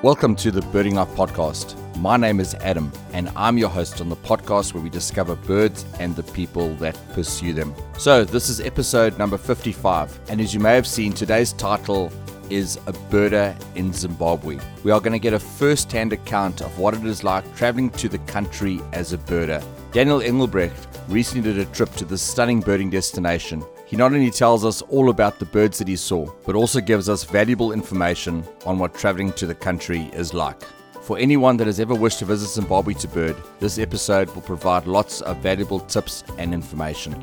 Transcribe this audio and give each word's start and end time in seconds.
Welcome 0.00 0.36
to 0.36 0.52
the 0.52 0.62
Birding 0.62 0.94
Life 0.94 1.08
Podcast. 1.16 1.74
My 1.96 2.16
name 2.16 2.38
is 2.38 2.54
Adam, 2.54 2.92
and 3.12 3.32
I'm 3.34 3.58
your 3.58 3.68
host 3.68 4.00
on 4.00 4.08
the 4.08 4.14
podcast 4.14 4.72
where 4.72 4.80
we 4.80 4.90
discover 4.90 5.34
birds 5.34 5.84
and 5.98 6.14
the 6.14 6.22
people 6.22 6.72
that 6.76 6.96
pursue 7.14 7.52
them. 7.52 7.74
So, 7.98 8.22
this 8.22 8.48
is 8.48 8.60
episode 8.60 9.18
number 9.18 9.36
55, 9.36 10.20
and 10.28 10.40
as 10.40 10.54
you 10.54 10.60
may 10.60 10.76
have 10.76 10.86
seen, 10.86 11.12
today's 11.12 11.52
title 11.52 12.12
is 12.48 12.76
A 12.86 12.92
Birder 12.92 13.60
in 13.74 13.92
Zimbabwe. 13.92 14.60
We 14.84 14.92
are 14.92 15.00
going 15.00 15.14
to 15.14 15.18
get 15.18 15.34
a 15.34 15.40
first 15.40 15.90
hand 15.90 16.12
account 16.12 16.60
of 16.62 16.78
what 16.78 16.94
it 16.94 17.04
is 17.04 17.24
like 17.24 17.56
traveling 17.56 17.90
to 17.90 18.08
the 18.08 18.18
country 18.18 18.80
as 18.92 19.12
a 19.12 19.18
birder. 19.18 19.64
Daniel 19.90 20.22
Engelbrecht 20.22 20.86
recently 21.08 21.52
did 21.52 21.58
a 21.58 21.68
trip 21.72 21.92
to 21.94 22.04
this 22.04 22.22
stunning 22.22 22.60
birding 22.60 22.90
destination 22.90 23.64
he 23.88 23.96
not 23.96 24.12
only 24.12 24.30
tells 24.30 24.66
us 24.66 24.82
all 24.82 25.08
about 25.08 25.38
the 25.38 25.46
birds 25.46 25.78
that 25.78 25.88
he 25.88 25.96
saw, 25.96 26.30
but 26.44 26.54
also 26.54 26.78
gives 26.78 27.08
us 27.08 27.24
valuable 27.24 27.72
information 27.72 28.44
on 28.66 28.78
what 28.78 28.92
traveling 28.92 29.32
to 29.32 29.46
the 29.46 29.54
country 29.54 30.10
is 30.12 30.34
like. 30.34 30.62
For 31.00 31.16
anyone 31.18 31.56
that 31.56 31.66
has 31.66 31.80
ever 31.80 31.94
wished 31.94 32.18
to 32.18 32.26
visit 32.26 32.50
Zimbabwe 32.50 32.92
to 32.94 33.08
bird, 33.08 33.34
this 33.60 33.78
episode 33.78 34.28
will 34.34 34.42
provide 34.42 34.86
lots 34.86 35.22
of 35.22 35.38
valuable 35.38 35.80
tips 35.80 36.22
and 36.36 36.52
information. 36.52 37.16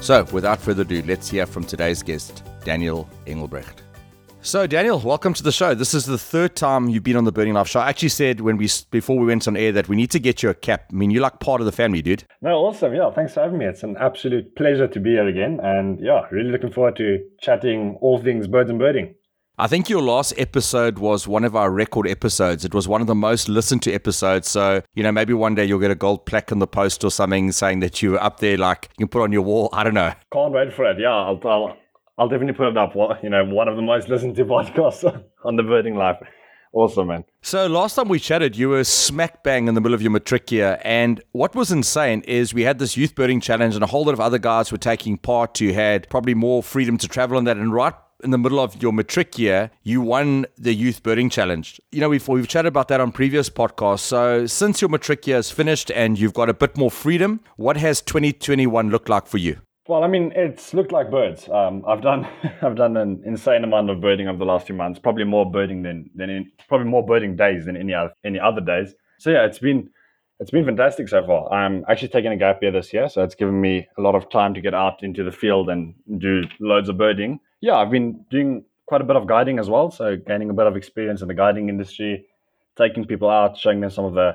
So, 0.00 0.24
without 0.32 0.60
further 0.60 0.82
ado, 0.82 1.02
let's 1.06 1.28
hear 1.28 1.46
from 1.46 1.64
today's 1.64 2.02
guest, 2.02 2.42
Daniel 2.64 3.08
Engelbrecht. 3.26 3.85
So, 4.46 4.64
Daniel, 4.64 5.00
welcome 5.00 5.34
to 5.34 5.42
the 5.42 5.50
show. 5.50 5.74
This 5.74 5.92
is 5.92 6.06
the 6.06 6.16
third 6.16 6.54
time 6.54 6.88
you've 6.88 7.02
been 7.02 7.16
on 7.16 7.24
the 7.24 7.32
Birding 7.32 7.54
Life 7.54 7.66
show. 7.66 7.80
I 7.80 7.88
actually 7.88 8.10
said 8.10 8.40
when 8.40 8.56
we 8.56 8.68
before 8.92 9.18
we 9.18 9.26
went 9.26 9.48
on 9.48 9.56
air 9.56 9.72
that 9.72 9.88
we 9.88 9.96
need 9.96 10.12
to 10.12 10.20
get 10.20 10.40
you 10.40 10.50
a 10.50 10.54
cap. 10.54 10.84
I 10.92 10.94
mean, 10.94 11.10
you're 11.10 11.20
like 11.20 11.40
part 11.40 11.60
of 11.60 11.64
the 11.64 11.72
family, 11.72 12.00
dude. 12.00 12.22
No, 12.42 12.50
awesome. 12.58 12.94
Yeah, 12.94 13.10
thanks 13.10 13.34
for 13.34 13.40
having 13.40 13.58
me. 13.58 13.64
It's 13.64 13.82
an 13.82 13.96
absolute 13.98 14.54
pleasure 14.54 14.86
to 14.86 15.00
be 15.00 15.10
here 15.10 15.26
again, 15.26 15.58
and 15.60 15.98
yeah, 16.00 16.26
really 16.30 16.52
looking 16.52 16.70
forward 16.70 16.94
to 16.98 17.18
chatting 17.40 17.98
all 18.00 18.22
things 18.22 18.46
birds 18.46 18.70
and 18.70 18.78
birding. 18.78 19.16
I 19.58 19.66
think 19.66 19.88
your 19.88 20.02
last 20.02 20.32
episode 20.38 21.00
was 21.00 21.26
one 21.26 21.42
of 21.42 21.56
our 21.56 21.72
record 21.72 22.06
episodes. 22.06 22.64
It 22.64 22.72
was 22.72 22.86
one 22.86 23.00
of 23.00 23.08
the 23.08 23.16
most 23.16 23.48
listened 23.48 23.82
to 23.82 23.92
episodes. 23.92 24.48
So, 24.48 24.82
you 24.94 25.02
know, 25.02 25.10
maybe 25.10 25.32
one 25.32 25.56
day 25.56 25.64
you'll 25.64 25.80
get 25.80 25.90
a 25.90 25.96
gold 25.96 26.24
plaque 26.24 26.52
in 26.52 26.60
the 26.60 26.66
post 26.68 27.02
or 27.02 27.10
something 27.10 27.50
saying 27.50 27.80
that 27.80 28.00
you 28.00 28.12
were 28.12 28.22
up 28.22 28.38
there, 28.38 28.58
like 28.58 28.90
you 28.96 29.06
can 29.06 29.08
put 29.08 29.22
on 29.22 29.32
your 29.32 29.42
wall. 29.42 29.70
I 29.72 29.82
don't 29.82 29.94
know. 29.94 30.12
Can't 30.32 30.52
wait 30.52 30.72
for 30.72 30.84
it. 30.84 30.98
Yeah, 31.00 31.08
I'll, 31.08 31.40
I'll 31.44 31.76
I'll 32.18 32.28
definitely 32.28 32.54
put 32.54 32.68
it 32.68 32.76
up. 32.76 32.94
What 32.94 33.22
You 33.22 33.30
know, 33.30 33.44
one 33.44 33.68
of 33.68 33.76
the 33.76 33.82
most 33.82 34.08
listened 34.08 34.36
to 34.36 34.44
podcasts 34.44 35.04
on 35.44 35.56
the 35.56 35.62
birding 35.62 35.96
life. 35.96 36.16
Awesome, 36.72 37.06
man. 37.06 37.24
So 37.40 37.66
last 37.66 37.94
time 37.94 38.08
we 38.08 38.18
chatted, 38.18 38.56
you 38.56 38.68
were 38.68 38.84
smack 38.84 39.42
bang 39.42 39.66
in 39.66 39.74
the 39.74 39.80
middle 39.80 39.94
of 39.94 40.02
your 40.02 40.10
matric 40.10 40.52
year, 40.52 40.78
and 40.84 41.22
what 41.32 41.54
was 41.54 41.72
insane 41.72 42.20
is 42.22 42.52
we 42.52 42.62
had 42.62 42.78
this 42.78 42.96
youth 42.96 43.14
birding 43.14 43.40
challenge, 43.40 43.74
and 43.74 43.82
a 43.82 43.86
whole 43.86 44.04
lot 44.04 44.12
of 44.12 44.20
other 44.20 44.38
guys 44.38 44.70
were 44.70 44.78
taking 44.78 45.16
part 45.16 45.56
who 45.56 45.72
had 45.72 46.08
probably 46.10 46.34
more 46.34 46.62
freedom 46.62 46.98
to 46.98 47.08
travel 47.08 47.38
on 47.38 47.44
that. 47.44 47.56
And 47.56 47.72
right 47.72 47.94
in 48.24 48.30
the 48.30 48.38
middle 48.38 48.60
of 48.60 48.82
your 48.82 48.92
matric 48.92 49.38
year, 49.38 49.70
you 49.82 50.00
won 50.00 50.46
the 50.58 50.74
youth 50.74 51.02
birding 51.02 51.30
challenge. 51.30 51.80
You 51.92 52.00
know, 52.00 52.08
we've, 52.08 52.26
we've 52.28 52.48
chatted 52.48 52.68
about 52.68 52.88
that 52.88 53.00
on 53.00 53.12
previous 53.12 53.48
podcasts. 53.48 54.00
So 54.00 54.46
since 54.46 54.80
your 54.80 54.88
matric 54.90 55.26
year 55.26 55.38
is 55.38 55.50
finished 55.50 55.90
and 55.92 56.18
you've 56.18 56.34
got 56.34 56.48
a 56.48 56.54
bit 56.54 56.76
more 56.76 56.90
freedom, 56.90 57.40
what 57.56 57.76
has 57.76 58.00
2021 58.02 58.90
looked 58.90 59.08
like 59.08 59.26
for 59.26 59.38
you? 59.38 59.60
Well, 59.88 60.02
I 60.02 60.08
mean, 60.08 60.32
it's 60.34 60.74
looked 60.74 60.90
like 60.90 61.10
birds. 61.10 61.48
Um, 61.48 61.84
I've 61.86 62.02
done 62.02 62.26
I've 62.62 62.76
done 62.76 62.96
an 62.96 63.22
insane 63.24 63.64
amount 63.64 63.90
of 63.90 64.00
birding 64.00 64.28
over 64.28 64.38
the 64.38 64.44
last 64.44 64.66
few 64.66 64.74
months. 64.74 64.98
Probably 64.98 65.24
more 65.24 65.50
birding 65.50 65.82
than 65.82 66.10
than 66.14 66.30
in, 66.30 66.50
probably 66.68 66.88
more 66.88 67.04
birding 67.04 67.36
days 67.36 67.66
than 67.66 67.76
any 67.76 67.94
other 67.94 68.12
any 68.24 68.40
other 68.40 68.60
days. 68.60 68.94
So 69.18 69.30
yeah, 69.30 69.46
it's 69.46 69.58
been 69.58 69.88
it's 70.40 70.50
been 70.50 70.64
fantastic 70.64 71.08
so 71.08 71.24
far. 71.24 71.52
I'm 71.52 71.84
actually 71.88 72.08
taking 72.08 72.32
a 72.32 72.36
gap 72.36 72.62
year 72.62 72.72
this 72.72 72.92
year, 72.92 73.08
so 73.08 73.22
it's 73.22 73.34
given 73.34 73.60
me 73.60 73.86
a 73.96 74.02
lot 74.02 74.14
of 74.14 74.28
time 74.28 74.54
to 74.54 74.60
get 74.60 74.74
out 74.74 75.02
into 75.02 75.24
the 75.24 75.32
field 75.32 75.70
and 75.70 75.94
do 76.18 76.42
loads 76.60 76.88
of 76.88 76.98
birding. 76.98 77.40
Yeah, 77.60 77.76
I've 77.76 77.90
been 77.90 78.24
doing 78.30 78.64
quite 78.86 79.00
a 79.00 79.04
bit 79.04 79.16
of 79.16 79.26
guiding 79.26 79.58
as 79.58 79.70
well, 79.70 79.90
so 79.90 80.16
gaining 80.16 80.50
a 80.50 80.54
bit 80.54 80.66
of 80.66 80.76
experience 80.76 81.22
in 81.22 81.28
the 81.28 81.34
guiding 81.34 81.68
industry, 81.68 82.26
taking 82.76 83.04
people 83.06 83.30
out, 83.30 83.56
showing 83.56 83.80
them 83.80 83.90
some 83.90 84.04
of 84.04 84.14
the 84.14 84.32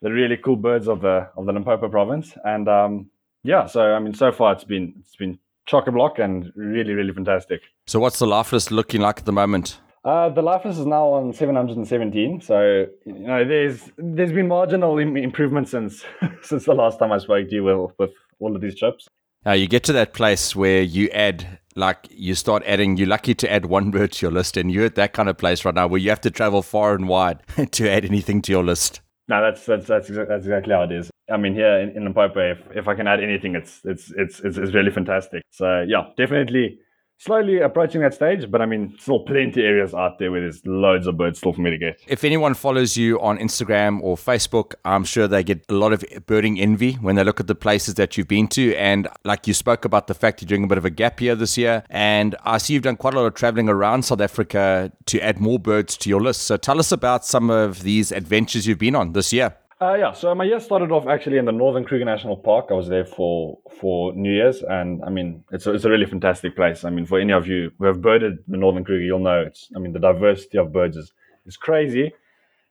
the 0.00 0.10
really 0.10 0.36
cool 0.36 0.56
birds 0.56 0.88
of 0.88 1.02
the 1.02 1.28
of 1.36 1.46
the 1.46 1.52
Limpopo 1.52 1.88
province, 1.88 2.32
and 2.44 2.68
um, 2.68 3.10
yeah, 3.48 3.64
so 3.64 3.80
I 3.80 3.98
mean, 3.98 4.12
so 4.12 4.30
far 4.30 4.52
it's 4.52 4.64
been 4.64 4.92
it's 5.00 5.16
been 5.16 5.38
chock 5.64 5.86
a 5.86 5.92
block 5.92 6.18
and 6.18 6.52
really 6.54 6.92
really 6.92 7.12
fantastic. 7.14 7.62
So 7.86 7.98
what's 7.98 8.18
the 8.18 8.26
life 8.26 8.52
list 8.52 8.70
looking 8.70 9.00
like 9.00 9.20
at 9.20 9.24
the 9.24 9.32
moment? 9.32 9.80
Uh, 10.04 10.28
the 10.28 10.42
life 10.42 10.66
list 10.66 10.78
is 10.78 10.86
now 10.86 11.06
on 11.06 11.32
717. 11.32 12.42
So 12.42 12.86
you 13.06 13.12
know, 13.14 13.44
there's 13.46 13.90
there's 13.96 14.32
been 14.32 14.48
marginal 14.48 14.98
Im- 14.98 15.16
improvement 15.16 15.68
since 15.68 16.04
since 16.42 16.66
the 16.66 16.74
last 16.74 16.98
time 16.98 17.10
I 17.10 17.18
spoke 17.18 17.48
to 17.48 17.54
you 17.54 17.64
with, 17.64 17.92
with 17.98 18.10
all 18.38 18.54
of 18.54 18.60
these 18.60 18.78
trips. 18.78 19.08
Now 19.46 19.52
you 19.52 19.66
get 19.66 19.82
to 19.84 19.94
that 19.94 20.12
place 20.12 20.54
where 20.54 20.82
you 20.82 21.08
add 21.08 21.58
like 21.74 22.06
you 22.10 22.34
start 22.34 22.62
adding 22.66 22.98
you're 22.98 23.08
lucky 23.08 23.34
to 23.36 23.50
add 23.50 23.64
one 23.64 23.90
bird 23.90 24.12
to 24.12 24.26
your 24.26 24.32
list 24.32 24.58
and 24.58 24.70
you're 24.70 24.84
at 24.84 24.96
that 24.96 25.14
kind 25.14 25.30
of 25.30 25.38
place 25.38 25.64
right 25.64 25.74
now 25.74 25.86
where 25.86 26.00
you 26.00 26.10
have 26.10 26.20
to 26.20 26.30
travel 26.30 26.60
far 26.60 26.94
and 26.94 27.08
wide 27.08 27.40
to 27.70 27.88
add 27.88 28.04
anything 28.04 28.42
to 28.42 28.50
your 28.50 28.64
list 28.64 29.00
no 29.28 29.40
that's 29.40 29.64
that's 29.64 29.86
that's, 29.86 30.08
that's 30.08 30.44
exactly 30.44 30.74
how 30.74 30.82
it 30.82 30.90
is 30.90 31.08
I 31.30 31.36
mean, 31.36 31.54
here 31.54 31.80
in, 31.80 31.90
in 31.96 32.04
Limpopo, 32.04 32.52
if, 32.52 32.58
if 32.74 32.88
I 32.88 32.94
can 32.94 33.06
add 33.06 33.22
anything, 33.22 33.54
it's, 33.54 33.80
it's 33.84 34.12
it's 34.16 34.40
it's 34.40 34.56
it's 34.56 34.74
really 34.74 34.90
fantastic. 34.90 35.42
So 35.50 35.84
yeah, 35.86 36.10
definitely 36.16 36.78
slowly 37.18 37.60
approaching 37.60 38.00
that 38.00 38.14
stage, 38.14 38.50
but 38.50 38.62
I 38.62 38.66
mean, 38.66 38.94
still 38.98 39.20
plenty 39.20 39.62
areas 39.62 39.92
out 39.92 40.18
there 40.18 40.30
where 40.30 40.40
there's 40.40 40.64
loads 40.64 41.06
of 41.06 41.16
birds 41.16 41.38
still 41.38 41.52
for 41.52 41.60
me 41.60 41.70
to 41.70 41.78
get. 41.78 42.00
If 42.06 42.24
anyone 42.24 42.54
follows 42.54 42.96
you 42.96 43.20
on 43.20 43.38
Instagram 43.38 44.00
or 44.02 44.16
Facebook, 44.16 44.74
I'm 44.84 45.04
sure 45.04 45.26
they 45.26 45.42
get 45.42 45.64
a 45.68 45.74
lot 45.74 45.92
of 45.92 46.04
birding 46.26 46.60
envy 46.60 46.94
when 46.94 47.16
they 47.16 47.24
look 47.24 47.40
at 47.40 47.48
the 47.48 47.54
places 47.54 47.94
that 47.94 48.16
you've 48.16 48.28
been 48.28 48.46
to. 48.48 48.74
And 48.76 49.08
like 49.24 49.46
you 49.46 49.54
spoke 49.54 49.84
about 49.84 50.06
the 50.06 50.14
fact 50.14 50.40
you're 50.40 50.46
doing 50.46 50.64
a 50.64 50.68
bit 50.68 50.78
of 50.78 50.84
a 50.84 50.90
gap 50.90 51.20
year 51.20 51.34
this 51.34 51.58
year, 51.58 51.82
and 51.90 52.36
I 52.44 52.58
see 52.58 52.74
you've 52.74 52.84
done 52.84 52.96
quite 52.96 53.14
a 53.14 53.20
lot 53.20 53.26
of 53.26 53.34
traveling 53.34 53.68
around 53.68 54.04
South 54.04 54.20
Africa 54.20 54.92
to 55.06 55.20
add 55.20 55.40
more 55.40 55.58
birds 55.58 55.96
to 55.98 56.08
your 56.08 56.20
list. 56.20 56.42
So 56.42 56.56
tell 56.56 56.78
us 56.78 56.92
about 56.92 57.24
some 57.24 57.50
of 57.50 57.82
these 57.82 58.12
adventures 58.12 58.66
you've 58.66 58.78
been 58.78 58.94
on 58.94 59.12
this 59.12 59.32
year. 59.32 59.56
Uh, 59.80 59.94
yeah, 59.94 60.12
so 60.12 60.34
my 60.34 60.42
year 60.42 60.58
started 60.58 60.90
off 60.90 61.06
actually 61.06 61.38
in 61.38 61.44
the 61.44 61.52
Northern 61.52 61.84
Kruger 61.84 62.04
National 62.04 62.36
Park. 62.36 62.66
I 62.70 62.74
was 62.74 62.88
there 62.88 63.04
for 63.04 63.58
for 63.80 64.12
New 64.12 64.32
Year's, 64.32 64.60
and 64.62 65.04
I 65.04 65.10
mean, 65.10 65.44
it's 65.52 65.68
a, 65.68 65.72
it's 65.72 65.84
a 65.84 65.90
really 65.90 66.06
fantastic 66.06 66.56
place. 66.56 66.84
I 66.84 66.90
mean, 66.90 67.06
for 67.06 67.20
any 67.20 67.32
of 67.32 67.46
you 67.46 67.70
who 67.78 67.84
have 67.84 68.02
birded 68.02 68.38
the 68.48 68.56
Northern 68.56 68.84
Kruger, 68.84 69.04
you'll 69.04 69.20
know 69.20 69.40
it's. 69.40 69.68
I 69.76 69.78
mean, 69.78 69.92
the 69.92 70.00
diversity 70.00 70.58
of 70.58 70.72
birds 70.72 70.96
is 70.96 71.12
is 71.46 71.56
crazy, 71.56 72.12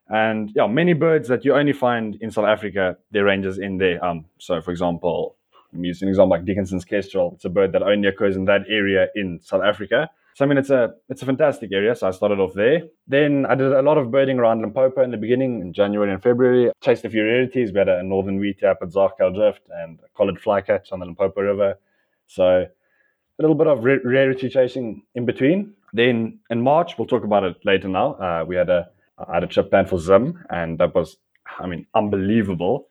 and 0.09 0.51
yeah, 0.53 0.67
many 0.67 0.91
birds 0.91 1.29
that 1.29 1.45
you 1.45 1.55
only 1.55 1.71
find 1.71 2.17
in 2.19 2.29
South 2.29 2.45
Africa, 2.45 2.97
their 3.11 3.23
ranges 3.23 3.57
in 3.57 3.77
there. 3.77 4.03
Um, 4.03 4.25
so 4.37 4.61
for 4.61 4.71
example, 4.71 5.37
I'm 5.73 5.85
using 5.85 6.07
an 6.07 6.09
example 6.09 6.31
like 6.31 6.43
Dickinson's 6.43 6.83
kestrel. 6.83 7.31
It's 7.35 7.45
a 7.45 7.49
bird 7.49 7.71
that 7.71 7.83
only 7.83 8.09
occurs 8.09 8.35
in 8.35 8.43
that 8.45 8.63
area 8.67 9.07
in 9.15 9.39
South 9.41 9.63
Africa. 9.63 10.09
So 10.37 10.45
I 10.45 10.47
mean, 10.47 10.59
it's 10.59 10.69
a 10.69 10.93
it's 11.09 11.23
a 11.23 11.25
fantastic 11.25 11.71
area. 11.71 11.95
So 11.95 12.07
I 12.07 12.11
started 12.11 12.39
off 12.39 12.53
there. 12.53 12.83
Then 13.07 13.47
I 13.47 13.55
did 13.55 13.71
a 13.71 13.81
lot 13.81 13.97
of 13.97 14.11
birding 14.11 14.37
around 14.37 14.61
Limpopo 14.61 15.01
in 15.01 15.09
the 15.09 15.17
beginning, 15.17 15.61
in 15.61 15.73
January 15.73 16.13
and 16.13 16.21
February. 16.21 16.69
Chased 16.79 17.05
a 17.05 17.09
few 17.09 17.23
rarities. 17.23 17.71
We 17.71 17.79
had 17.79 17.89
a 17.89 18.03
northern 18.03 18.39
wheatear 18.39 18.75
at 18.79 18.89
Zarkal 18.89 19.33
Drift 19.33 19.61
and 19.71 19.97
a 20.05 20.15
collared 20.15 20.39
flycatch 20.39 20.91
on 20.91 20.99
the 20.99 21.07
Limpopo 21.07 21.41
River. 21.41 21.79
So 22.27 22.45
a 22.45 23.41
little 23.41 23.55
bit 23.55 23.65
of 23.65 23.83
rarity 23.83 24.47
chasing 24.47 25.01
in 25.15 25.25
between. 25.25 25.73
Then 25.91 26.37
in 26.51 26.61
March, 26.61 26.99
we'll 26.99 27.07
talk 27.07 27.23
about 27.23 27.43
it 27.43 27.55
later 27.65 27.87
now. 27.87 28.13
Uh, 28.13 28.45
we 28.47 28.55
had 28.55 28.69
a 28.69 28.91
I 29.17 29.33
had 29.33 29.43
a 29.43 29.47
trip 29.47 29.71
planned 29.71 29.89
for 29.89 29.97
Zim, 29.97 30.45
and 30.51 30.77
that 30.77 30.93
was, 30.93 31.17
I 31.57 31.65
mean, 31.65 31.87
unbelievable. 31.95 32.89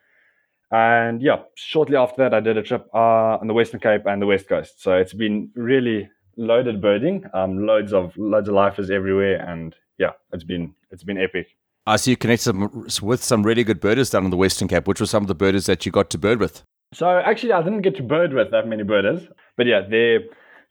And 0.73 1.23
yeah, 1.23 1.43
shortly 1.55 1.95
after 1.95 2.25
that, 2.25 2.35
I 2.35 2.41
did 2.41 2.59
a 2.59 2.63
trip 2.65 2.89
uh, 2.93 3.39
on 3.41 3.47
the 3.47 3.55
Western 3.55 3.79
Cape 3.79 4.03
and 4.05 4.21
the 4.21 4.27
West 4.27 4.49
Coast. 4.49 4.83
So 4.83 4.95
it's 4.97 5.15
been 5.15 5.51
really 5.55 6.11
loaded 6.37 6.81
birding, 6.81 7.25
um, 7.35 7.67
loads 7.67 7.93
of 7.93 8.17
loads 8.17 8.49
of 8.49 8.55
lifers 8.55 8.91
everywhere, 8.91 9.37
and 9.37 9.75
yeah, 9.99 10.13
it's 10.33 10.45
been 10.45 10.75
it's 10.91 11.05
been 11.05 11.19
epic. 11.19 11.49
I 11.87 11.97
see 11.97 12.13
you 12.13 12.17
connected 12.17 12.57
with 13.01 13.23
some 13.23 13.45
really 13.45 13.63
good 13.63 13.81
birders 13.81 14.11
down 14.11 14.25
in 14.25 14.31
the 14.31 14.37
Western 14.37 14.69
Cape. 14.69 14.89
Which 14.89 15.01
were 15.01 15.07
some 15.07 15.23
of 15.23 15.29
the 15.29 15.35
birders 15.35 15.67
that 15.67 15.87
you 15.87 15.93
got 15.93 16.11
to 16.11 16.19
bird 16.19 16.41
with? 16.41 16.63
So 16.93 17.09
actually, 17.09 17.53
I 17.53 17.63
didn't 17.63 17.83
get 17.83 17.97
to 17.97 18.03
bird 18.03 18.33
with 18.33 18.51
that 18.51 18.67
many 18.67 18.83
birders, 18.83 19.29
but 19.57 19.67
yeah, 19.67 19.83
their 19.89 20.21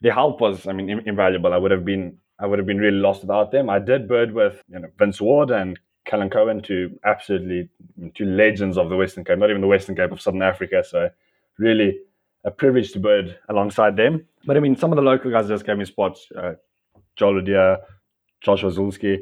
their 0.02 0.14
help 0.14 0.42
was, 0.42 0.68
I 0.68 0.74
mean, 0.74 0.90
invaluable. 1.06 1.54
I 1.54 1.58
would 1.58 1.72
have 1.72 1.86
been 1.86 2.18
I 2.40 2.46
would 2.48 2.60
have 2.60 2.68
been 2.68 2.80
really 2.80 2.98
lost 2.98 3.22
without 3.22 3.52
them. 3.52 3.70
I 3.70 3.80
did 3.80 4.08
bird 4.08 4.34
with 4.34 4.62
you 4.68 4.80
know 4.80 4.90
Vince 4.98 5.22
Ward 5.22 5.52
and 5.52 5.80
Callan 6.06 6.30
Cohen, 6.30 6.62
two 6.62 7.00
absolutely 7.06 7.70
two 8.14 8.26
legends 8.26 8.78
of 8.78 8.90
the 8.90 8.98
Western 8.98 9.24
Cape, 9.24 9.40
not 9.40 9.50
even 9.50 9.62
the 9.62 9.68
Western 9.68 9.96
Cape 9.96 10.12
of 10.12 10.22
Southern 10.22 10.42
Africa. 10.42 10.84
So 10.88 11.10
really 11.58 12.00
a 12.45 12.51
privilege 12.51 12.92
to 12.94 13.00
bird 13.00 13.38
alongside 13.50 13.97
them. 13.97 14.25
But 14.45 14.56
I 14.56 14.59
mean, 14.59 14.75
some 14.75 14.92
of 14.92 14.95
the 14.95 15.01
local 15.01 15.31
guys 15.31 15.47
just 15.47 15.65
gave 15.65 15.77
me 15.77 15.86
spots. 15.86 16.27
Uh, 16.36 16.53
Joel 17.15 17.42
Ludia, 17.42 17.80
Joshua 18.42 18.71
Zulski. 18.71 19.18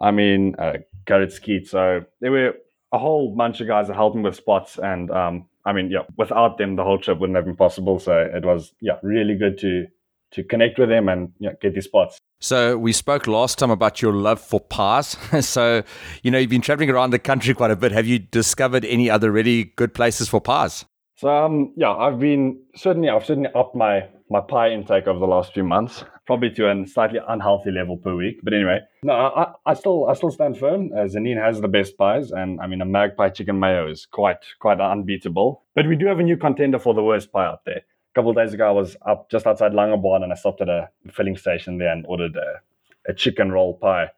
I 0.00 0.10
mean, 0.10 0.54
uh, 0.58 0.74
Garrett 1.06 1.32
Skeet. 1.32 1.68
So 1.68 2.04
there 2.20 2.30
were 2.30 2.54
a 2.92 2.98
whole 2.98 3.34
bunch 3.34 3.60
of 3.60 3.66
guys 3.66 3.88
that 3.88 3.94
helped 3.94 4.16
me 4.16 4.22
with 4.22 4.36
spots. 4.36 4.78
And 4.78 5.10
um, 5.10 5.46
I 5.64 5.72
mean, 5.72 5.90
yeah, 5.90 6.02
without 6.16 6.58
them, 6.58 6.76
the 6.76 6.84
whole 6.84 6.98
trip 6.98 7.18
wouldn't 7.18 7.36
have 7.36 7.46
been 7.46 7.56
possible. 7.56 7.98
So 7.98 8.16
it 8.18 8.44
was, 8.44 8.74
yeah, 8.80 8.98
really 9.02 9.36
good 9.36 9.58
to 9.58 9.86
to 10.32 10.42
connect 10.42 10.78
with 10.78 10.88
them 10.88 11.10
and 11.10 11.30
get 11.60 11.74
these 11.74 11.84
spots. 11.84 12.18
So 12.40 12.78
we 12.78 12.92
spoke 12.92 13.26
last 13.26 13.58
time 13.58 13.70
about 13.70 14.00
your 14.00 14.14
love 14.14 14.40
for 14.40 14.60
pies. 14.60 15.16
so, 15.46 15.82
you 16.22 16.30
know, 16.30 16.38
you've 16.38 16.48
been 16.48 16.62
traveling 16.62 16.88
around 16.88 17.10
the 17.10 17.18
country 17.18 17.52
quite 17.52 17.70
a 17.70 17.76
bit. 17.76 17.92
Have 17.92 18.06
you 18.06 18.18
discovered 18.18 18.86
any 18.86 19.10
other 19.10 19.30
really 19.30 19.64
good 19.76 19.92
places 19.92 20.30
for 20.30 20.40
pies? 20.40 20.86
So, 21.22 21.28
um, 21.28 21.72
yeah, 21.76 21.92
I've 21.92 22.18
been 22.18 22.60
certainly, 22.74 23.08
I've 23.08 23.24
certainly 23.24 23.48
upped 23.54 23.76
my 23.76 24.08
my 24.28 24.40
pie 24.40 24.70
intake 24.70 25.06
over 25.06 25.20
the 25.20 25.26
last 25.26 25.54
few 25.54 25.62
months, 25.62 26.02
probably 26.26 26.50
to 26.50 26.68
a 26.68 26.84
slightly 26.84 27.20
unhealthy 27.28 27.70
level 27.70 27.96
per 27.96 28.16
week. 28.16 28.40
But 28.42 28.54
anyway, 28.54 28.80
no, 29.04 29.12
I, 29.12 29.52
I 29.64 29.74
still 29.74 30.08
I 30.08 30.14
still 30.14 30.32
stand 30.32 30.58
firm. 30.58 30.90
Uh, 30.92 31.04
Zanin 31.04 31.40
has 31.40 31.60
the 31.60 31.68
best 31.68 31.96
pies, 31.96 32.32
and 32.32 32.60
I 32.60 32.66
mean 32.66 32.80
a 32.80 32.84
magpie 32.84 33.28
chicken 33.28 33.60
mayo 33.60 33.88
is 33.88 34.04
quite 34.04 34.38
quite 34.58 34.80
unbeatable. 34.80 35.62
But 35.76 35.86
we 35.86 35.94
do 35.94 36.06
have 36.06 36.18
a 36.18 36.24
new 36.24 36.36
contender 36.36 36.80
for 36.80 36.92
the 36.92 37.04
worst 37.04 37.30
pie 37.30 37.46
out 37.46 37.64
there. 37.66 37.82
A 37.82 38.14
couple 38.16 38.30
of 38.32 38.36
days 38.36 38.52
ago, 38.52 38.66
I 38.66 38.72
was 38.72 38.96
up 39.06 39.30
just 39.30 39.46
outside 39.46 39.74
Langebaan, 39.74 40.24
and 40.24 40.32
I 40.32 40.34
stopped 40.34 40.60
at 40.60 40.68
a 40.68 40.88
filling 41.12 41.36
station 41.36 41.78
there 41.78 41.92
and 41.92 42.04
ordered 42.08 42.34
a, 42.34 43.10
a 43.12 43.14
chicken 43.14 43.52
roll 43.52 43.74
pie. 43.74 44.08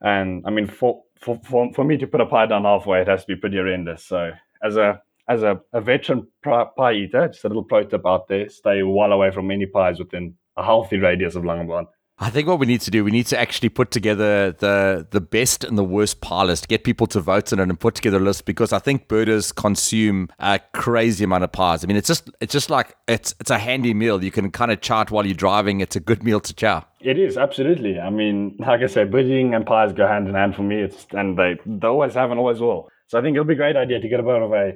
And 0.00 0.42
I 0.44 0.50
mean, 0.50 0.66
for, 0.66 1.04
for 1.20 1.40
for 1.44 1.72
for 1.72 1.84
me 1.84 1.96
to 1.98 2.08
put 2.08 2.20
a 2.20 2.26
pie 2.26 2.46
down 2.46 2.64
halfway, 2.64 3.02
it 3.02 3.06
has 3.06 3.20
to 3.24 3.28
be 3.28 3.36
pretty 3.36 3.58
horrendous. 3.58 4.02
So 4.02 4.32
as 4.64 4.76
a 4.76 5.00
as 5.28 5.42
a, 5.42 5.60
a 5.72 5.80
veteran 5.80 6.26
pie 6.42 6.92
eater, 6.92 7.28
just 7.28 7.44
a 7.44 7.48
little 7.48 7.64
pro 7.64 7.84
tip 7.84 8.06
out 8.06 8.28
there: 8.28 8.48
stay 8.48 8.82
well 8.82 9.12
away 9.12 9.30
from 9.30 9.50
any 9.50 9.66
pies 9.66 9.98
within 9.98 10.34
a 10.56 10.64
healthy 10.64 10.98
radius 10.98 11.34
of 11.34 11.42
Langebaan. 11.42 11.86
I 12.16 12.30
think 12.30 12.46
what 12.46 12.60
we 12.60 12.66
need 12.66 12.80
to 12.82 12.92
do, 12.92 13.02
we 13.02 13.10
need 13.10 13.26
to 13.26 13.40
actually 13.40 13.70
put 13.70 13.90
together 13.90 14.52
the 14.52 15.04
the 15.10 15.20
best 15.20 15.64
and 15.64 15.76
the 15.76 15.82
worst 15.82 16.20
pie 16.20 16.44
list, 16.44 16.68
get 16.68 16.84
people 16.84 17.08
to 17.08 17.20
vote 17.20 17.52
on 17.52 17.58
it 17.58 17.62
and 17.64 17.80
put 17.80 17.96
together 17.96 18.18
a 18.18 18.20
list 18.20 18.44
because 18.44 18.72
I 18.72 18.78
think 18.78 19.08
birders 19.08 19.50
consume 19.50 20.28
a 20.38 20.60
crazy 20.72 21.24
amount 21.24 21.42
of 21.42 21.50
pies. 21.50 21.82
I 21.82 21.88
mean, 21.88 21.96
it's 21.96 22.06
just 22.06 22.30
it's 22.40 22.52
just 22.52 22.70
like 22.70 22.94
it's 23.08 23.34
it's 23.40 23.50
a 23.50 23.58
handy 23.58 23.94
meal. 23.94 24.22
You 24.22 24.30
can 24.30 24.52
kind 24.52 24.70
of 24.70 24.80
chart 24.80 25.10
while 25.10 25.26
you're 25.26 25.34
driving. 25.34 25.80
It's 25.80 25.96
a 25.96 26.00
good 26.00 26.22
meal 26.22 26.38
to 26.38 26.54
chow. 26.54 26.84
It 27.00 27.18
is 27.18 27.36
absolutely. 27.36 27.98
I 27.98 28.10
mean, 28.10 28.56
like 28.60 28.80
I 28.80 28.86
say, 28.86 29.02
birding 29.04 29.52
and 29.52 29.66
pies 29.66 29.92
go 29.92 30.06
hand 30.06 30.28
in 30.28 30.34
hand 30.34 30.54
for 30.54 30.62
me. 30.62 30.82
It's 30.82 31.06
and 31.10 31.36
they 31.36 31.56
they 31.66 31.88
always 31.88 32.14
have 32.14 32.30
and 32.30 32.38
always 32.38 32.60
will. 32.60 32.88
So 33.08 33.18
I 33.18 33.22
think 33.22 33.34
it'll 33.34 33.44
be 33.44 33.54
a 33.54 33.56
great 33.56 33.76
idea 33.76 33.98
to 33.98 34.08
get 34.08 34.20
a 34.20 34.22
bit 34.22 34.40
of 34.40 34.52
a 34.52 34.74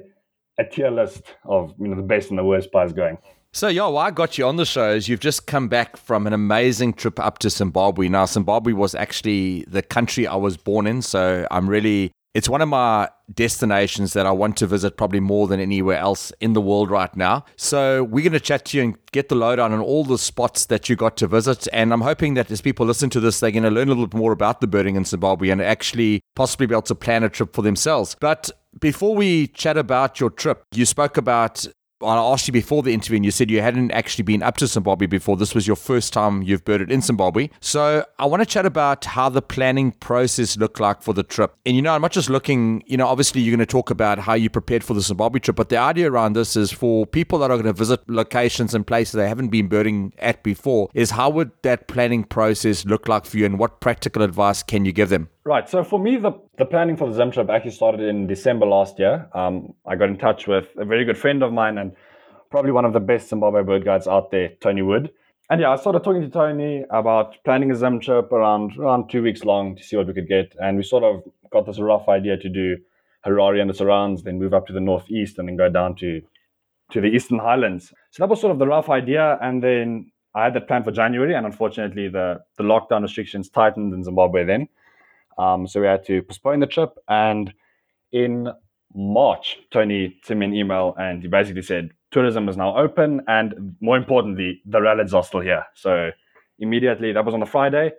a 0.59 0.65
tier 0.65 0.91
list 0.91 1.23
of 1.45 1.73
you 1.79 1.87
know 1.87 1.95
the 1.95 2.03
best 2.03 2.29
and 2.29 2.37
the 2.37 2.43
worst 2.43 2.71
pies 2.71 2.93
going. 2.93 3.17
So, 3.51 3.67
yo, 3.67 3.97
I 3.97 4.11
got 4.11 4.37
you 4.37 4.45
on 4.45 4.57
the 4.57 4.65
show 4.65 4.91
is 4.91 5.09
you've 5.09 5.21
just 5.21 5.47
come 5.47 5.69
back 5.69 5.97
from 5.97 6.27
an 6.27 6.33
amazing 6.33 6.93
trip 6.93 7.19
up 7.19 7.39
to 7.39 7.49
Zimbabwe. 7.49 8.07
Now, 8.07 8.25
Zimbabwe 8.25 8.73
was 8.73 8.93
actually 8.93 9.65
the 9.67 9.81
country 9.81 10.27
I 10.27 10.35
was 10.35 10.55
born 10.55 10.85
in. 10.85 11.01
So, 11.01 11.47
I'm 11.49 11.67
really, 11.67 12.11
it's 12.33 12.47
one 12.47 12.61
of 12.61 12.69
my 12.69 13.09
destinations 13.33 14.13
that 14.13 14.25
I 14.25 14.31
want 14.31 14.57
to 14.57 14.67
visit 14.67 14.97
probably 14.97 15.19
more 15.19 15.47
than 15.47 15.59
anywhere 15.59 15.97
else 15.97 16.31
in 16.39 16.53
the 16.53 16.61
world 16.61 16.89
right 16.91 17.15
now. 17.15 17.45
So, 17.55 18.03
we're 18.03 18.23
going 18.23 18.33
to 18.33 18.39
chat 18.39 18.65
to 18.65 18.77
you 18.77 18.83
and 18.83 18.97
get 19.11 19.29
the 19.29 19.35
lowdown 19.35 19.73
on 19.73 19.79
all 19.79 20.03
the 20.03 20.17
spots 20.17 20.67
that 20.67 20.89
you 20.89 20.95
got 20.95 21.17
to 21.17 21.27
visit. 21.27 21.67
And 21.73 21.91
I'm 21.91 22.01
hoping 22.01 22.35
that 22.35 22.51
as 22.51 22.61
people 22.61 22.85
listen 22.85 23.09
to 23.11 23.19
this, 23.19 23.39
they're 23.39 23.51
going 23.51 23.63
to 23.63 23.71
learn 23.71 23.87
a 23.87 23.91
little 23.91 24.07
bit 24.07 24.17
more 24.17 24.31
about 24.31 24.61
the 24.61 24.67
birding 24.67 24.95
in 24.95 25.05
Zimbabwe 25.05 25.49
and 25.49 25.61
actually 25.61 26.21
possibly 26.35 26.67
be 26.67 26.73
able 26.73 26.83
to 26.83 26.95
plan 26.95 27.23
a 27.23 27.29
trip 27.29 27.53
for 27.53 27.61
themselves. 27.61 28.15
But 28.19 28.51
before 28.79 29.15
we 29.15 29.47
chat 29.47 29.77
about 29.77 30.19
your 30.19 30.29
trip, 30.29 30.63
you 30.73 30.85
spoke 30.85 31.17
about 31.17 31.65
I 32.01 32.15
asked 32.15 32.47
you 32.47 32.53
before 32.53 32.81
the 32.81 32.93
interview, 32.93 33.17
and 33.17 33.25
you 33.25 33.31
said 33.31 33.51
you 33.51 33.61
hadn't 33.61 33.91
actually 33.91 34.23
been 34.23 34.41
up 34.41 34.57
to 34.57 34.67
Zimbabwe 34.67 35.07
before. 35.07 35.35
This 35.35 35.53
was 35.53 35.67
your 35.67 35.75
first 35.75 36.13
time 36.13 36.41
you've 36.43 36.63
birded 36.63 36.91
in 36.91 37.01
Zimbabwe. 37.01 37.49
So 37.59 38.05
I 38.17 38.25
want 38.25 38.41
to 38.41 38.45
chat 38.45 38.65
about 38.65 39.03
how 39.05 39.29
the 39.29 39.41
planning 39.41 39.91
process 39.91 40.57
looked 40.57 40.79
like 40.79 41.01
for 41.01 41.13
the 41.13 41.23
trip. 41.23 41.55
And 41.65 41.75
you 41.75 41.81
know, 41.81 41.93
I'm 41.93 42.01
not 42.01 42.11
just 42.11 42.29
looking, 42.29 42.83
you 42.85 42.97
know, 42.97 43.07
obviously 43.07 43.41
you're 43.41 43.55
going 43.55 43.65
to 43.65 43.71
talk 43.71 43.89
about 43.89 44.19
how 44.19 44.33
you 44.33 44.49
prepared 44.49 44.83
for 44.83 44.93
the 44.93 45.01
Zimbabwe 45.01 45.39
trip, 45.39 45.55
but 45.55 45.69
the 45.69 45.77
idea 45.77 46.09
around 46.09 46.33
this 46.33 46.55
is 46.55 46.71
for 46.71 47.05
people 47.05 47.39
that 47.39 47.51
are 47.51 47.57
going 47.57 47.65
to 47.65 47.73
visit 47.73 48.07
locations 48.09 48.73
and 48.73 48.87
places 48.87 49.13
they 49.13 49.27
haven't 49.27 49.49
been 49.49 49.67
birding 49.67 50.13
at 50.19 50.41
before, 50.43 50.89
is 50.93 51.11
how 51.11 51.29
would 51.29 51.51
that 51.63 51.87
planning 51.87 52.23
process 52.23 52.85
look 52.85 53.07
like 53.07 53.25
for 53.25 53.37
you 53.37 53.45
and 53.45 53.59
what 53.59 53.81
practical 53.81 54.21
advice 54.21 54.63
can 54.63 54.85
you 54.85 54.91
give 54.91 55.09
them? 55.09 55.29
Right. 55.45 55.69
So 55.69 55.83
for 55.83 55.99
me, 55.99 56.17
the, 56.17 56.33
the 56.57 56.65
planning 56.65 56.97
for 56.97 57.07
the 57.07 57.13
Zim 57.13 57.31
trip 57.31 57.49
actually 57.49 57.71
started 57.71 58.01
in 58.01 58.27
December 58.27 58.65
last 58.65 58.99
year. 58.99 59.29
Um, 59.33 59.73
I 59.85 59.95
got 59.95 60.09
in 60.09 60.17
touch 60.17 60.47
with 60.47 60.67
a 60.77 60.85
very 60.85 61.05
good 61.05 61.17
friend 61.17 61.41
of 61.41 61.53
mine 61.53 61.77
and 61.77 61.93
probably 62.51 62.71
one 62.71 62.85
of 62.85 62.93
the 62.93 62.99
best 62.99 63.29
Zimbabwe 63.29 63.63
bird 63.63 63.85
guides 63.85 64.07
out 64.07 64.31
there, 64.31 64.49
Tony 64.61 64.81
Wood. 64.81 65.11
And 65.49 65.61
yeah, 65.61 65.71
I 65.71 65.77
started 65.77 66.03
talking 66.03 66.21
to 66.21 66.29
Tony 66.29 66.83
about 66.91 67.37
planning 67.43 67.71
a 67.71 67.75
Zim 67.75 67.99
trip 67.99 68.31
around 68.31 68.77
around 68.77 69.09
two 69.09 69.23
weeks 69.23 69.43
long 69.43 69.75
to 69.75 69.83
see 69.83 69.95
what 69.95 70.07
we 70.07 70.13
could 70.13 70.27
get. 70.27 70.53
And 70.59 70.77
we 70.77 70.83
sort 70.83 71.03
of 71.03 71.23
got 71.51 71.65
this 71.65 71.79
rough 71.79 72.07
idea 72.07 72.37
to 72.37 72.49
do 72.49 72.77
Harare 73.25 73.59
and 73.59 73.69
the 73.69 73.73
surrounds, 73.73 74.23
then 74.23 74.39
move 74.39 74.53
up 74.53 74.67
to 74.67 74.73
the 74.73 74.79
northeast 74.79 75.39
and 75.39 75.47
then 75.47 75.57
go 75.57 75.69
down 75.69 75.95
to 75.95 76.21
to 76.91 77.01
the 77.01 77.07
Eastern 77.07 77.39
Highlands. 77.39 77.93
So 78.11 78.23
that 78.23 78.29
was 78.29 78.41
sort 78.41 78.51
of 78.51 78.59
the 78.59 78.67
rough 78.67 78.89
idea. 78.89 79.37
And 79.41 79.63
then 79.63 80.11
I 80.35 80.43
had 80.43 80.53
that 80.53 80.67
plan 80.67 80.83
for 80.83 80.91
January, 80.91 81.33
and 81.35 81.45
unfortunately 81.45 82.07
the, 82.09 82.41
the 82.57 82.63
lockdown 82.63 83.01
restrictions 83.01 83.49
tightened 83.49 83.93
in 83.93 84.03
Zimbabwe 84.03 84.43
then. 84.43 84.67
Um, 85.39 85.65
so 85.67 85.81
we 85.81 85.87
had 85.87 86.05
to 86.05 86.21
postpone 86.21 86.59
the 86.59 86.67
trip. 86.67 86.91
And 87.07 87.53
in 88.11 88.49
March, 88.93 89.57
Tony 89.71 90.17
sent 90.23 90.39
me 90.39 90.45
an 90.47 90.53
email 90.53 90.93
and 90.99 91.21
he 91.21 91.27
basically 91.27 91.61
said, 91.61 91.89
tourism 92.11 92.49
is 92.49 92.57
now 92.57 92.77
open. 92.77 93.21
And 93.27 93.75
more 93.79 93.97
importantly, 93.97 94.61
the 94.65 94.81
rallies 94.81 95.13
are 95.13 95.23
still 95.23 95.39
here. 95.39 95.65
So 95.75 96.11
immediately, 96.59 97.13
that 97.13 97.25
was 97.25 97.33
on 97.33 97.39
the 97.39 97.45
Friday. 97.45 97.91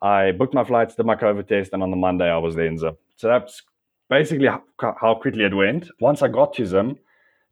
I 0.00 0.32
booked 0.32 0.54
my 0.54 0.64
flights, 0.64 0.94
did 0.94 1.06
my 1.06 1.16
COVID 1.16 1.48
test, 1.48 1.72
and 1.72 1.82
on 1.82 1.90
the 1.90 1.96
Monday, 1.96 2.30
I 2.30 2.38
was 2.38 2.54
there 2.54 2.66
in 2.66 2.78
Zim. 2.78 2.96
So 3.16 3.28
that's 3.28 3.62
basically 4.10 4.46
how 4.46 5.14
quickly 5.14 5.44
it 5.44 5.54
went. 5.54 5.88
Once 5.98 6.22
I 6.22 6.28
got 6.28 6.52
to 6.54 6.66
Zim, 6.66 6.96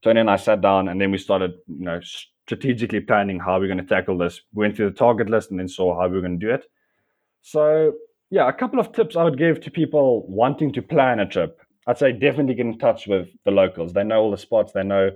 Tony 0.02 0.20
and 0.20 0.30
I 0.30 0.36
sat 0.36 0.60
down 0.60 0.88
and 0.88 1.00
then 1.00 1.10
we 1.10 1.18
started, 1.18 1.52
you 1.66 1.84
know, 1.84 2.00
strategically 2.02 3.00
planning 3.00 3.38
how 3.38 3.58
we're 3.58 3.68
going 3.68 3.78
to 3.78 3.84
tackle 3.84 4.18
this. 4.18 4.40
We 4.52 4.62
went 4.62 4.76
through 4.76 4.90
the 4.90 4.96
target 4.96 5.30
list 5.30 5.50
and 5.50 5.58
then 5.58 5.68
saw 5.68 5.98
how 5.98 6.08
we 6.08 6.16
were 6.16 6.20
going 6.20 6.38
to 6.38 6.46
do 6.46 6.52
it. 6.52 6.64
So 7.40 7.94
yeah, 8.32 8.48
a 8.48 8.52
couple 8.52 8.80
of 8.80 8.92
tips 8.92 9.14
I 9.14 9.24
would 9.24 9.36
give 9.36 9.60
to 9.60 9.70
people 9.70 10.24
wanting 10.26 10.72
to 10.72 10.80
plan 10.80 11.20
a 11.20 11.28
trip. 11.28 11.60
I'd 11.86 11.98
say 11.98 12.12
definitely 12.12 12.54
get 12.54 12.64
in 12.64 12.78
touch 12.78 13.06
with 13.06 13.28
the 13.44 13.50
locals. 13.50 13.92
They 13.92 14.04
know 14.04 14.22
all 14.22 14.30
the 14.30 14.38
spots, 14.38 14.72
they 14.72 14.82
know 14.82 15.10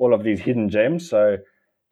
all 0.00 0.12
of 0.12 0.24
these 0.24 0.40
hidden 0.40 0.68
gems. 0.68 1.08
So 1.08 1.36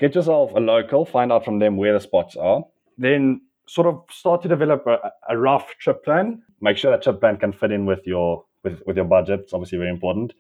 get 0.01 0.17
yourself 0.17 0.51
a 0.57 0.59
local, 0.59 1.05
find 1.05 1.31
out 1.31 1.45
from 1.45 1.61
them 1.61 1.77
where 1.77 1.93
the 1.93 2.01
spots 2.01 2.35
are. 2.35 2.65
Then 2.97 3.41
sort 3.69 3.87
of 3.87 4.03
start 4.11 4.43
to 4.43 4.49
develop 4.49 4.85
a, 4.89 5.13
a 5.29 5.39
rough 5.39 5.69
trip 5.79 6.05
plan. 6.05 6.43
Make 6.61 6.77
sure 6.77 6.91
that 6.91 7.05
trip 7.05 7.21
plan 7.21 7.37
can 7.37 7.53
fit 7.53 7.71
in 7.71 7.87
with 7.87 8.05
your 8.05 8.45
with, 8.65 8.83
with 8.85 8.97
your 8.97 9.07
budget. 9.07 9.43
It's 9.45 9.53
obviously 9.53 9.79
very 9.79 9.91
important. 9.91 10.33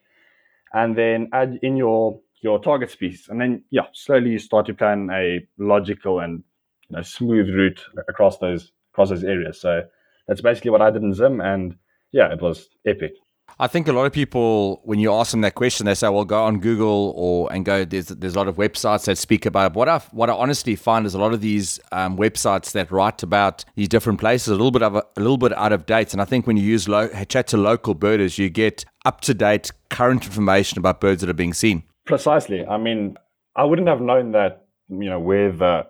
And 0.75 0.99
then 0.99 1.29
add 1.33 1.61
in 1.63 1.77
your 1.77 2.19
your 2.43 2.59
target 2.59 2.91
species. 2.91 3.29
And 3.29 3.41
then 3.41 3.63
yeah, 3.71 3.87
slowly 3.93 4.31
you 4.31 4.41
start 4.41 4.67
to 4.67 4.75
plan 4.75 5.11
a 5.13 5.47
logical 5.59 6.19
and 6.19 6.43
you 6.89 6.97
know 6.97 7.03
smooth 7.03 7.55
route 7.55 7.81
across 8.09 8.39
those 8.39 8.73
across 8.93 9.11
those 9.11 9.23
areas. 9.23 9.61
So 9.61 9.83
that's 10.29 10.43
basically 10.43 10.71
what 10.71 10.83
I 10.83 10.91
did 10.91 11.03
in 11.03 11.15
Zim, 11.15 11.41
and 11.41 11.75
yeah, 12.13 12.33
it 12.33 12.41
was 12.41 12.69
epic. 12.87 13.13
I 13.59 13.67
think 13.67 13.89
a 13.89 13.93
lot 13.93 14.05
of 14.05 14.13
people, 14.13 14.81
when 14.85 15.01
you 15.01 15.13
ask 15.13 15.33
them 15.33 15.41
that 15.41 15.55
question, 15.55 15.87
they 15.87 15.95
say, 15.95 16.09
"Well, 16.09 16.25
go 16.25 16.45
on 16.45 16.61
Google 16.61 17.13
or 17.17 17.53
and 17.53 17.65
go." 17.65 17.85
There's 17.85 18.09
there's 18.09 18.35
a 18.35 18.39
lot 18.39 18.47
of 18.47 18.57
websites 18.57 19.07
that 19.07 19.19
speak 19.19 19.47
about 19.47 19.73
it. 19.73 19.77
what 19.77 19.89
I 19.89 19.99
what 20.13 20.31
I 20.31 20.35
honestly 20.35 20.77
find 20.77 21.07
is 21.07 21.15
a 21.15 21.19
lot 21.19 21.33
of 21.33 21.41
these 21.41 21.81
um, 21.91 22.17
websites 22.17 22.73
that 22.73 22.93
write 22.93 23.23
about 23.23 23.65
these 23.75 23.89
different 23.89 24.21
places 24.21 24.49
a 24.49 24.53
little 24.53 24.71
bit 24.71 24.83
of 24.83 24.95
a, 24.95 25.03
a 25.17 25.21
little 25.21 25.39
bit 25.39 25.53
out 25.55 25.73
of 25.73 25.87
date. 25.87 26.13
And 26.13 26.23
I 26.23 26.25
think 26.25 26.47
when 26.47 26.57
you 26.57 26.63
use 26.63 26.89
lo- 26.89 27.09
chat 27.25 27.49
to 27.49 27.57
local 27.57 27.95
birders, 27.95 28.39
you 28.39 28.49
get 28.49 28.85
up 29.05 29.23
to 29.23 29.35
date 29.35 29.73
current 29.91 30.25
information 30.27 30.79
about 30.79 31.01
birds 31.01 31.23
that 31.23 31.31
are 31.31 31.35
being 31.35 31.55
seen. 31.55 31.83
Precisely. 32.05 32.65
I 32.65 32.77
mean, 32.77 33.17
I 33.57 33.65
wouldn't 33.65 33.89
have 33.89 34.01
known 34.01 34.33
that 34.33 34.67
you 34.89 35.11
know 35.11 35.19
where 35.19 35.51
the 35.51 35.87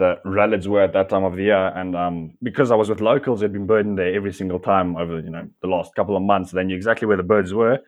the 0.00 0.18
rallies 0.24 0.66
were 0.66 0.82
at 0.82 0.92
that 0.94 1.08
time 1.08 1.22
of 1.22 1.36
the 1.36 1.44
year. 1.44 1.68
And 1.68 1.94
um, 1.94 2.32
because 2.42 2.72
I 2.72 2.74
was 2.74 2.88
with 2.88 3.00
locals, 3.00 3.40
they'd 3.40 3.52
been 3.52 3.66
birding 3.66 3.94
there 3.94 4.12
every 4.12 4.32
single 4.32 4.58
time 4.58 4.96
over 4.96 5.20
you 5.20 5.30
know 5.30 5.48
the 5.62 5.68
last 5.68 5.94
couple 5.94 6.16
of 6.16 6.22
months. 6.22 6.50
They 6.50 6.64
knew 6.64 6.74
exactly 6.74 7.06
where 7.06 7.16
the 7.16 7.22
birds 7.22 7.54
were. 7.54 7.78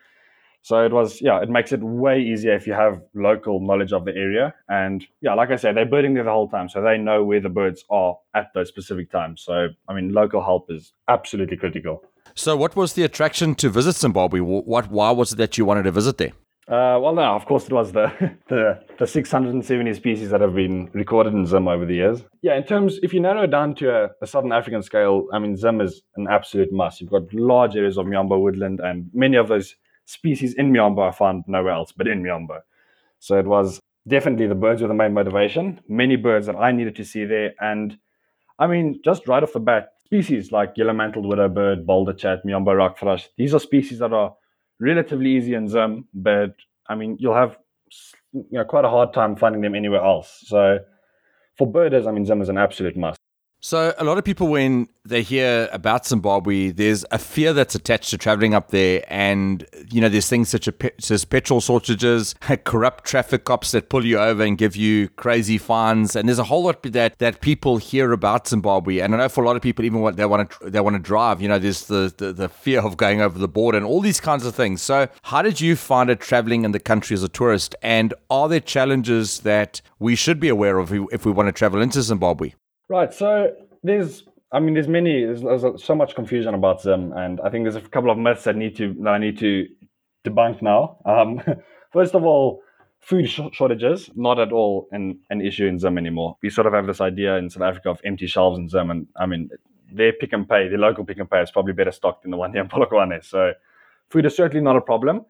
So 0.64 0.84
it 0.84 0.92
was, 0.92 1.20
yeah, 1.20 1.42
it 1.42 1.50
makes 1.50 1.72
it 1.72 1.80
way 1.80 2.20
easier 2.20 2.54
if 2.54 2.68
you 2.68 2.72
have 2.72 3.02
local 3.14 3.58
knowledge 3.58 3.92
of 3.92 4.04
the 4.04 4.12
area. 4.12 4.54
And 4.68 5.04
yeah, 5.20 5.34
like 5.34 5.50
I 5.50 5.56
said, 5.56 5.76
they're 5.76 5.84
birding 5.84 6.14
there 6.14 6.22
the 6.22 6.30
whole 6.30 6.48
time. 6.48 6.68
So 6.68 6.80
they 6.80 6.98
know 6.98 7.24
where 7.24 7.40
the 7.40 7.48
birds 7.48 7.84
are 7.90 8.16
at 8.32 8.54
those 8.54 8.68
specific 8.68 9.10
times. 9.10 9.42
So, 9.42 9.68
I 9.88 9.92
mean, 9.92 10.12
local 10.12 10.40
help 10.40 10.70
is 10.70 10.92
absolutely 11.08 11.56
critical. 11.56 12.04
So, 12.36 12.56
what 12.56 12.76
was 12.76 12.92
the 12.92 13.02
attraction 13.02 13.56
to 13.56 13.68
visit 13.68 13.96
Zimbabwe? 13.96 14.38
What, 14.38 14.88
why 14.90 15.10
was 15.10 15.32
it 15.32 15.36
that 15.36 15.58
you 15.58 15.64
wanted 15.64 15.82
to 15.82 15.90
visit 15.90 16.16
there? 16.18 16.32
Uh, 16.68 16.96
well, 17.02 17.12
no, 17.12 17.22
of 17.22 17.44
course 17.44 17.64
it 17.64 17.72
was 17.72 17.90
the, 17.90 18.06
the 18.48 18.80
the 18.98 19.06
670 19.06 19.94
species 19.94 20.30
that 20.30 20.40
have 20.40 20.54
been 20.54 20.88
recorded 20.94 21.34
in 21.34 21.44
Zim 21.44 21.66
over 21.66 21.84
the 21.84 21.94
years. 21.94 22.22
Yeah, 22.42 22.56
in 22.56 22.62
terms, 22.62 23.00
if 23.02 23.12
you 23.12 23.20
narrow 23.20 23.42
it 23.42 23.50
down 23.50 23.74
to 23.76 23.90
a, 23.90 24.10
a 24.22 24.26
southern 24.26 24.52
African 24.52 24.82
scale, 24.82 25.26
I 25.32 25.40
mean, 25.40 25.56
Zim 25.56 25.80
is 25.80 26.02
an 26.16 26.28
absolute 26.30 26.72
must. 26.72 27.00
You've 27.00 27.10
got 27.10 27.34
large 27.34 27.74
areas 27.74 27.98
of 27.98 28.06
Miombo 28.06 28.40
woodland, 28.40 28.80
and 28.80 29.10
many 29.12 29.36
of 29.36 29.48
those 29.48 29.74
species 30.04 30.54
in 30.54 30.72
Miombo 30.72 30.98
are 30.98 31.12
found 31.12 31.44
nowhere 31.46 31.72
else 31.72 31.92
but 31.92 32.06
in 32.06 32.22
Miombo. 32.22 32.60
So 33.18 33.38
it 33.38 33.46
was 33.46 33.80
definitely 34.06 34.46
the 34.46 34.54
birds 34.54 34.82
were 34.82 34.88
the 34.88 34.94
main 34.94 35.14
motivation. 35.14 35.80
Many 35.88 36.16
birds 36.16 36.46
that 36.46 36.56
I 36.56 36.72
needed 36.72 36.96
to 36.96 37.04
see 37.04 37.24
there. 37.24 37.54
And 37.60 37.98
I 38.58 38.66
mean, 38.66 39.00
just 39.04 39.28
right 39.28 39.42
off 39.42 39.52
the 39.52 39.60
bat, 39.60 39.90
species 40.04 40.52
like 40.52 40.74
yellow 40.76 40.92
mantled 40.92 41.24
widowbird, 41.24 41.86
boulder 41.86 42.12
chat, 42.12 42.44
Miombo 42.44 42.76
rock 42.76 42.98
thrush, 42.98 43.28
these 43.36 43.54
are 43.54 43.60
species 43.60 43.98
that 43.98 44.12
are 44.12 44.34
relatively 44.82 45.30
easy 45.30 45.54
in 45.54 45.68
Zim, 45.68 46.06
but 46.12 46.56
I 46.88 46.96
mean, 46.96 47.16
you'll 47.20 47.34
have 47.34 47.56
you 48.32 48.44
know, 48.50 48.64
quite 48.64 48.84
a 48.84 48.88
hard 48.90 49.14
time 49.14 49.36
finding 49.36 49.62
them 49.62 49.74
anywhere 49.74 50.02
else. 50.02 50.42
So 50.46 50.80
for 51.56 51.66
birders, 51.70 52.06
I 52.06 52.10
mean, 52.10 52.26
Zim 52.26 52.42
is 52.42 52.48
an 52.48 52.58
absolute 52.58 52.96
must. 52.96 53.21
So, 53.64 53.94
a 53.96 54.02
lot 54.02 54.18
of 54.18 54.24
people, 54.24 54.48
when 54.48 54.88
they 55.04 55.22
hear 55.22 55.68
about 55.70 56.04
Zimbabwe, 56.04 56.72
there's 56.72 57.04
a 57.12 57.18
fear 57.18 57.52
that's 57.52 57.76
attached 57.76 58.10
to 58.10 58.18
traveling 58.18 58.54
up 58.54 58.72
there. 58.72 59.04
And, 59.06 59.64
you 59.88 60.00
know, 60.00 60.08
there's 60.08 60.28
things 60.28 60.48
such 60.48 60.68
as 60.68 61.24
petrol 61.24 61.60
shortages, 61.60 62.34
corrupt 62.64 63.04
traffic 63.04 63.44
cops 63.44 63.70
that 63.70 63.88
pull 63.88 64.04
you 64.04 64.18
over 64.18 64.42
and 64.42 64.58
give 64.58 64.74
you 64.74 65.10
crazy 65.10 65.58
fines. 65.58 66.16
And 66.16 66.28
there's 66.28 66.40
a 66.40 66.44
whole 66.44 66.64
lot 66.64 66.82
that, 66.82 67.20
that 67.20 67.40
people 67.40 67.76
hear 67.76 68.10
about 68.10 68.48
Zimbabwe. 68.48 68.98
And 68.98 69.14
I 69.14 69.18
know 69.18 69.28
for 69.28 69.44
a 69.44 69.46
lot 69.46 69.54
of 69.54 69.62
people, 69.62 69.84
even 69.84 70.00
what 70.00 70.16
they 70.16 70.26
want 70.26 70.50
to, 70.50 70.68
they 70.68 70.80
want 70.80 70.96
to 70.96 71.00
drive, 71.00 71.40
you 71.40 71.46
know, 71.46 71.60
there's 71.60 71.86
the, 71.86 72.12
the, 72.16 72.32
the 72.32 72.48
fear 72.48 72.80
of 72.80 72.96
going 72.96 73.20
over 73.20 73.38
the 73.38 73.46
border 73.46 73.78
and 73.78 73.86
all 73.86 74.00
these 74.00 74.18
kinds 74.18 74.44
of 74.44 74.56
things. 74.56 74.82
So, 74.82 75.06
how 75.22 75.40
did 75.40 75.60
you 75.60 75.76
find 75.76 76.10
it 76.10 76.18
traveling 76.18 76.64
in 76.64 76.72
the 76.72 76.80
country 76.80 77.14
as 77.14 77.22
a 77.22 77.28
tourist? 77.28 77.76
And 77.80 78.12
are 78.28 78.48
there 78.48 78.58
challenges 78.58 79.38
that 79.40 79.82
we 80.00 80.16
should 80.16 80.40
be 80.40 80.48
aware 80.48 80.78
of 80.78 80.92
if 81.12 81.24
we 81.24 81.30
want 81.30 81.46
to 81.46 81.52
travel 81.52 81.80
into 81.80 82.02
Zimbabwe? 82.02 82.54
Right. 82.92 83.14
So 83.14 83.54
there's, 83.82 84.24
I 84.52 84.60
mean, 84.60 84.74
there's 84.74 84.86
many, 84.86 85.24
there's, 85.24 85.40
there's, 85.40 85.82
so 85.82 85.94
much 85.94 86.14
confusion 86.14 86.52
about 86.52 86.82
Zim, 86.82 87.10
and 87.14 87.40
I 87.40 87.48
think 87.48 87.64
there's 87.64 87.74
a 87.74 87.80
couple 87.80 88.10
of 88.10 88.18
myths 88.18 88.44
that 88.44 88.54
need 88.54 88.76
to 88.76 88.94
that 89.00 89.14
I 89.14 89.16
need 89.16 89.38
to 89.38 89.66
debunk 90.26 90.60
now. 90.60 90.98
Um, 91.06 91.40
first 91.90 92.14
of 92.14 92.22
all, 92.22 92.60
food 93.00 93.30
sh- 93.30 93.40
shortages 93.52 94.10
not 94.14 94.38
at 94.38 94.52
all 94.52 94.88
an, 94.92 95.18
an 95.30 95.40
issue 95.40 95.64
in 95.64 95.78
Zim 95.78 95.96
anymore. 95.96 96.36
We 96.42 96.50
sort 96.50 96.66
of 96.66 96.74
have 96.74 96.86
this 96.86 97.00
idea 97.00 97.38
in 97.38 97.48
South 97.48 97.62
Africa 97.62 97.88
of 97.88 98.00
empty 98.04 98.26
shelves 98.26 98.58
in 98.58 98.68
Zim, 98.68 98.90
and 98.90 99.06
I 99.16 99.24
mean, 99.24 99.48
their 99.90 100.12
pick 100.12 100.34
and 100.34 100.46
pay, 100.46 100.68
their 100.68 100.76
local 100.76 101.06
pick 101.06 101.16
and 101.16 101.30
pay 101.30 101.40
is 101.40 101.50
probably 101.50 101.72
better 101.72 101.92
stocked 101.92 102.24
than 102.24 102.30
the 102.30 102.36
one 102.36 102.52
here 102.52 102.60
in 102.60 102.68
Polokwane. 102.68 103.24
So, 103.24 103.54
food 104.10 104.26
is 104.26 104.36
certainly 104.36 104.62
not 104.62 104.76
a 104.76 104.82
problem. 104.82 105.24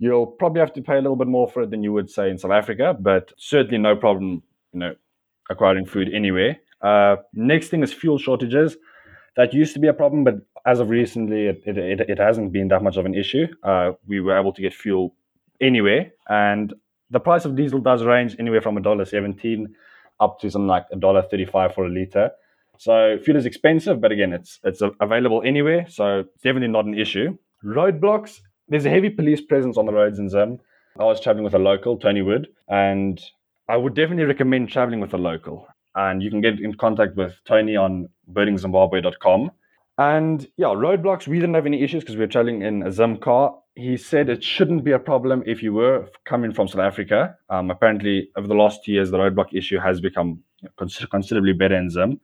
You'll 0.00 0.26
probably 0.26 0.58
have 0.58 0.72
to 0.72 0.82
pay 0.82 0.94
a 0.94 1.00
little 1.00 1.14
bit 1.14 1.28
more 1.28 1.48
for 1.48 1.62
it 1.62 1.70
than 1.70 1.84
you 1.84 1.92
would 1.92 2.10
say 2.10 2.28
in 2.28 2.38
South 2.38 2.50
Africa, 2.50 2.96
but 2.98 3.32
certainly 3.38 3.78
no 3.78 3.94
problem, 3.94 4.42
you 4.72 4.80
know, 4.80 4.94
acquiring 5.48 5.86
food 5.86 6.10
anywhere. 6.12 6.58
Uh, 6.84 7.16
next 7.32 7.68
thing 7.70 7.82
is 7.82 7.92
fuel 7.92 8.18
shortages. 8.18 8.76
That 9.36 9.52
used 9.52 9.72
to 9.74 9.80
be 9.80 9.88
a 9.88 9.92
problem, 9.92 10.22
but 10.22 10.36
as 10.64 10.78
of 10.80 10.90
recently, 10.90 11.46
it, 11.46 11.62
it, 11.66 11.76
it, 11.76 12.00
it 12.08 12.18
hasn't 12.18 12.52
been 12.52 12.68
that 12.68 12.82
much 12.82 12.96
of 12.96 13.06
an 13.06 13.14
issue. 13.14 13.46
Uh, 13.62 13.92
we 14.06 14.20
were 14.20 14.38
able 14.38 14.52
to 14.52 14.62
get 14.62 14.74
fuel 14.74 15.16
anywhere, 15.60 16.12
and 16.28 16.72
the 17.10 17.20
price 17.20 17.44
of 17.44 17.56
diesel 17.56 17.80
does 17.80 18.04
range 18.04 18.36
anywhere 18.38 18.62
from 18.62 18.76
a 18.76 18.80
dollar 18.80 19.04
seventeen 19.04 19.74
up 20.20 20.38
to 20.40 20.50
something 20.50 20.68
like 20.68 20.86
a 20.92 20.96
dollar 20.96 21.22
thirty-five 21.22 21.74
for 21.74 21.86
a 21.86 21.90
liter. 21.90 22.30
So 22.78 23.18
fuel 23.24 23.36
is 23.36 23.46
expensive, 23.46 24.00
but 24.00 24.12
again, 24.12 24.32
it's 24.32 24.60
it's 24.62 24.82
available 25.00 25.42
anywhere, 25.44 25.86
so 25.88 26.20
it's 26.20 26.42
definitely 26.42 26.68
not 26.68 26.84
an 26.84 26.98
issue. 26.98 27.36
Roadblocks. 27.64 28.40
There's 28.68 28.86
a 28.86 28.90
heavy 28.90 29.10
police 29.10 29.40
presence 29.40 29.76
on 29.76 29.86
the 29.86 29.92
roads 29.92 30.18
in 30.18 30.28
Zim. 30.28 30.58
I 30.98 31.04
was 31.04 31.20
traveling 31.20 31.44
with 31.44 31.54
a 31.54 31.58
local, 31.58 31.98
Tony 31.98 32.22
Wood, 32.22 32.48
and 32.68 33.20
I 33.68 33.76
would 33.76 33.94
definitely 33.94 34.24
recommend 34.24 34.70
traveling 34.70 35.00
with 35.00 35.12
a 35.12 35.18
local 35.18 35.66
and 35.94 36.22
you 36.22 36.30
can 36.30 36.40
get 36.40 36.60
in 36.60 36.74
contact 36.74 37.16
with 37.16 37.34
Tony 37.44 37.76
on 37.76 38.08
birdingzimbabwe.com. 38.32 39.50
And 39.96 40.46
yeah, 40.56 40.66
roadblocks, 40.66 41.28
we 41.28 41.38
didn't 41.38 41.54
have 41.54 41.66
any 41.66 41.82
issues 41.82 42.02
because 42.02 42.16
we 42.16 42.22
were 42.22 42.26
traveling 42.26 42.62
in 42.62 42.82
a 42.82 42.90
Zim 42.90 43.16
car. 43.16 43.56
He 43.76 43.96
said 43.96 44.28
it 44.28 44.42
shouldn't 44.42 44.82
be 44.82 44.92
a 44.92 44.98
problem 44.98 45.42
if 45.46 45.62
you 45.62 45.72
were 45.72 46.08
coming 46.24 46.52
from 46.52 46.66
South 46.66 46.80
Africa. 46.80 47.36
Um, 47.48 47.70
apparently, 47.70 48.30
over 48.36 48.48
the 48.48 48.54
last 48.54 48.84
two 48.84 48.92
years, 48.92 49.10
the 49.10 49.18
roadblock 49.18 49.52
issue 49.52 49.78
has 49.78 50.00
become 50.00 50.40
considerably 50.78 51.52
better 51.52 51.76
in 51.76 51.90
Zim. 51.90 52.20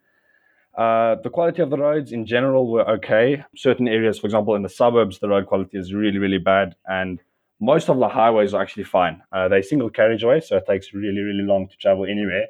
Uh, 0.77 1.17
the 1.23 1.31
quality 1.31 1.63
of 1.63 1.71
the 1.71 1.77
roads 1.77 2.13
in 2.13 2.27
general 2.27 2.71
were 2.71 2.89
okay. 2.89 3.45
Certain 3.57 3.87
areas, 3.87 4.19
for 4.19 4.27
example, 4.27 4.55
in 4.55 4.63
the 4.63 4.69
suburbs, 4.69 5.19
the 5.19 5.29
road 5.29 5.47
quality 5.47 5.79
is 5.79 5.93
really, 5.93 6.19
really 6.19 6.39
bad. 6.39 6.75
And 6.87 7.21
most 7.61 7.89
of 7.89 7.99
the 7.99 8.09
highways 8.09 8.55
are 8.55 8.63
actually 8.63 8.85
fine. 8.85 9.23
Uh, 9.33 9.49
they're 9.49 9.63
single 9.63 9.91
carriageway, 9.91 10.41
so 10.41 10.57
it 10.57 10.67
takes 10.67 10.93
really, 10.95 11.21
really 11.21 11.43
long 11.43 11.69
to 11.69 11.77
travel 11.77 12.05
anywhere 12.05 12.47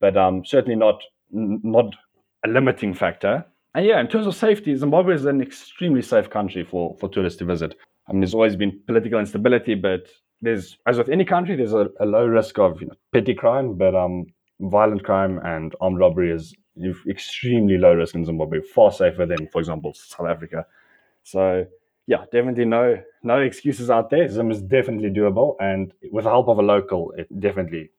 but 0.00 0.16
um, 0.16 0.44
certainly 0.44 0.76
not 0.76 1.02
not 1.30 1.94
a 2.44 2.48
limiting 2.48 2.94
factor. 2.94 3.44
And 3.74 3.84
yeah, 3.84 4.00
in 4.00 4.08
terms 4.08 4.26
of 4.26 4.34
safety, 4.34 4.74
Zimbabwe 4.74 5.14
is 5.14 5.26
an 5.26 5.42
extremely 5.42 6.02
safe 6.02 6.30
country 6.30 6.64
for, 6.64 6.96
for 6.98 7.08
tourists 7.08 7.38
to 7.40 7.44
visit. 7.44 7.74
I 8.08 8.12
mean, 8.12 8.20
there's 8.20 8.34
always 8.34 8.56
been 8.56 8.80
political 8.86 9.18
instability, 9.18 9.74
but 9.74 10.06
there's, 10.40 10.78
as 10.86 10.96
with 10.96 11.08
any 11.08 11.24
country, 11.24 11.56
there's 11.56 11.74
a, 11.74 11.88
a 12.00 12.06
low 12.06 12.24
risk 12.24 12.58
of 12.58 12.80
you 12.80 12.86
know, 12.86 12.94
petty 13.12 13.34
crime, 13.34 13.74
but 13.74 13.94
um, 13.94 14.26
violent 14.60 15.04
crime 15.04 15.40
and 15.44 15.74
armed 15.80 15.98
robbery 15.98 16.32
is 16.32 16.54
extremely 17.08 17.76
low 17.76 17.94
risk 17.94 18.14
in 18.14 18.24
Zimbabwe, 18.24 18.60
far 18.62 18.92
safer 18.92 19.26
than, 19.26 19.48
for 19.48 19.58
example, 19.58 19.92
South 19.94 20.28
Africa. 20.28 20.64
So 21.24 21.66
yeah, 22.06 22.24
definitely 22.32 22.66
no 22.66 23.02
no 23.22 23.40
excuses 23.40 23.90
out 23.90 24.10
there. 24.10 24.28
Zim 24.28 24.50
is 24.50 24.62
definitely 24.62 25.10
doable, 25.10 25.56
and 25.58 25.92
with 26.12 26.24
the 26.24 26.30
help 26.30 26.48
of 26.48 26.58
a 26.58 26.62
local, 26.62 27.12
it 27.16 27.28
definitely 27.40 27.90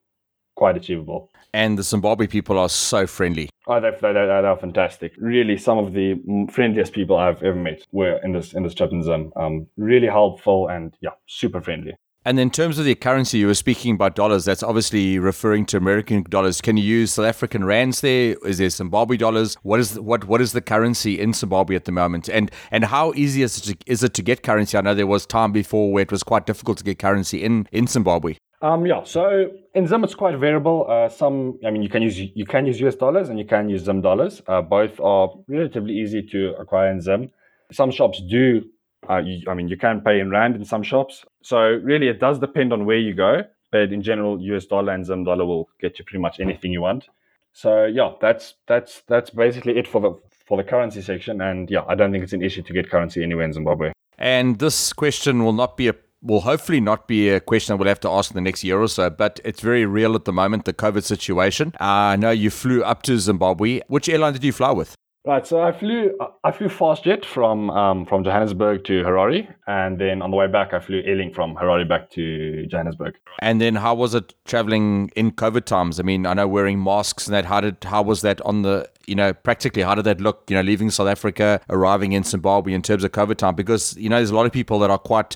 quite 0.58 0.76
achievable. 0.76 1.30
And 1.54 1.78
the 1.78 1.84
Zimbabwe 1.84 2.28
people 2.28 2.60
are 2.60 2.68
so 2.68 3.08
friendly. 3.08 3.50
Oh, 3.68 3.80
they're, 3.80 3.98
they're, 4.02 4.14
they're 4.14 4.58
fantastic. 4.58 5.14
Really, 5.18 5.58
some 5.58 5.78
of 5.78 5.94
the 5.94 6.16
friendliest 6.52 6.92
people 6.92 7.16
I've 7.16 7.42
ever 7.42 7.56
met 7.56 7.86
were 7.94 8.20
in 8.24 8.34
this 8.34 8.54
in 8.54 8.64
this 8.64 8.74
trip 8.74 8.92
in 8.92 9.02
Zim. 9.04 9.32
Um, 9.38 9.68
really 9.78 10.08
helpful 10.08 10.68
and 10.68 10.94
yeah, 11.00 11.12
super 11.26 11.62
friendly. 11.62 11.96
And 12.26 12.42
in 12.42 12.50
terms 12.50 12.78
of 12.78 12.84
the 12.84 12.94
currency, 12.94 13.38
you 13.38 13.48
were 13.48 13.54
speaking 13.54 13.96
about 13.96 14.14
dollars. 14.14 14.44
That's 14.44 14.62
obviously 14.62 15.18
referring 15.18 15.66
to 15.68 15.78
American 15.78 16.24
dollars. 16.24 16.60
Can 16.60 16.76
you 16.76 16.84
use 16.84 17.14
South 17.14 17.26
African 17.26 17.64
rands 17.64 18.02
there? 18.02 18.36
Is 18.46 18.58
there 18.58 18.70
Zimbabwe 18.70 19.16
dollars? 19.16 19.56
What 19.64 19.80
is 19.80 19.98
what 19.98 20.26
what 20.26 20.42
is 20.42 20.52
the 20.52 20.60
currency 20.60 21.22
in 21.22 21.32
Zimbabwe 21.32 21.78
at 21.78 21.86
the 21.86 21.94
moment? 21.94 22.28
And 22.28 22.52
and 22.70 22.84
how 22.84 23.14
easy 23.16 23.44
is 23.44 23.58
it 23.58 23.62
to, 23.62 23.92
is 23.92 24.04
it 24.04 24.14
to 24.16 24.22
get 24.22 24.44
currency? 24.44 24.78
I 24.78 24.82
know 24.82 24.94
there 24.94 25.08
was 25.08 25.26
time 25.26 25.54
before 25.54 25.94
where 25.94 26.04
it 26.04 26.12
was 26.12 26.24
quite 26.24 26.46
difficult 26.46 26.78
to 26.80 26.84
get 26.84 27.00
currency 27.00 27.44
in 27.44 27.68
in 27.72 27.88
Zimbabwe. 27.88 28.36
Um, 28.62 28.86
yeah, 28.88 29.04
so 29.04 29.52
in 29.76 29.86
Zim 29.86 30.04
it's 30.04 30.16
quite 30.16 30.38
variable. 30.38 30.88
Uh, 30.90 31.10
some, 31.10 31.60
I 31.66 31.70
mean, 31.70 31.84
you 31.84 31.90
can 31.90 32.02
use 32.02 32.18
you 32.20 32.46
can 32.46 32.66
use 32.66 32.80
US 32.82 32.96
dollars 32.96 33.30
and 33.30 33.38
you 33.38 33.46
can 33.46 33.70
use 33.70 33.84
Zim 33.84 34.02
dollars. 34.02 34.42
Uh, 34.48 34.62
both 34.62 35.00
are 35.00 35.30
relatively 35.48 35.94
easy 35.94 36.24
to 36.32 36.56
acquire 36.60 36.90
in 36.92 37.02
Zim. 37.02 37.30
Some 37.72 37.92
shops 37.92 38.22
do. 38.22 38.64
Uh, 39.08 39.18
you, 39.18 39.44
I 39.48 39.54
mean, 39.54 39.68
you 39.68 39.78
can 39.78 40.02
pay 40.02 40.20
in 40.20 40.32
rand 40.32 40.56
in 40.56 40.66
some 40.66 40.82
shops. 40.82 41.24
So 41.44 41.60
really, 41.60 42.08
it 42.08 42.20
does 42.20 42.40
depend 42.40 42.74
on 42.74 42.86
where 42.86 42.98
you 42.98 43.14
go. 43.14 43.44
But 43.72 43.92
in 43.94 44.02
general, 44.02 44.42
US 44.42 44.66
dollar 44.66 44.94
and 44.94 45.06
Zim 45.06 45.24
dollar 45.24 45.46
will 45.46 45.70
get 45.80 46.00
you 46.00 46.06
pretty 46.06 46.22
much 46.22 46.40
anything 46.40 46.72
you 46.72 46.82
want. 46.82 47.10
So 47.54 47.86
yeah, 47.86 48.14
that's 48.20 48.56
that's 48.68 49.04
that's 49.08 49.30
basically 49.30 49.78
it 49.78 49.88
for 49.88 50.02
the 50.02 50.20
for 50.48 50.58
the 50.58 50.64
currency 50.64 51.02
section. 51.02 51.42
And 51.42 51.70
yeah, 51.70 51.84
I 51.88 51.94
don't 51.94 52.12
think 52.12 52.24
it's 52.24 52.34
an 52.34 52.42
issue 52.42 52.64
to 52.64 52.74
get 52.74 52.90
currency 52.90 53.22
anywhere 53.22 53.46
in 53.46 53.54
Zimbabwe. 53.54 53.92
And 54.18 54.58
this 54.58 54.94
question 54.94 55.44
will 55.44 55.54
not 55.54 55.78
be 55.78 55.90
a 55.90 55.96
will 56.28 56.42
hopefully 56.42 56.80
not 56.80 57.08
be 57.08 57.30
a 57.30 57.40
question 57.40 57.74
I 57.74 57.76
will 57.76 57.88
have 57.88 58.02
to 58.02 58.10
ask 58.10 58.30
in 58.30 58.36
the 58.36 58.42
next 58.42 58.64
year 58.64 58.80
or 58.80 58.88
so, 58.88 59.10
but 59.10 59.40
it's 59.44 59.62
very 59.62 59.86
real 59.86 60.16
at 60.16 60.26
the 60.26 60.34
moment, 60.34 60.66
the 60.66 60.74
COVID 60.74 61.04
situation. 61.04 61.74
Uh, 61.80 62.14
I 62.14 62.16
know 62.18 62.32
you 62.32 62.50
flew 62.50 62.84
up 62.84 63.02
to 63.04 63.18
Zimbabwe. 63.18 63.82
Which 63.88 64.10
airline 64.10 64.34
did 64.34 64.44
you 64.44 64.52
fly 64.52 64.72
with? 64.72 64.96
Right, 65.26 65.46
so 65.46 65.62
I 65.62 65.74
flew 65.74 66.18
I 66.46 66.52
flew 66.54 66.70
FastJet 66.70 67.26
from 67.26 67.70
um, 67.72 68.06
from 68.06 68.24
Johannesburg 68.24 68.86
to 68.86 69.04
Harare, 69.04 69.54
and 69.68 70.00
then 70.00 70.22
on 70.22 70.32
the 70.32 70.38
way 70.38 70.48
back 70.48 70.74
I 70.74 70.80
flew 70.80 71.04
Airlink 71.04 71.36
from 71.36 71.54
Harare 71.54 71.86
back 71.86 72.10
to 72.12 72.66
Johannesburg. 72.68 73.16
And 73.40 73.60
then 73.60 73.76
how 73.76 73.94
was 73.94 74.16
it 74.16 74.34
traveling 74.46 75.12
in 75.18 75.32
COVID 75.32 75.66
times? 75.66 76.00
I 76.00 76.04
mean, 76.04 76.26
I 76.26 76.34
know 76.34 76.48
wearing 76.48 76.82
masks 76.82 77.28
and 77.28 77.34
that. 77.34 77.44
How 77.44 77.60
did 77.60 77.84
how 77.84 78.04
was 78.04 78.22
that 78.22 78.40
on 78.44 78.62
the 78.62 78.90
you 79.06 79.16
know 79.16 79.34
practically? 79.34 79.82
How 79.82 79.96
did 79.96 80.06
that 80.06 80.22
look? 80.22 80.46
You 80.48 80.56
know, 80.56 80.62
leaving 80.62 80.92
South 80.92 81.10
Africa, 81.10 81.60
arriving 81.70 82.14
in 82.14 82.24
Zimbabwe 82.24 82.72
in 82.72 82.82
terms 82.82 83.04
of 83.04 83.12
COVID 83.12 83.36
time, 83.36 83.56
because 83.56 83.98
you 83.98 84.08
know 84.08 84.16
there's 84.16 84.30
a 84.30 84.36
lot 84.36 84.46
of 84.46 84.54
people 84.54 84.80
that 84.80 84.90
are 84.90 84.98
quite 84.98 85.36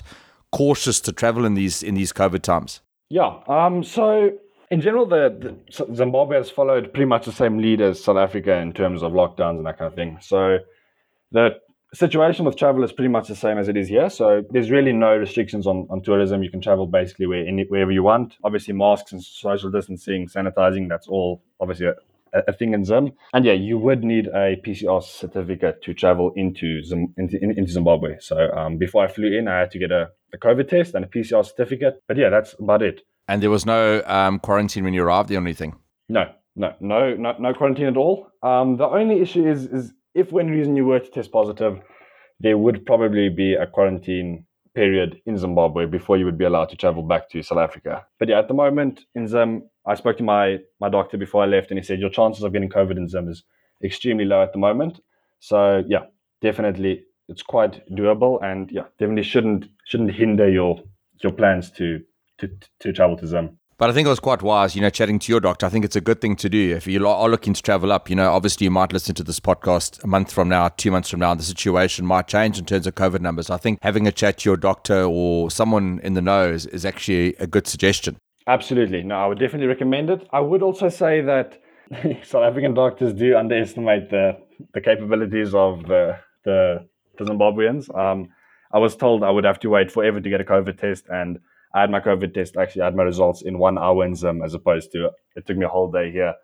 cautious 0.52 1.00
to 1.00 1.12
travel 1.12 1.44
in 1.44 1.54
these 1.54 1.82
in 1.82 1.94
these 1.94 2.12
COVID 2.12 2.42
times? 2.42 2.80
Yeah. 3.08 3.40
Um, 3.48 3.82
so 3.84 4.30
in 4.70 4.80
general, 4.80 5.04
the, 5.04 5.56
the, 5.68 5.94
Zimbabwe 5.94 6.38
has 6.38 6.50
followed 6.50 6.92
pretty 6.94 7.04
much 7.04 7.26
the 7.26 7.32
same 7.32 7.58
lead 7.58 7.80
as 7.80 8.02
South 8.02 8.16
Africa 8.16 8.56
in 8.56 8.72
terms 8.72 9.02
of 9.02 9.12
lockdowns 9.12 9.58
and 9.58 9.66
that 9.66 9.78
kind 9.78 9.88
of 9.88 9.94
thing. 9.94 10.16
So 10.22 10.58
the 11.30 11.60
situation 11.92 12.46
with 12.46 12.56
travel 12.56 12.82
is 12.82 12.92
pretty 12.92 13.10
much 13.10 13.28
the 13.28 13.36
same 13.36 13.58
as 13.58 13.68
it 13.68 13.76
is 13.76 13.88
here. 13.88 14.08
So 14.08 14.42
there's 14.50 14.70
really 14.70 14.92
no 14.92 15.14
restrictions 15.16 15.66
on, 15.66 15.86
on 15.90 16.02
tourism. 16.02 16.42
You 16.42 16.50
can 16.50 16.62
travel 16.62 16.86
basically 16.86 17.26
where, 17.26 17.44
wherever 17.68 17.90
you 17.90 18.02
want. 18.02 18.36
Obviously, 18.44 18.72
masks 18.72 19.12
and 19.12 19.22
social 19.22 19.70
distancing, 19.70 20.26
sanitizing, 20.26 20.88
that's 20.88 21.06
all 21.06 21.42
obviously 21.60 21.88
a, 22.32 22.52
thing 22.52 22.74
in 22.74 22.84
Zim. 22.84 23.12
And 23.32 23.44
yeah, 23.44 23.52
you 23.52 23.78
would 23.78 24.04
need 24.04 24.26
a 24.28 24.56
PCR 24.64 25.02
certificate 25.02 25.82
to 25.82 25.94
travel 25.94 26.32
into 26.36 26.82
Zim, 26.82 27.14
into, 27.16 27.38
into 27.40 27.72
Zimbabwe. 27.72 28.16
So 28.20 28.50
um, 28.52 28.78
before 28.78 29.04
I 29.04 29.08
flew 29.08 29.36
in, 29.36 29.48
I 29.48 29.60
had 29.60 29.70
to 29.72 29.78
get 29.78 29.90
a 29.90 30.10
a 30.32 30.38
COVID 30.38 30.68
test 30.68 30.94
and 30.94 31.04
a 31.04 31.08
PCR 31.08 31.44
certificate. 31.44 32.02
But 32.08 32.16
yeah, 32.16 32.30
that's 32.30 32.54
about 32.58 32.82
it. 32.82 33.02
And 33.28 33.42
there 33.42 33.50
was 33.50 33.66
no 33.66 34.02
um, 34.06 34.38
quarantine 34.38 34.84
when 34.84 34.94
you 34.94 35.02
arrived 35.02 35.30
or 35.30 35.36
anything? 35.36 35.76
No, 36.08 36.32
no, 36.56 36.74
no, 36.80 37.14
no, 37.14 37.34
no 37.38 37.54
quarantine 37.54 37.86
at 37.86 37.96
all. 37.96 38.28
Um, 38.42 38.76
the 38.76 38.86
only 38.86 39.20
issue 39.20 39.48
is, 39.48 39.66
is 39.66 39.92
if 40.14 40.30
for 40.30 40.40
any 40.40 40.50
reason 40.50 40.76
you 40.76 40.84
were 40.84 40.98
to 40.98 41.10
test 41.10 41.30
positive, 41.30 41.80
there 42.40 42.58
would 42.58 42.84
probably 42.84 43.28
be 43.28 43.54
a 43.54 43.66
quarantine 43.66 44.46
period 44.74 45.20
in 45.26 45.36
Zimbabwe 45.36 45.86
before 45.86 46.16
you 46.16 46.24
would 46.24 46.38
be 46.38 46.44
allowed 46.44 46.70
to 46.70 46.76
travel 46.76 47.02
back 47.02 47.28
to 47.30 47.42
South 47.42 47.58
Africa. 47.58 48.06
But 48.18 48.28
yeah, 48.28 48.38
at 48.38 48.48
the 48.48 48.54
moment 48.54 49.02
in 49.14 49.28
Zim, 49.28 49.68
I 49.86 49.94
spoke 49.94 50.16
to 50.18 50.22
my 50.22 50.58
my 50.80 50.88
doctor 50.88 51.16
before 51.16 51.42
I 51.42 51.46
left, 51.46 51.70
and 51.70 51.78
he 51.78 51.84
said 51.84 51.98
your 51.98 52.10
chances 52.10 52.42
of 52.42 52.52
getting 52.52 52.68
COVID 52.68 52.96
in 52.96 53.08
Zim 53.08 53.28
is 53.28 53.42
extremely 53.82 54.24
low 54.24 54.42
at 54.42 54.52
the 54.52 54.58
moment. 54.58 55.00
So 55.40 55.82
yeah, 55.88 56.04
definitely 56.40 57.04
it's 57.28 57.42
quite 57.42 57.84
doable, 57.88 58.42
and 58.42 58.70
yeah, 58.70 58.84
definitely 58.98 59.24
shouldn't 59.24 59.66
shouldn't 59.86 60.12
hinder 60.12 60.48
your 60.48 60.80
your 61.22 61.32
plans 61.32 61.70
to 61.72 62.00
to 62.38 62.50
to 62.80 62.92
travel 62.92 63.16
to 63.16 63.26
Zim. 63.26 63.58
But 63.78 63.90
I 63.90 63.94
think 63.94 64.06
it 64.06 64.10
was 64.10 64.20
quite 64.20 64.42
wise, 64.42 64.76
you 64.76 64.80
know, 64.80 64.90
chatting 64.90 65.18
to 65.18 65.32
your 65.32 65.40
doctor. 65.40 65.66
I 65.66 65.68
think 65.68 65.84
it's 65.84 65.96
a 65.96 66.00
good 66.00 66.20
thing 66.20 66.36
to 66.36 66.48
do. 66.48 66.76
If 66.76 66.86
you 66.86 67.04
are 67.04 67.28
looking 67.28 67.52
to 67.52 67.60
travel 67.60 67.90
up, 67.90 68.08
you 68.08 68.14
know, 68.14 68.30
obviously 68.30 68.66
you 68.66 68.70
might 68.70 68.92
listen 68.92 69.16
to 69.16 69.24
this 69.24 69.40
podcast 69.40 70.04
a 70.04 70.06
month 70.06 70.30
from 70.30 70.48
now, 70.48 70.68
two 70.68 70.92
months 70.92 71.10
from 71.10 71.18
now, 71.18 71.34
the 71.34 71.42
situation 71.42 72.06
might 72.06 72.28
change 72.28 72.60
in 72.60 72.64
terms 72.64 72.86
of 72.86 72.94
COVID 72.94 73.20
numbers. 73.20 73.50
I 73.50 73.56
think 73.56 73.80
having 73.82 74.06
a 74.06 74.12
chat 74.12 74.38
to 74.38 74.50
your 74.50 74.56
doctor 74.56 75.02
or 75.02 75.50
someone 75.50 75.98
in 76.04 76.14
the 76.14 76.22
know 76.22 76.48
is, 76.48 76.66
is 76.66 76.84
actually 76.84 77.34
a 77.40 77.46
good 77.48 77.66
suggestion. 77.66 78.18
Absolutely. 78.46 79.02
No, 79.02 79.16
I 79.16 79.26
would 79.26 79.38
definitely 79.38 79.68
recommend 79.68 80.10
it. 80.10 80.26
I 80.32 80.40
would 80.40 80.62
also 80.62 80.88
say 80.88 81.20
that 81.20 81.60
South 82.24 82.42
African 82.42 82.74
doctors 82.74 83.12
do 83.12 83.36
underestimate 83.36 84.10
the, 84.10 84.38
the 84.74 84.80
capabilities 84.80 85.54
of 85.54 85.86
the, 85.86 86.18
the, 86.44 86.86
the 87.18 87.24
Zimbabweans. 87.24 87.94
Um, 87.96 88.28
I 88.72 88.78
was 88.78 88.96
told 88.96 89.22
I 89.22 89.30
would 89.30 89.44
have 89.44 89.60
to 89.60 89.68
wait 89.68 89.92
forever 89.92 90.20
to 90.20 90.28
get 90.28 90.40
a 90.40 90.44
COVID 90.44 90.78
test 90.78 91.04
and 91.08 91.38
I 91.74 91.80
had 91.80 91.90
my 91.90 92.00
COVID 92.00 92.34
test. 92.34 92.56
Actually, 92.56 92.82
I 92.82 92.84
had 92.86 92.96
my 92.96 93.02
results 93.02 93.42
in 93.42 93.58
one 93.58 93.78
hour 93.78 94.04
in 94.04 94.14
Zim 94.14 94.42
as 94.42 94.54
opposed 94.54 94.92
to 94.92 95.10
it 95.36 95.46
took 95.46 95.56
me 95.56 95.64
a 95.64 95.68
whole 95.68 95.90
day 95.90 96.10
here. 96.10 96.34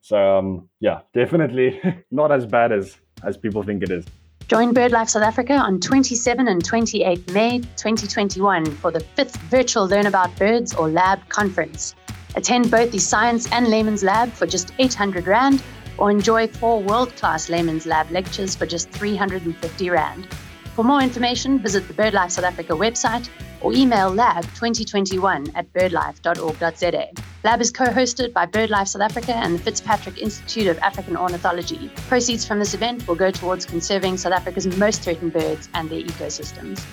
So 0.00 0.38
um, 0.38 0.68
yeah, 0.80 1.00
definitely 1.14 1.80
not 2.10 2.32
as 2.32 2.46
bad 2.46 2.72
as 2.72 2.96
as 3.22 3.36
people 3.36 3.62
think 3.62 3.82
it 3.82 3.90
is. 3.90 4.06
Join 4.50 4.74
BirdLife 4.74 5.10
South 5.10 5.22
Africa 5.22 5.52
on 5.52 5.78
27 5.78 6.48
and 6.48 6.64
28 6.64 7.32
May 7.32 7.60
2021 7.60 8.64
for 8.78 8.90
the 8.90 8.98
fifth 8.98 9.36
virtual 9.42 9.86
Learn 9.86 10.06
About 10.06 10.36
Birds 10.36 10.74
or 10.74 10.88
Lab 10.88 11.20
conference. 11.28 11.94
Attend 12.34 12.68
both 12.68 12.90
the 12.90 12.98
Science 12.98 13.48
and 13.52 13.68
Layman's 13.68 14.02
Lab 14.02 14.32
for 14.32 14.48
just 14.48 14.72
800 14.80 15.28
Rand 15.28 15.62
or 15.98 16.10
enjoy 16.10 16.48
four 16.48 16.82
world 16.82 17.14
class 17.14 17.48
Layman's 17.48 17.86
Lab 17.86 18.10
lectures 18.10 18.56
for 18.56 18.66
just 18.66 18.90
350 18.90 19.88
Rand. 19.88 20.26
For 20.74 20.82
more 20.82 21.00
information, 21.00 21.60
visit 21.60 21.86
the 21.86 21.94
BirdLife 21.94 22.32
South 22.32 22.44
Africa 22.44 22.72
website 22.72 23.28
or 23.60 23.72
email 23.72 24.10
lab2021 24.12 25.52
at 25.54 25.72
birdlife.org.za. 25.72 27.10
Lab 27.42 27.60
is 27.60 27.70
co 27.70 27.86
hosted 27.86 28.32
by 28.32 28.46
BirdLife 28.46 28.88
South 28.88 29.02
Africa 29.02 29.34
and 29.34 29.54
the 29.54 29.62
Fitzpatrick 29.62 30.18
Institute 30.18 30.66
of 30.66 30.78
African 30.78 31.16
Ornithology. 31.16 31.90
Proceeds 32.08 32.46
from 32.46 32.58
this 32.58 32.74
event 32.74 33.06
will 33.08 33.14
go 33.14 33.30
towards 33.30 33.64
conserving 33.64 34.16
South 34.16 34.32
Africa's 34.32 34.66
most 34.76 35.02
threatened 35.02 35.32
birds 35.32 35.68
and 35.74 35.88
their 35.88 36.02
ecosystems. 36.02 36.84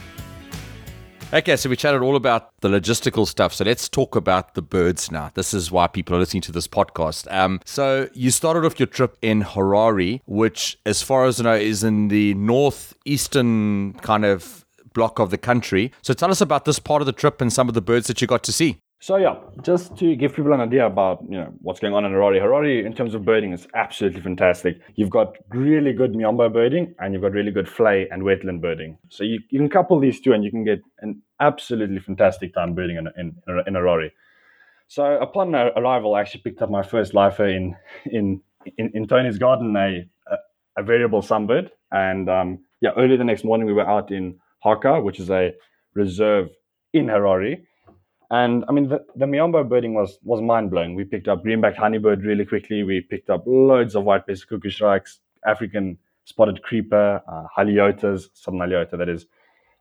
Okay, 1.33 1.57
so 1.57 1.69
we 1.69 1.75
chatted 1.75 2.01
all 2.01 2.15
about 2.15 2.51
the 2.61 2.69
logistical 2.69 3.27
stuff. 3.27 3.53
So 3.53 3.65
let's 3.65 3.89
talk 3.89 4.15
about 4.15 4.53
the 4.53 4.61
birds 4.61 5.11
now. 5.11 5.29
This 5.33 5.53
is 5.53 5.69
why 5.69 5.87
people 5.87 6.15
are 6.15 6.19
listening 6.19 6.39
to 6.43 6.53
this 6.53 6.69
podcast. 6.69 7.29
Um, 7.29 7.59
so 7.65 8.07
you 8.13 8.31
started 8.31 8.63
off 8.63 8.79
your 8.79 8.87
trip 8.87 9.17
in 9.21 9.43
Harare, 9.43 10.21
which, 10.25 10.79
as 10.85 11.01
far 11.01 11.25
as 11.25 11.41
I 11.41 11.43
know, 11.43 11.55
is 11.55 11.83
in 11.83 12.07
the 12.07 12.33
northeastern 12.35 13.93
kind 13.95 14.23
of 14.23 14.65
block 14.97 15.19
of 15.19 15.29
the 15.29 15.37
country. 15.37 15.91
So 16.01 16.13
tell 16.13 16.31
us 16.31 16.41
about 16.41 16.65
this 16.65 16.79
part 16.79 17.01
of 17.03 17.05
the 17.05 17.17
trip 17.21 17.39
and 17.41 17.53
some 17.53 17.67
of 17.69 17.75
the 17.75 17.85
birds 17.91 18.07
that 18.07 18.19
you 18.19 18.27
got 18.35 18.43
to 18.49 18.51
see. 18.51 18.71
So 18.99 19.15
yeah, 19.17 19.35
just 19.61 19.95
to 19.97 20.15
give 20.15 20.33
people 20.35 20.53
an 20.53 20.61
idea 20.61 20.83
about 20.87 21.23
you 21.29 21.37
know 21.37 21.53
what's 21.61 21.79
going 21.79 21.93
on 21.93 22.03
in 22.03 22.11
Harare. 22.11 22.41
Harare, 22.41 22.83
in 22.83 22.93
terms 22.93 23.13
of 23.13 23.23
birding, 23.23 23.53
is 23.53 23.67
absolutely 23.75 24.21
fantastic. 24.21 24.79
You've 24.95 25.11
got 25.11 25.37
really 25.49 25.93
good 25.93 26.13
Miombo 26.13 26.51
birding, 26.51 26.95
and 26.99 27.13
you've 27.13 27.21
got 27.21 27.33
really 27.33 27.51
good 27.51 27.67
vlei 27.67 28.07
and 28.11 28.23
wetland 28.23 28.59
birding. 28.59 28.97
So 29.09 29.23
you, 29.23 29.39
you 29.51 29.59
can 29.59 29.69
couple 29.69 29.99
these 29.99 30.19
two, 30.19 30.33
and 30.33 30.43
you 30.43 30.49
can 30.49 30.63
get 30.63 30.81
an 31.01 31.21
absolutely 31.39 31.99
fantastic 31.99 32.55
time 32.55 32.73
birding 32.73 32.97
in 32.97 33.07
in, 33.21 33.35
in 33.67 33.73
Harare. 33.75 34.09
So 34.87 35.03
upon 35.27 35.53
arrival, 35.53 36.15
I 36.15 36.21
actually 36.21 36.41
picked 36.41 36.63
up 36.63 36.71
my 36.71 36.81
first 36.81 37.13
lifer 37.13 37.47
in 37.47 37.75
in 38.05 38.41
in, 38.79 38.91
in 38.95 39.07
Tony's 39.07 39.37
garden, 39.37 39.75
a, 39.75 40.09
a, 40.33 40.37
a 40.81 40.83
variable 40.83 41.21
sunbird, 41.21 41.69
and 41.91 42.27
um, 42.29 42.59
yeah, 42.81 42.91
early 42.97 43.15
the 43.15 43.23
next 43.23 43.43
morning 43.43 43.67
we 43.67 43.73
were 43.73 43.87
out 43.87 44.11
in 44.11 44.39
Haka, 44.59 45.01
which 45.01 45.19
is 45.19 45.29
a 45.29 45.53
reserve 45.93 46.49
in 46.93 47.07
Harare 47.07 47.61
and 48.29 48.65
I 48.67 48.73
mean, 48.73 48.89
the, 48.89 49.05
the 49.15 49.25
Miombo 49.25 49.67
birding 49.67 49.93
was 49.93 50.19
was 50.23 50.41
mind 50.41 50.69
blowing. 50.69 50.95
We 50.95 51.05
picked 51.05 51.27
up 51.27 51.43
greenback 51.43 51.75
honeybird 51.75 52.23
really 52.23 52.45
quickly. 52.45 52.83
We 52.83 53.01
picked 53.01 53.29
up 53.29 53.43
loads 53.45 53.95
of 53.95 54.03
white-breasted 54.03 54.49
cuckoo 54.49 54.69
shrikes, 54.69 55.19
African 55.45 55.97
spotted 56.25 56.61
creeper, 56.61 57.21
uh, 57.25 57.43
hyliotas, 57.57 58.27
southern 58.33 58.59
hyliota 58.59 58.97
that 58.97 59.07
is. 59.07 59.25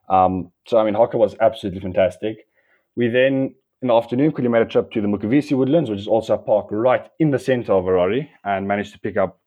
Um, 0.09 0.53
so 0.67 0.79
I 0.79 0.85
mean, 0.85 0.95
Haka 0.95 1.17
was 1.17 1.35
absolutely 1.41 1.81
fantastic. 1.81 2.47
We 2.95 3.09
then 3.09 3.57
in 3.83 3.89
the 3.89 3.95
afternoon 3.95 4.31
quickly 4.31 4.49
made 4.49 4.63
a 4.63 4.67
trip 4.67 4.93
to 4.93 5.01
the 5.01 5.09
Mukuvisi 5.09 5.57
Woodlands, 5.57 5.91
which 5.91 5.99
is 6.01 6.09
also 6.09 6.35
a 6.35 6.39
park 6.39 6.69
right 6.71 7.11
in 7.19 7.33
the 7.33 7.39
center 7.41 7.73
of 7.73 7.85
Harare, 7.85 8.29
and 8.45 8.69
managed 8.69 8.93
to 8.93 9.01
pick 9.01 9.17
up 9.17 9.41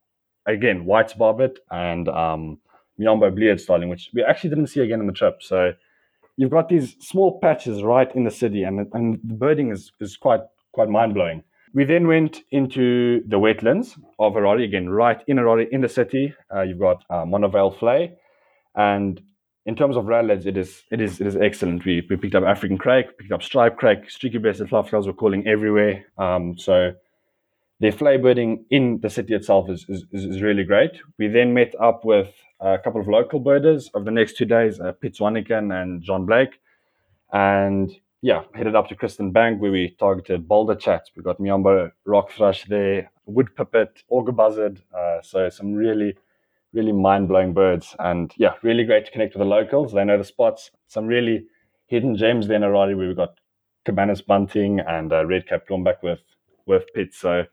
again 0.45 0.83
white 0.83 1.17
barbet 1.17 1.59
and 1.71 2.09
um, 2.09 2.59
Miombo 2.99 3.33
blue-eared 3.33 3.61
starling, 3.61 3.89
which 3.89 4.09
we 4.13 4.23
actually 4.23 4.49
didn't 4.49 4.67
see 4.67 4.81
again 4.81 4.99
in 4.99 5.07
the 5.07 5.13
trip. 5.13 5.41
So 5.41 5.73
you've 6.37 6.51
got 6.51 6.69
these 6.69 6.95
small 6.99 7.39
patches 7.39 7.83
right 7.83 8.13
in 8.15 8.23
the 8.23 8.31
city, 8.31 8.63
and 8.63 8.87
and 8.93 9.19
the 9.23 9.33
birding 9.33 9.71
is 9.71 9.91
is 9.99 10.17
quite 10.17 10.41
quite 10.71 10.89
mind 10.89 11.13
blowing. 11.13 11.43
We 11.73 11.85
then 11.85 12.07
went 12.07 12.41
into 12.51 13.21
the 13.27 13.37
wetlands 13.37 13.97
of 14.17 14.33
Harare 14.33 14.63
again, 14.63 14.89
right 14.89 15.21
in 15.27 15.37
Harare 15.37 15.69
in 15.69 15.81
the 15.81 15.89
city. 15.89 16.33
Uh, 16.53 16.61
you've 16.61 16.79
got 16.79 17.03
uh, 17.09 17.25
Monavale 17.25 17.77
Vlei, 17.77 18.13
and 18.75 19.21
in 19.65 19.75
terms 19.75 19.95
of 19.95 20.05
rattlers, 20.05 20.45
it 20.45 20.57
is 20.57 20.83
it 20.91 20.99
is 20.99 21.21
it 21.21 21.27
is 21.27 21.35
excellent. 21.35 21.85
We 21.85 22.05
we 22.09 22.15
picked 22.15 22.35
up 22.35 22.43
African 22.43 22.77
crake, 22.77 23.17
picked 23.17 23.31
up 23.31 23.43
striped 23.43 23.77
crake, 23.77 24.09
streaky 24.09 24.39
breasted 24.39 24.69
flufftails 24.69 25.05
were 25.05 25.13
calling 25.13 25.47
everywhere. 25.47 26.05
Um, 26.17 26.57
so 26.57 26.93
their 27.79 27.91
vlei 27.91 28.21
birding 28.21 28.65
in 28.69 28.99
the 29.01 29.09
city 29.09 29.33
itself 29.33 29.69
is, 29.69 29.85
is, 29.87 30.03
is 30.11 30.41
really 30.41 30.63
great. 30.63 30.99
We 31.17 31.27
then 31.27 31.53
met 31.53 31.73
up 31.79 32.03
with 32.03 32.29
a 32.59 32.77
couple 32.77 32.99
of 32.99 33.07
local 33.07 33.39
birders 33.39 33.89
over 33.93 34.05
the 34.05 34.11
next 34.11 34.37
two 34.37 34.45
days, 34.45 34.79
uh, 34.79 34.91
Pete 34.91 35.15
Swanigan 35.15 35.73
and 35.81 36.01
John 36.01 36.25
Blake. 36.25 36.59
And 37.31 37.91
yeah, 38.21 38.43
headed 38.53 38.75
up 38.75 38.89
to 38.89 38.95
Christon 38.95 39.31
Bank 39.31 39.61
where 39.61 39.71
we 39.71 39.95
targeted 39.99 40.47
boulder 40.47 40.75
chats. 40.75 41.11
We 41.15 41.23
got 41.23 41.39
Miombo 41.39 41.91
rock 42.05 42.31
thrush 42.31 42.65
there, 42.65 43.11
wood 43.25 43.55
pipit, 43.55 44.03
auger 44.09 44.31
buzzard. 44.31 44.81
Uh, 44.93 45.21
so 45.21 45.49
some 45.49 45.73
really, 45.73 46.15
really 46.73 46.91
mind 46.91 47.29
blowing 47.29 47.53
birds. 47.53 47.95
And 47.99 48.33
yeah, 48.37 48.53
really 48.61 48.83
great 48.83 49.05
to 49.05 49.11
connect 49.11 49.35
with 49.35 49.39
the 49.39 49.45
locals. 49.45 49.93
They 49.93 50.03
know 50.03 50.17
the 50.17 50.23
spots. 50.23 50.71
Some 50.87 51.07
really 51.07 51.45
hidden 51.87 52.17
gems 52.17 52.47
there 52.47 52.57
in 52.57 52.63
Harare 52.63 52.95
where 52.95 53.07
we 53.07 53.15
got 53.15 53.39
Cabanis 53.85 54.25
bunting 54.25 54.79
and 54.81 55.13
uh, 55.13 55.25
red 55.25 55.47
cap 55.47 55.63
back 55.83 56.03
with 56.03 56.19
with 56.65 56.83
Pete. 56.93 57.13
So 57.13 57.45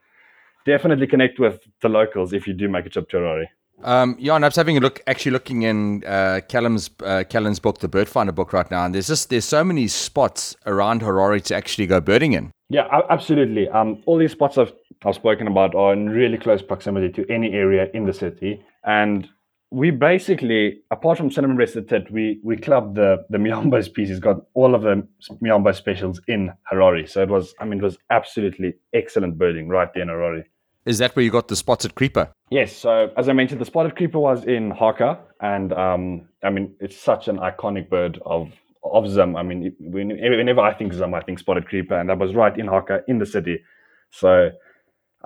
definitely 0.67 1.07
connect 1.07 1.39
with 1.39 1.61
the 1.81 1.89
locals 1.89 2.33
if 2.33 2.47
you 2.47 2.55
do 2.55 2.69
make 2.69 2.87
a 2.87 2.91
trip 2.91 3.09
to 3.11 3.19
Harare. 3.19 3.47
Um, 3.83 4.17
yeah, 4.19 4.35
and 4.35 4.45
I 4.45 4.49
was 4.49 4.57
having 4.57 4.77
a 4.77 4.81
look, 4.81 5.03
actually 5.07 5.33
looking 5.33 5.63
in 5.63 6.03
uh, 6.05 6.41
Callan's 6.49 6.91
uh, 7.05 7.25
Callan's 7.29 7.59
book, 7.61 7.79
the 7.79 7.89
Bird 7.89 8.09
Finder 8.09 8.33
book, 8.33 8.53
right 8.53 8.71
now, 8.71 8.85
and 8.85 8.95
there's 8.95 9.09
just 9.09 9.31
there's 9.31 9.45
so 9.45 9.63
many 9.63 9.87
spots 9.87 10.57
around 10.67 11.03
Harare 11.03 11.43
to 11.45 11.55
actually 11.55 11.87
go 11.87 12.01
birding 12.01 12.33
in. 12.33 12.51
Yeah, 12.69 12.89
absolutely. 13.11 13.69
Um, 13.69 14.03
all 14.07 14.19
these 14.19 14.33
spots 14.33 14.59
I've 14.59 14.73
I've 15.05 15.15
spoken 15.15 15.47
about 15.47 15.75
are 15.75 15.93
in 15.93 16.09
really 16.09 16.39
close 16.39 16.63
proximity 16.63 17.11
to 17.13 17.31
any 17.31 17.53
area 17.53 17.89
in 17.93 18.07
the 18.07 18.13
city, 18.13 18.65
and 18.85 19.29
we 19.71 19.91
basically, 19.91 20.81
apart 20.91 21.19
from 21.19 21.31
cinnamon 21.31 21.57
breasted 21.57 22.11
we 22.11 22.41
we 22.43 22.57
clubbed 22.57 22.95
the 22.95 23.25
the 23.31 23.39
Miombo 23.39 23.85
species, 23.91 24.21
got 24.21 24.39
all 24.55 24.75
of 24.75 24.83
the 24.83 25.07
Miombo 25.43 25.75
specials 25.75 26.21
in 26.29 26.53
Harare. 26.73 27.09
So 27.09 27.23
it 27.23 27.29
was, 27.29 27.55
I 27.61 27.65
mean, 27.65 27.81
it 27.81 27.83
was 27.83 27.99
absolutely 28.11 28.75
excellent 28.95 29.39
birding 29.39 29.69
right 29.69 29.93
there 29.93 30.03
in 30.03 30.09
Harare. 30.09 30.45
Is 30.87 30.99
that 30.99 31.17
where 31.17 31.25
you 31.25 31.31
got 31.31 31.49
the 31.49 31.57
spotted 31.57 31.95
creeper? 31.97 32.31
Yes. 32.51 32.75
So 32.75 33.11
as 33.17 33.29
I 33.29 33.33
mentioned, 33.33 33.61
the 33.61 33.65
spotted 33.65 33.97
creeper 33.97 34.21
was 34.21 34.45
in 34.45 34.71
Haka, 34.71 35.19
and 35.41 35.73
um, 35.73 36.29
I 36.43 36.51
mean 36.51 36.75
it's 36.81 36.97
such 36.97 37.29
an 37.29 37.39
iconic 37.39 37.91
bird 37.91 38.21
of 38.25 38.53
of 38.93 39.09
Zim. 39.09 39.37
I 39.37 39.43
mean, 39.43 39.75
whenever 39.81 40.61
I 40.61 40.73
think 40.73 40.93
Zim, 40.93 41.15
I 41.15 41.21
think 41.21 41.39
spotted 41.39 41.67
creeper, 41.67 41.99
and 41.99 42.09
that 42.09 42.19
was 42.19 42.35
right 42.35 42.57
in 42.57 42.69
Haka 42.69 43.01
in 43.09 43.19
the 43.19 43.27
city. 43.27 43.63
So, 44.11 44.51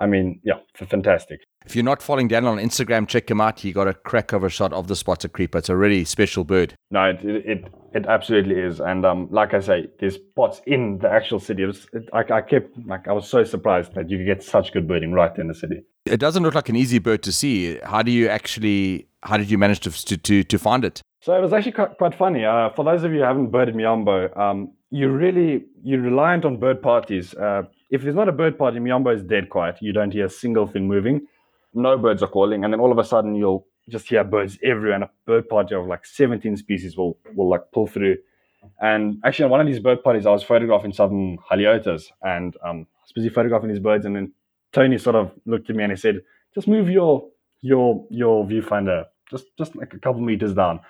I 0.01 0.07
mean, 0.07 0.41
yeah, 0.43 0.55
fantastic. 0.73 1.41
If 1.63 1.75
you're 1.75 1.85
not 1.85 2.01
following 2.01 2.27
Daniel 2.27 2.53
on 2.53 2.57
Instagram, 2.57 3.07
check 3.07 3.29
him 3.29 3.39
out. 3.39 3.59
He 3.59 3.71
got 3.71 3.87
a 3.87 3.93
crack 3.93 4.33
over 4.33 4.49
shot 4.49 4.73
of 4.73 4.87
the 4.87 4.95
spotted 4.95 5.33
creeper. 5.33 5.59
It's 5.59 5.69
a 5.69 5.75
really 5.75 6.03
special 6.05 6.43
bird. 6.43 6.73
No, 6.89 7.05
it 7.05 7.19
it, 7.23 7.65
it 7.93 8.05
absolutely 8.07 8.55
is. 8.55 8.79
And 8.79 9.05
um, 9.05 9.27
like 9.29 9.53
I 9.53 9.59
say, 9.59 9.87
there's 9.99 10.15
spots 10.15 10.61
in 10.65 10.97
the 10.97 11.09
actual 11.09 11.39
city. 11.39 11.61
It 11.63 11.67
was, 11.67 11.87
it, 11.93 12.09
I, 12.13 12.21
I 12.33 12.41
kept 12.41 12.75
like 12.87 13.07
I 13.07 13.13
was 13.13 13.29
so 13.29 13.43
surprised 13.43 13.93
that 13.93 14.09
you 14.09 14.17
could 14.17 14.25
get 14.25 14.43
such 14.43 14.73
good 14.73 14.87
birding 14.87 15.13
right 15.13 15.37
in 15.37 15.47
the 15.47 15.53
city. 15.53 15.83
It 16.07 16.19
doesn't 16.19 16.41
look 16.41 16.55
like 16.55 16.69
an 16.69 16.75
easy 16.75 16.97
bird 16.97 17.21
to 17.23 17.31
see. 17.31 17.77
How 17.83 18.01
do 18.01 18.11
you 18.11 18.27
actually? 18.27 19.07
How 19.21 19.37
did 19.37 19.51
you 19.51 19.59
manage 19.59 19.81
to 19.81 19.91
to 20.17 20.43
to, 20.43 20.57
find 20.57 20.83
it? 20.83 21.03
So 21.21 21.37
it 21.37 21.41
was 21.41 21.53
actually 21.53 21.73
quite, 21.73 21.95
quite 21.99 22.15
funny. 22.15 22.43
Uh, 22.43 22.71
for 22.71 22.83
those 22.83 23.03
of 23.03 23.11
you 23.11 23.19
who 23.19 23.25
haven't 23.25 23.51
birded 23.51 23.75
Miombo, 23.75 24.35
um, 24.35 24.71
you 24.89 25.09
really 25.09 25.65
you're 25.83 26.01
reliant 26.01 26.43
on 26.43 26.57
bird 26.57 26.81
parties. 26.81 27.35
Uh, 27.35 27.63
if 27.91 28.03
there's 28.03 28.15
not 28.15 28.29
a 28.29 28.33
bird 28.33 28.57
party, 28.59 28.79
Miombo 28.79 29.15
is 29.15 29.23
dead 29.23 29.49
quiet. 29.49 29.77
You 29.81 29.93
don't 29.93 30.11
hear 30.13 30.27
a 30.27 30.31
single 30.31 30.67
thing 30.67 30.87
moving 30.87 31.27
no 31.73 31.97
birds 31.97 32.23
are 32.23 32.29
calling, 32.29 32.63
and 32.63 32.73
then 32.73 32.79
all 32.81 32.91
of 32.91 32.99
a 32.99 33.03
sudden 33.05 33.35
you'll 33.35 33.67
just 33.89 34.09
hear 34.09 34.23
birds 34.23 34.59
everywhere, 34.63 34.93
and 34.95 35.05
a 35.05 35.11
bird 35.25 35.49
party 35.49 35.75
of 35.75 35.87
like 35.87 36.05
17 36.05 36.57
species 36.57 36.97
will 36.97 37.17
will 37.35 37.49
like 37.49 37.61
pull 37.73 37.87
through, 37.87 38.17
And 38.81 39.19
actually, 39.25 39.45
on 39.45 39.51
one 39.51 39.61
of 39.61 39.67
these 39.67 39.79
bird 39.79 40.03
parties, 40.03 40.25
I 40.25 40.31
was 40.31 40.43
photographing 40.43 40.93
southern 40.93 41.37
hyliotas, 41.51 42.05
and 42.23 42.55
um, 42.65 42.87
I 42.99 43.03
was 43.03 43.13
busy 43.15 43.29
photographing 43.29 43.69
these 43.69 43.79
birds, 43.79 44.05
and 44.05 44.15
then 44.15 44.33
Tony 44.73 44.97
sort 44.97 45.17
of 45.17 45.31
looked 45.45 45.69
at 45.69 45.75
me 45.77 45.83
and 45.83 45.91
he 45.93 45.97
said, 45.97 46.21
"Just 46.55 46.67
move 46.67 46.89
your 46.89 47.27
your 47.61 48.05
your 48.11 48.45
viewfinder 48.45 49.05
just 49.31 49.45
just 49.57 49.75
like 49.75 49.93
a 49.93 49.99
couple 49.99 50.21
meters 50.21 50.53
down." 50.55 50.81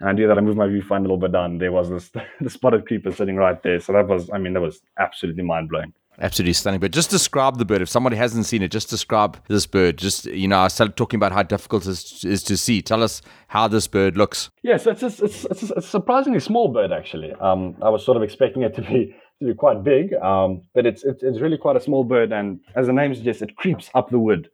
And 0.00 0.10
I 0.10 0.14
do 0.14 0.28
that. 0.28 0.38
I 0.38 0.42
move 0.42 0.56
my 0.56 0.66
viewfinder 0.68 1.00
a 1.00 1.02
little 1.02 1.18
bit 1.18 1.32
down. 1.32 1.58
There 1.58 1.72
was 1.72 1.90
this 1.90 2.10
the 2.40 2.50
spotted 2.50 2.86
creeper 2.86 3.12
sitting 3.12 3.36
right 3.36 3.62
there. 3.62 3.80
So 3.80 3.92
that 3.94 4.08
was, 4.08 4.30
I 4.32 4.38
mean, 4.38 4.54
that 4.54 4.60
was 4.62 4.82
absolutely 4.98 5.44
mind 5.44 5.70
blowing. 5.70 5.94
Absolutely 6.20 6.52
stunning. 6.52 6.80
But 6.80 6.92
just 6.92 7.10
describe 7.10 7.58
the 7.58 7.64
bird. 7.64 7.80
If 7.80 7.88
somebody 7.88 8.16
hasn't 8.16 8.44
seen 8.46 8.62
it, 8.62 8.70
just 8.70 8.90
describe 8.90 9.38
this 9.48 9.66
bird. 9.66 9.96
Just, 9.96 10.26
you 10.26 10.46
know, 10.46 10.60
I 10.60 10.68
started 10.68 10.96
talking 10.96 11.16
about 11.16 11.32
how 11.32 11.42
difficult 11.42 11.86
it 11.86 12.24
is 12.24 12.42
to 12.44 12.56
see. 12.56 12.82
Tell 12.82 13.02
us 13.02 13.22
how 13.48 13.66
this 13.66 13.86
bird 13.86 14.16
looks. 14.16 14.50
Yes, 14.62 14.86
it's, 14.86 15.02
it's, 15.02 15.20
it's, 15.20 15.70
a 15.70 15.80
surprisingly 15.80 16.40
small 16.40 16.68
bird, 16.68 16.92
actually. 16.92 17.32
Um, 17.34 17.76
I 17.80 17.88
was 17.88 18.04
sort 18.04 18.16
of 18.16 18.22
expecting 18.22 18.62
it 18.62 18.74
to 18.74 18.82
be 18.82 19.14
to 19.40 19.48
be 19.48 19.54
quite 19.54 19.82
big, 19.82 20.12
um, 20.14 20.62
but 20.74 20.86
it's, 20.86 21.02
it's, 21.02 21.22
it's 21.22 21.40
really 21.40 21.58
quite 21.58 21.76
a 21.76 21.80
small 21.80 22.04
bird. 22.04 22.32
And 22.32 22.60
as 22.76 22.86
the 22.86 22.92
name 22.92 23.14
suggests, 23.14 23.42
it 23.42 23.56
creeps 23.56 23.90
up 23.94 24.10
the 24.10 24.18
wood. 24.18 24.48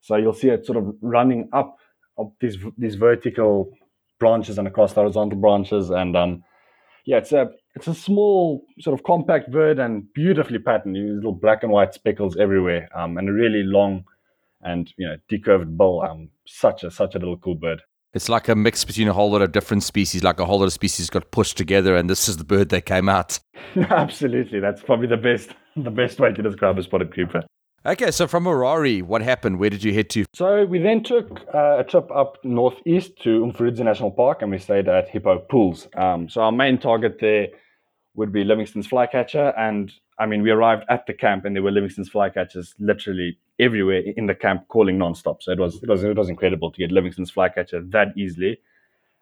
So 0.00 0.16
you'll 0.16 0.32
see 0.32 0.48
it 0.48 0.66
sort 0.66 0.78
of 0.78 0.94
running 1.00 1.48
up, 1.52 1.76
up 2.18 2.32
these, 2.40 2.56
these 2.76 2.96
vertical 2.96 3.70
branches 4.18 4.58
and 4.58 4.66
across 4.66 4.94
the 4.94 5.00
horizontal 5.00 5.38
branches. 5.38 5.90
And 5.90 6.16
um, 6.16 6.42
yeah, 7.04 7.18
it's 7.18 7.32
a 7.32 7.50
it's 7.74 7.86
a 7.86 7.94
small, 7.94 8.66
sort 8.80 8.98
of 8.98 9.04
compact 9.04 9.50
bird 9.50 9.78
and 9.78 10.12
beautifully 10.12 10.58
patterned. 10.58 10.96
These 10.96 11.16
Little 11.16 11.32
black 11.32 11.62
and 11.62 11.72
white 11.72 11.94
speckles 11.94 12.36
everywhere, 12.36 12.88
um, 12.94 13.16
and 13.16 13.28
a 13.28 13.32
really 13.32 13.62
long 13.62 14.04
and 14.62 14.92
you 14.96 15.06
know 15.06 15.16
decurved 15.28 15.76
bill. 15.76 16.02
Um, 16.02 16.28
such 16.46 16.84
a 16.84 16.90
such 16.90 17.14
a 17.14 17.18
little 17.18 17.38
cool 17.38 17.54
bird. 17.54 17.82
It's 18.14 18.28
like 18.28 18.48
a 18.48 18.54
mix 18.54 18.84
between 18.84 19.08
a 19.08 19.12
whole 19.14 19.30
lot 19.30 19.40
of 19.40 19.52
different 19.52 19.82
species, 19.82 20.22
like 20.22 20.38
a 20.38 20.44
whole 20.44 20.58
lot 20.58 20.66
of 20.66 20.72
species 20.74 21.08
got 21.08 21.30
pushed 21.30 21.56
together, 21.56 21.96
and 21.96 22.10
this 22.10 22.28
is 22.28 22.36
the 22.36 22.44
bird 22.44 22.68
that 22.68 22.84
came 22.84 23.08
out. 23.08 23.38
Absolutely, 23.76 24.60
that's 24.60 24.82
probably 24.82 25.06
the 25.06 25.16
best 25.16 25.50
the 25.76 25.90
best 25.90 26.20
way 26.20 26.32
to 26.32 26.42
describe 26.42 26.78
a 26.78 26.82
spotted 26.82 27.12
creeper. 27.12 27.42
Okay, 27.84 28.12
so 28.12 28.28
from 28.28 28.44
Harare, 28.44 29.02
what 29.02 29.22
happened? 29.22 29.58
Where 29.58 29.68
did 29.68 29.82
you 29.82 29.92
head 29.92 30.08
to? 30.10 30.24
So 30.34 30.64
we 30.64 30.78
then 30.78 31.02
took 31.02 31.40
uh, 31.52 31.78
a 31.80 31.84
trip 31.84 32.08
up 32.14 32.38
northeast 32.44 33.20
to 33.24 33.40
Umfurudzi 33.40 33.80
National 33.80 34.12
Park, 34.12 34.40
and 34.40 34.52
we 34.52 34.58
stayed 34.58 34.86
at 34.86 35.08
Hippo 35.08 35.40
Pools. 35.50 35.88
Um, 35.96 36.28
so 36.28 36.42
our 36.42 36.52
main 36.52 36.78
target 36.78 37.18
there 37.20 37.48
would 38.14 38.32
be 38.32 38.44
Livingstone's 38.44 38.86
flycatcher. 38.86 39.52
And 39.58 39.92
I 40.20 40.26
mean, 40.26 40.42
we 40.42 40.52
arrived 40.52 40.84
at 40.88 41.06
the 41.06 41.12
camp 41.12 41.44
and 41.44 41.56
there 41.56 41.62
were 41.62 41.72
Livingstone's 41.72 42.10
flycatchers 42.10 42.72
literally 42.78 43.36
everywhere 43.58 44.02
in 44.16 44.26
the 44.26 44.34
camp 44.34 44.68
calling 44.68 44.96
nonstop. 44.96 45.42
So 45.42 45.50
it 45.50 45.58
was, 45.58 45.82
it 45.82 45.88
was, 45.88 46.04
it 46.04 46.16
was 46.16 46.28
incredible 46.28 46.70
to 46.70 46.78
get 46.78 46.92
Livingstone's 46.92 47.30
flycatcher 47.32 47.82
that 47.88 48.16
easily. 48.16 48.60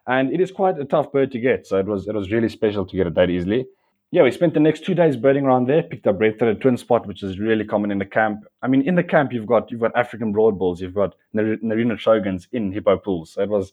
And 0.05 0.31
it 0.31 0.39
is 0.39 0.51
quite 0.51 0.77
a 0.77 0.85
tough 0.85 1.11
bird 1.11 1.31
to 1.31 1.39
get. 1.39 1.65
So 1.65 1.79
it 1.79 1.87
was, 1.87 2.07
it 2.07 2.13
was 2.13 2.31
really 2.31 2.49
special 2.49 2.85
to 2.85 2.95
get 2.95 3.07
it 3.07 3.15
that 3.15 3.31
easily. 3.31 3.65
Yeah, 4.11 4.23
we 4.23 4.31
spent 4.31 4.53
the 4.53 4.59
next 4.59 4.83
two 4.83 4.93
days 4.93 5.15
birding 5.15 5.45
around 5.45 5.67
there, 5.67 5.83
picked 5.83 6.05
up 6.05 6.19
red-throated 6.19 6.61
twin 6.61 6.75
spot, 6.75 7.07
which 7.07 7.23
is 7.23 7.39
really 7.39 7.63
common 7.63 7.91
in 7.91 7.97
the 7.97 8.05
camp. 8.05 8.43
I 8.61 8.67
mean, 8.67 8.81
in 8.81 8.95
the 8.95 9.03
camp, 9.03 9.31
you've 9.31 9.45
got, 9.45 9.71
you've 9.71 9.79
got 9.79 9.95
African 9.95 10.33
broadbills, 10.33 10.79
you've 10.81 10.93
got 10.93 11.15
Narina 11.33 11.97
trogons 11.97 12.47
in 12.51 12.73
hippo 12.73 12.97
pools. 12.97 13.31
So 13.31 13.41
it 13.41 13.49
was, 13.49 13.71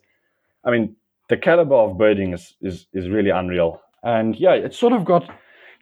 I 0.64 0.70
mean, 0.70 0.94
the 1.29 1.37
caliber 1.37 1.74
of 1.74 1.98
birding 1.98 2.35
is, 2.35 2.55
is, 2.61 2.87
is 2.92 3.09
really 3.09 3.31
unreal. 3.31 3.83
And 4.05 4.37
yeah, 4.37 4.53
it's 4.53 4.79
sort 4.79 4.92
of 4.92 5.05
got 5.05 5.29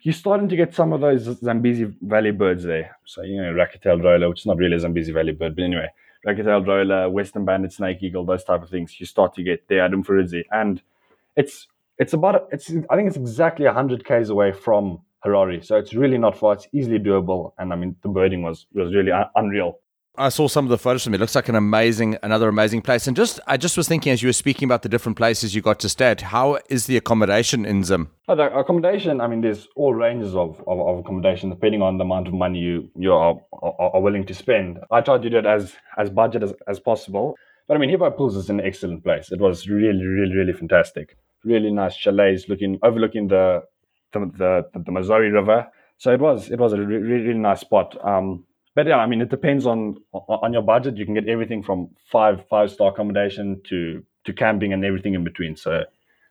you're 0.01 0.13
starting 0.13 0.47
to 0.47 0.55
get 0.55 0.73
some 0.73 0.93
of 0.93 1.01
those 1.01 1.23
Zambezi 1.39 1.93
Valley 2.01 2.31
birds 2.31 2.63
there. 2.63 2.97
So, 3.05 3.23
you 3.23 3.41
know, 3.41 3.51
racquet-tailed 3.53 4.03
roller, 4.03 4.29
which 4.29 4.41
is 4.41 4.45
not 4.45 4.57
really 4.57 4.75
a 4.75 4.79
Zambezi 4.79 5.11
Valley 5.11 5.33
bird, 5.33 5.55
but 5.55 5.63
anyway, 5.63 5.89
racquet-tailed 6.25 6.67
roller, 6.67 7.09
western 7.09 7.45
banded 7.45 7.73
snake 7.73 8.01
eagle, 8.01 8.23
those 8.23 8.43
type 8.43 8.63
of 8.63 8.69
things, 8.69 8.99
you 8.99 9.05
start 9.05 9.33
to 9.35 9.43
get 9.43 9.67
there 9.67 9.81
at 9.81 9.91
Umfurudzi. 9.91 10.45
And 10.51 10.81
it's 11.35 11.67
it's 11.99 12.13
about 12.13 12.47
it's 12.51 12.69
I 12.89 12.95
think 12.95 13.07
it's 13.07 13.17
exactly 13.17 13.65
100 13.65 14.05
k's 14.05 14.29
away 14.29 14.51
from 14.51 15.01
Harare, 15.25 15.63
so 15.65 15.77
it's 15.77 15.93
really 15.93 16.17
not 16.17 16.37
far. 16.37 16.53
It's 16.53 16.67
easily 16.73 16.99
doable, 16.99 17.53
and 17.57 17.73
I 17.73 17.75
mean 17.75 17.95
the 18.03 18.09
birding 18.09 18.43
was 18.43 18.67
was 18.73 18.93
really 18.93 19.11
un- 19.11 19.29
unreal. 19.35 19.79
I 20.19 20.29
saw 20.29 20.47
some 20.47 20.65
of 20.65 20.69
the 20.69 20.79
photos 20.79 21.03
from 21.03 21.13
it. 21.13 21.17
it. 21.17 21.19
Looks 21.19 21.35
like 21.35 21.47
an 21.47 21.55
amazing, 21.55 22.17
another 22.23 22.49
amazing 22.49 22.81
place. 22.81 23.05
And 23.05 23.15
just, 23.15 23.39
I 23.45 23.55
just 23.55 23.77
was 23.77 23.87
thinking 23.87 24.11
as 24.11 24.23
you 24.23 24.29
were 24.29 24.33
speaking 24.33 24.65
about 24.65 24.81
the 24.81 24.89
different 24.89 25.15
places 25.15 25.53
you 25.53 25.61
got 25.61 25.79
to 25.81 25.89
stay 25.89 26.07
at, 26.09 26.21
how 26.21 26.57
is 26.69 26.87
the 26.87 26.97
accommodation 26.97 27.65
in 27.65 27.83
Zim? 27.83 28.09
Oh, 28.27 28.35
the 28.35 28.51
accommodation, 28.57 29.21
I 29.21 29.27
mean, 29.27 29.41
there's 29.41 29.67
all 29.75 29.93
ranges 29.93 30.35
of, 30.35 30.59
of, 30.65 30.79
of, 30.79 30.97
accommodation 30.97 31.51
depending 31.51 31.83
on 31.83 31.99
the 31.99 32.03
amount 32.03 32.27
of 32.27 32.33
money 32.33 32.57
you, 32.57 32.89
you 32.95 33.13
are, 33.13 33.35
are, 33.61 33.73
are, 33.93 34.01
willing 34.01 34.25
to 34.25 34.33
spend. 34.33 34.79
I 34.89 35.01
tried 35.01 35.21
to 35.21 35.29
do 35.29 35.37
it 35.37 35.45
as, 35.45 35.75
as 35.99 36.09
budget 36.09 36.41
as, 36.41 36.53
as 36.67 36.79
possible. 36.79 37.35
But 37.67 37.77
I 37.77 37.79
mean, 37.79 37.91
Hippo 37.91 38.09
Pools 38.09 38.35
is 38.35 38.49
an 38.49 38.59
excellent 38.59 39.03
place. 39.03 39.31
It 39.31 39.39
was 39.39 39.67
really, 39.69 40.03
really, 40.03 40.33
really 40.35 40.53
fantastic. 40.53 41.15
Really 41.47 41.71
nice 41.71 41.95
chalets 41.95 42.47
looking, 42.49 42.79
overlooking 42.83 43.27
the, 43.27 43.63
the, 44.13 44.19
the, 44.19 44.79
the, 44.85 44.91
Mazowe 44.91 45.31
River. 45.31 45.67
So 45.97 46.13
it 46.13 46.19
was, 46.19 46.51
it 46.51 46.59
was 46.59 46.73
a 46.73 46.77
really, 46.77 47.23
really 47.23 47.39
nice 47.39 47.61
spot. 47.61 47.97
Um, 48.05 48.45
but 48.77 48.85
yeah, 48.85 48.97
I 48.97 49.07
mean, 49.07 49.21
it 49.21 49.29
depends 49.29 49.65
on 49.65 49.95
on 50.13 50.53
your 50.53 50.61
budget. 50.61 50.97
You 50.97 51.05
can 51.05 51.15
get 51.15 51.27
everything 51.27 51.63
from 51.63 51.89
five 52.11 52.45
five 52.47 52.69
star 52.69 52.91
accommodation 52.91 53.59
to 53.69 54.03
to 54.25 54.33
camping 54.33 54.71
and 54.71 54.85
everything 54.85 55.15
in 55.15 55.23
between. 55.23 55.55
So 55.55 55.83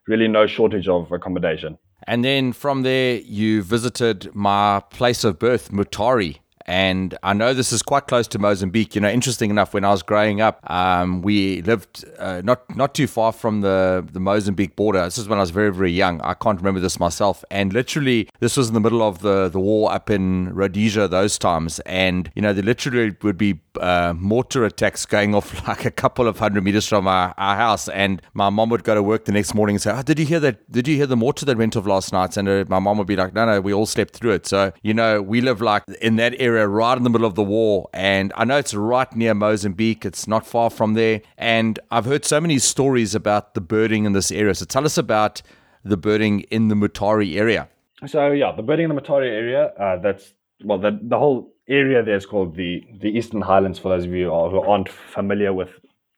really, 0.06 0.28
no 0.28 0.46
shortage 0.46 0.86
of 0.86 1.10
accommodation. 1.10 1.76
And 2.06 2.24
then 2.24 2.52
from 2.52 2.82
there, 2.82 3.16
you 3.16 3.64
visited 3.64 4.32
my 4.32 4.80
place 4.90 5.24
of 5.24 5.40
birth, 5.40 5.72
Mutare. 5.72 6.38
And 6.66 7.16
I 7.22 7.32
know 7.32 7.54
this 7.54 7.72
is 7.72 7.82
quite 7.82 8.08
close 8.08 8.26
to 8.28 8.38
Mozambique. 8.38 8.94
You 8.94 9.00
know, 9.00 9.08
interesting 9.08 9.50
enough, 9.50 9.72
when 9.72 9.84
I 9.84 9.90
was 9.90 10.02
growing 10.02 10.40
up, 10.40 10.68
um, 10.68 11.22
we 11.22 11.62
lived 11.62 12.04
uh, 12.18 12.42
not 12.44 12.76
not 12.76 12.94
too 12.94 13.06
far 13.06 13.32
from 13.32 13.60
the, 13.60 14.06
the 14.12 14.20
Mozambique 14.20 14.74
border. 14.74 15.04
This 15.04 15.16
is 15.16 15.28
when 15.28 15.38
I 15.38 15.42
was 15.42 15.50
very, 15.50 15.72
very 15.72 15.92
young. 15.92 16.20
I 16.22 16.34
can't 16.34 16.58
remember 16.58 16.80
this 16.80 16.98
myself. 16.98 17.44
And 17.50 17.72
literally, 17.72 18.28
this 18.40 18.56
was 18.56 18.68
in 18.68 18.74
the 18.74 18.80
middle 18.80 19.02
of 19.02 19.20
the, 19.20 19.48
the 19.48 19.60
war 19.60 19.92
up 19.92 20.10
in 20.10 20.52
Rhodesia 20.54 21.06
those 21.08 21.38
times. 21.38 21.78
And, 21.80 22.30
you 22.34 22.42
know, 22.42 22.52
there 22.52 22.64
literally 22.64 23.16
would 23.22 23.38
be 23.38 23.60
uh, 23.80 24.14
mortar 24.16 24.64
attacks 24.64 25.06
going 25.06 25.34
off 25.34 25.66
like 25.68 25.84
a 25.84 25.90
couple 25.90 26.26
of 26.26 26.38
hundred 26.38 26.64
meters 26.64 26.86
from 26.86 27.06
our, 27.06 27.32
our 27.38 27.56
house. 27.56 27.88
And 27.88 28.20
my 28.34 28.50
mom 28.50 28.70
would 28.70 28.84
go 28.84 28.94
to 28.94 29.02
work 29.02 29.24
the 29.24 29.32
next 29.32 29.54
morning 29.54 29.76
and 29.76 29.82
say, 29.82 29.92
oh, 29.92 30.02
did 30.02 30.18
you 30.18 30.26
hear 30.26 30.40
that? 30.40 30.70
Did 30.70 30.88
you 30.88 30.96
hear 30.96 31.06
the 31.06 31.16
mortar 31.16 31.46
that 31.46 31.56
went 31.56 31.76
off 31.76 31.86
last 31.86 32.12
night? 32.12 32.36
And 32.36 32.48
uh, 32.48 32.64
my 32.68 32.80
mom 32.80 32.98
would 32.98 33.06
be 33.06 33.16
like, 33.16 33.34
no, 33.34 33.46
no, 33.46 33.60
we 33.60 33.72
all 33.72 33.86
slept 33.86 34.14
through 34.14 34.32
it. 34.32 34.46
So, 34.46 34.72
you 34.82 34.94
know, 34.94 35.22
we 35.22 35.40
live 35.40 35.60
like 35.60 35.84
in 36.00 36.16
that 36.16 36.34
area 36.38 36.55
area 36.56 36.68
right 36.68 36.96
in 36.96 37.04
the 37.04 37.10
middle 37.10 37.26
of 37.26 37.34
the 37.34 37.42
war. 37.42 37.88
And 37.92 38.32
I 38.36 38.44
know 38.44 38.56
it's 38.58 38.74
right 38.74 39.14
near 39.14 39.34
Mozambique, 39.34 40.04
it's 40.04 40.26
not 40.26 40.46
far 40.46 40.70
from 40.70 40.94
there. 40.94 41.22
And 41.36 41.78
I've 41.90 42.06
heard 42.06 42.24
so 42.24 42.40
many 42.40 42.58
stories 42.58 43.14
about 43.14 43.54
the 43.54 43.60
birding 43.60 44.04
in 44.04 44.12
this 44.12 44.32
area. 44.32 44.54
So 44.54 44.64
tell 44.64 44.84
us 44.84 44.98
about 44.98 45.42
the 45.84 45.96
birding 45.96 46.40
in 46.50 46.68
the 46.68 46.74
Mutare 46.74 47.36
area. 47.36 47.68
So, 48.06 48.32
yeah, 48.32 48.52
the 48.52 48.62
birding 48.62 48.90
in 48.90 48.94
the 48.94 49.00
Mutare 49.00 49.26
area, 49.26 49.66
uh, 49.78 49.96
that's, 49.98 50.34
well, 50.64 50.78
the, 50.78 50.98
the 51.02 51.18
whole 51.18 51.54
area 51.68 52.02
there 52.02 52.16
is 52.16 52.26
called 52.26 52.56
the, 52.56 52.82
the 53.00 53.08
Eastern 53.08 53.40
Highlands, 53.40 53.78
for 53.78 53.88
those 53.88 54.04
of 54.04 54.12
you 54.12 54.26
who 54.26 54.60
aren't 54.60 54.88
familiar 54.88 55.52
with 55.52 55.70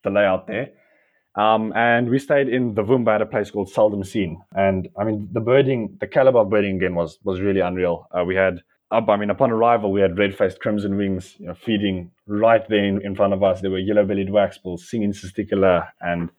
the 0.04 0.10
layout 0.10 0.46
there. 0.46 0.70
Um, 1.38 1.72
and 1.76 2.10
we 2.10 2.18
stayed 2.18 2.48
in 2.48 2.74
the 2.74 2.82
Vumba 2.82 3.14
at 3.14 3.22
a 3.22 3.26
place 3.26 3.50
called 3.50 3.70
Seldom 3.70 4.02
Seen. 4.02 4.40
And 4.56 4.88
I 4.98 5.04
mean, 5.04 5.28
the 5.32 5.40
birding, 5.40 5.96
the 6.00 6.08
caliber 6.08 6.40
of 6.40 6.50
birding 6.50 6.76
again 6.76 6.96
was 6.96 7.18
was 7.22 7.40
really 7.40 7.60
unreal. 7.60 8.08
Uh, 8.10 8.24
we 8.24 8.34
had 8.34 8.60
up, 8.90 9.08
I 9.08 9.16
mean, 9.16 9.30
upon 9.30 9.50
arrival, 9.50 9.92
we 9.92 10.00
had 10.00 10.16
red-faced 10.16 10.60
crimson 10.60 10.96
wings, 10.96 11.36
you 11.38 11.46
know, 11.46 11.54
feeding 11.54 12.10
right 12.26 12.66
there 12.68 12.84
in, 12.84 13.04
in 13.04 13.14
front 13.14 13.34
of 13.34 13.42
us. 13.42 13.60
There 13.60 13.70
were 13.70 13.78
yellow-bellied 13.78 14.28
waxbills, 14.30 14.80
singing 14.80 15.12
cisticola, 15.12 15.88
and 16.00 16.30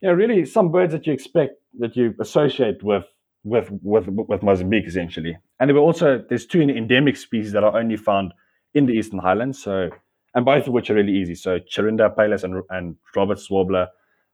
you 0.00 0.08
know, 0.08 0.14
really 0.14 0.46
some 0.46 0.72
birds 0.72 0.92
that 0.92 1.06
you 1.06 1.12
expect 1.12 1.54
that 1.78 1.94
you 1.96 2.14
associate 2.20 2.82
with 2.82 3.04
with 3.44 3.70
with 3.82 4.08
with 4.08 4.42
Mozambique, 4.42 4.86
essentially. 4.86 5.36
And 5.58 5.68
there 5.68 5.74
were 5.74 5.82
also 5.82 6.24
there's 6.26 6.46
two 6.46 6.62
endemic 6.62 7.16
species 7.16 7.52
that 7.52 7.64
are 7.64 7.78
only 7.78 7.96
found 7.96 8.32
in 8.72 8.86
the 8.86 8.94
Eastern 8.94 9.18
Highlands. 9.18 9.62
So, 9.62 9.90
and 10.34 10.44
both 10.44 10.66
of 10.66 10.72
which 10.72 10.88
are 10.88 10.94
really 10.94 11.12
easy. 11.14 11.34
So, 11.34 11.58
Chirinda 11.58 12.06
apalis 12.06 12.44
and 12.44 12.62
and 12.70 12.96
Roberts 13.14 13.50
warbler 13.50 13.88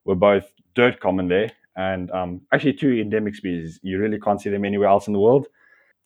were 0.04 0.14
both 0.14 0.44
dirt 0.76 1.00
common 1.00 1.26
there, 1.26 1.50
and 1.76 2.12
um, 2.12 2.42
actually 2.52 2.74
two 2.74 2.92
endemic 2.92 3.34
species. 3.34 3.80
You 3.82 3.98
really 3.98 4.20
can't 4.20 4.40
see 4.40 4.50
them 4.50 4.64
anywhere 4.64 4.88
else 4.88 5.08
in 5.08 5.12
the 5.12 5.20
world 5.20 5.48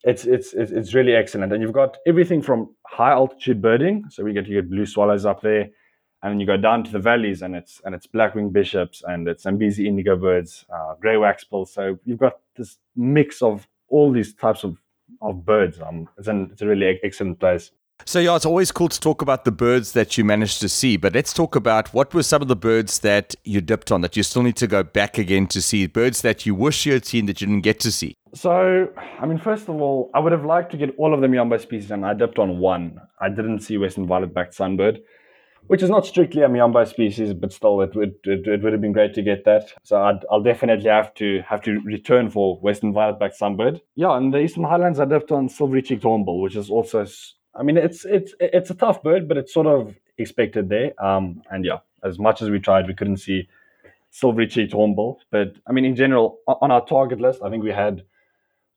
it's, 0.05 0.25
it's 0.25 0.53
it's 0.55 0.95
really 0.95 1.15
excellent. 1.15 1.53
And 1.53 1.63
you've 1.63 1.73
got 1.73 1.99
everything 2.07 2.43
from 2.43 2.75
high 2.87 3.13
altitude 3.13 3.61
birding, 3.61 4.05
so 4.09 4.25
we 4.25 4.33
get 4.33 4.47
to 4.47 4.53
get 4.53 4.71
blue 4.71 4.87
swallows 4.87 5.27
up 5.27 5.43
there, 5.43 5.69
and 6.23 6.33
then 6.33 6.41
you 6.41 6.47
go 6.47 6.57
down 6.57 6.85
to 6.85 6.91
the 6.91 6.99
valleys, 6.99 7.43
and 7.43 7.55
it's 7.55 7.81
and 7.85 7.95
it's 7.95 8.07
black-winged 8.07 8.53
bishops, 8.53 9.03
and 9.07 9.29
it's 9.29 9.43
Zambezi 9.43 9.87
indigo 9.87 10.17
birds, 10.17 10.65
uh, 10.75 10.95
grey 11.01 11.17
waxbill. 11.17 11.69
So 11.69 11.99
you've 12.05 12.19
got 12.19 12.39
this 12.57 12.79
mix 12.97 13.43
of 13.43 13.67
all 13.89 14.11
these 14.13 14.35
types 14.35 14.65
of 14.65 14.79
of 15.21 15.45
birds. 15.45 15.81
Um, 15.81 16.09
it's 16.19 16.29
an 16.29 16.49
it's 16.53 16.63
a 16.63 16.67
really 16.67 16.99
excellent 17.03 17.39
place. 17.39 17.71
So, 18.07 18.19
yeah, 18.19 18.35
it's 18.35 18.47
always 18.47 18.73
cool 18.73 18.89
to 18.89 18.99
talk 18.99 19.23
about 19.23 19.45
the 19.45 19.53
birds 19.53 19.93
that 19.93 20.17
you 20.17 20.25
managed 20.25 20.61
to 20.61 20.69
see, 20.69 20.97
but 20.97 21.15
let's 21.15 21.33
talk 21.33 21.55
about 21.55 21.93
what 21.93 22.15
were 22.15 22.23
some 22.23 22.43
of 22.43 22.49
the 22.49 22.57
birds 22.57 23.01
that 23.01 23.35
you 23.45 23.61
dipped 23.61 23.93
on 23.93 24.01
that 24.01 24.17
you 24.17 24.23
still 24.23 24.43
need 24.43 24.57
to 24.57 24.67
go 24.67 24.83
back 24.83 25.19
again 25.19 25.47
to 25.49 25.61
see, 25.61 25.87
birds 25.87 26.23
that 26.23 26.47
you 26.47 26.55
wish 26.55 26.87
you 26.87 26.95
had 26.95 27.05
seen 27.05 27.27
that 27.27 27.41
you 27.41 27.47
didn't 27.47 27.63
get 27.63 27.79
to 27.81 27.93
see. 27.93 28.15
So, 28.33 28.89
I 29.21 29.27
mean, 29.27 29.39
first 29.39 29.69
of 29.69 29.81
all, 29.81 30.11
I 30.15 30.21
would 30.21 30.33
have 30.33 30.45
liked 30.45 30.71
to 30.73 30.77
get 30.77 30.95
all 30.99 31.13
of 31.15 31.21
the 31.21 31.27
Miombo 31.27 31.61
species, 31.61 31.91
and 31.91 32.07
I 32.07 32.15
dipped 32.15 32.39
on 32.39 32.59
one. 32.59 33.01
I 33.21 33.29
didn't 33.29 33.61
see 33.61 33.77
Western 33.77 34.07
violet 34.07 34.33
backed 34.33 34.57
sunbird. 34.57 35.01
which 35.67 35.83
is 35.85 35.91
not 35.91 36.05
strictly 36.05 36.43
a 36.43 36.49
Miombo 36.49 36.85
species, 36.87 37.33
but 37.33 37.53
still, 37.53 37.81
it 37.81 37.95
would 37.95 38.15
it, 38.25 38.47
it 38.47 38.63
would 38.63 38.73
have 38.73 38.81
been 38.81 38.93
great 38.93 39.15
to 39.15 39.23
get 39.23 39.45
that. 39.45 39.73
So 39.85 39.97
i 40.03 40.19
will 40.29 40.43
definitely 40.43 40.91
have 40.91 41.15
to 41.15 41.43
have 41.43 41.63
to 41.63 41.81
return 41.85 42.29
for 42.31 42.59
Western 42.59 42.93
violet-backed 42.93 43.39
sunbird. 43.39 43.81
Yeah, 43.95 44.17
in 44.17 44.31
the 44.33 44.39
Eastern 44.39 44.65
Highlands, 44.65 44.99
I 44.99 45.05
dipped 45.05 45.31
on 45.31 45.49
silvery-cheeked 45.49 46.03
hornbill, 46.03 46.41
which 46.41 46.57
is 46.57 46.71
also, 46.71 47.07
I 47.55 47.63
mean, 47.63 47.77
it's 47.77 48.05
it's 48.05 48.35
it's 48.41 48.71
a 48.71 48.75
tough 48.75 49.03
bird, 49.03 49.29
but 49.29 49.37
it's 49.37 49.55
sort 49.55 49.69
of 49.69 49.95
expected 50.19 50.69
there. 50.69 50.93
Um, 51.05 51.43
and 51.51 51.65
yeah, 51.65 51.79
as 52.03 52.19
much 52.19 52.43
as 52.43 52.51
we 52.51 52.59
tried, 52.59 52.89
we 52.89 52.95
couldn't 52.95 53.19
see 53.19 53.49
silvery-cheeked 54.11 54.73
hornbill. 54.73 55.21
But 55.31 55.55
I 55.69 55.73
mean, 55.73 55.85
in 55.85 55.95
general, 55.95 56.39
on 56.49 56.73
our 56.73 56.85
target 56.85 57.21
list, 57.21 57.43
I 57.45 57.51
think 57.51 57.63
we 57.63 57.71
had 57.71 58.03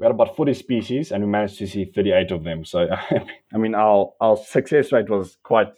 we 0.04 0.08
had 0.08 0.16
about 0.16 0.36
40 0.36 0.54
species 0.54 1.12
and 1.14 1.24
we 1.24 1.30
managed 1.30 1.58
to 1.60 1.68
see 1.68 1.86
38 1.86 2.32
of 2.32 2.44
them. 2.44 2.66
So, 2.66 2.88
I 3.54 3.58
mean, 3.58 3.74
our, 3.74 4.12
our 4.20 4.36
success 4.36 4.92
rate 4.92 5.10
was 5.10 5.38
quite 5.44 5.70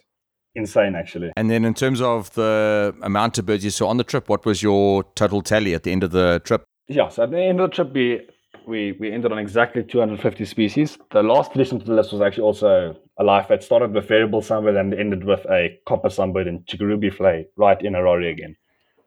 insane, 0.56 0.96
actually. 0.96 1.32
And 1.38 1.52
then, 1.52 1.64
in 1.64 1.76
terms 1.76 2.02
of 2.02 2.34
the 2.34 2.96
amount 3.04 3.38
of 3.38 3.46
birds 3.46 3.64
you 3.64 3.70
saw 3.70 3.88
on 3.88 3.98
the 3.98 4.04
trip, 4.04 4.28
what 4.28 4.44
was 4.44 4.64
your 4.64 5.04
total 5.14 5.44
tally 5.44 5.76
at 5.76 5.84
the 5.84 5.92
end 5.92 6.04
of 6.04 6.10
the 6.10 6.42
trip? 6.44 6.64
Yeah, 6.88 7.10
so 7.10 7.24
at 7.24 7.32
the 7.32 7.40
end 7.40 7.60
of 7.60 7.70
the 7.70 7.76
trip, 7.76 7.94
we 7.94 8.28
we, 8.68 8.94
we 8.94 9.12
ended 9.12 9.32
on 9.32 9.38
exactly 9.38 9.84
250 9.84 10.44
species. 10.46 10.98
The 11.12 11.22
last 11.22 11.52
addition 11.54 11.78
to 11.78 11.86
the 11.86 11.94
list 11.94 12.12
was 12.12 12.22
actually 12.22 12.46
also 12.46 12.96
a 13.20 13.24
life 13.24 13.48
that 13.50 13.64
started 13.64 13.94
with 13.94 14.08
variable 14.08 14.42
sunbird 14.42 14.80
and 14.80 14.92
ended 14.92 15.24
with 15.24 15.46
a 15.52 15.78
copper 15.88 16.10
sunbird 16.10 16.48
and 16.48 16.66
Chikurubi 16.66 17.16
vlei 17.16 17.46
right 17.58 17.80
in 17.80 17.94
Harare 17.94 18.32
again. 18.32 18.56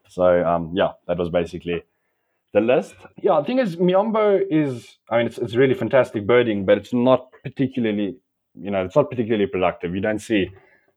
So 0.08 0.46
um, 0.46 0.74
yeah, 0.76 0.92
that 1.08 1.18
was 1.18 1.28
basically 1.28 1.82
the 2.52 2.60
list. 2.60 2.94
Yeah, 3.22 3.40
the 3.40 3.46
thing 3.46 3.58
is, 3.58 3.76
Miombo 3.76 4.40
is, 4.50 4.98
I 5.10 5.18
mean, 5.18 5.26
it's, 5.26 5.38
it's 5.38 5.54
really 5.54 5.74
fantastic 5.74 6.26
birding, 6.26 6.64
but 6.64 6.78
it's 6.78 6.92
not 6.92 7.30
particularly, 7.42 8.16
you 8.54 8.70
know, 8.70 8.84
it's 8.84 8.96
not 8.96 9.10
particularly 9.10 9.46
productive. 9.46 9.94
You 9.94 10.00
don't 10.00 10.18
see 10.20 10.50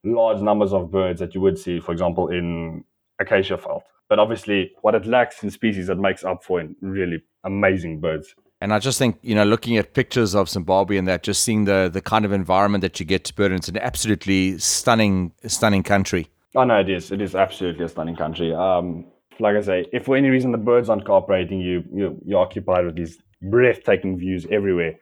large 0.04 0.42
numbers 0.42 0.74
of 0.74 0.92
birds 0.92 1.20
that 1.20 1.36
you 1.36 1.42
would 1.42 1.58
see, 1.58 1.80
for 1.80 1.92
example, 1.92 2.30
in 2.30 2.84
acacia 3.20 3.58
veld. 3.58 3.84
But 4.10 4.20
obviously, 4.20 4.72
what 4.82 4.96
it 4.96 5.06
lacks 5.06 5.44
in 5.44 5.52
species, 5.52 5.90
it 5.90 5.98
makes 5.98 6.24
up 6.24 6.44
for 6.44 6.60
in 6.60 6.76
really 6.82 7.24
amazing 7.44 8.02
birds. 8.02 8.36
And 8.60 8.74
I 8.74 8.80
just 8.80 9.00
think, 9.00 9.18
you 9.22 9.34
know, 9.34 9.44
looking 9.44 9.78
at 9.78 9.94
pictures 9.94 10.36
of 10.36 10.50
Zimbabwe 10.50 10.98
and 10.98 11.08
that, 11.08 11.24
just 11.24 11.44
seeing 11.44 11.66
the 11.66 11.90
the 11.92 12.02
kind 12.02 12.26
of 12.26 12.32
environment 12.32 12.82
that 12.82 13.00
you 13.00 13.06
get 13.06 13.24
to 13.26 13.34
bird, 13.34 13.52
it's 13.52 13.70
an 13.70 13.78
absolutely 13.78 14.60
stunning, 14.60 15.32
stunning 15.48 15.82
country. 15.82 16.30
Oh 16.56 16.64
no, 16.64 16.80
it 16.80 16.90
is. 16.90 17.12
It 17.12 17.22
is 17.22 17.36
absolutely 17.36 17.86
a 17.86 17.90
stunning 17.90 18.16
country. 18.16 18.54
Um, 18.54 19.06
like 19.42 19.56
I 19.56 19.62
say, 19.62 19.86
if 19.92 20.06
for 20.06 20.16
any 20.16 20.30
reason 20.30 20.52
the 20.52 20.58
birds 20.58 20.90
aren't 20.90 21.06
cooperating, 21.06 21.60
you 21.60 21.84
you 21.94 22.22
you're 22.26 22.40
occupied 22.40 22.86
with 22.86 22.96
these 22.96 23.18
breathtaking 23.42 24.18
views 24.18 24.46
everywhere. 24.52 24.96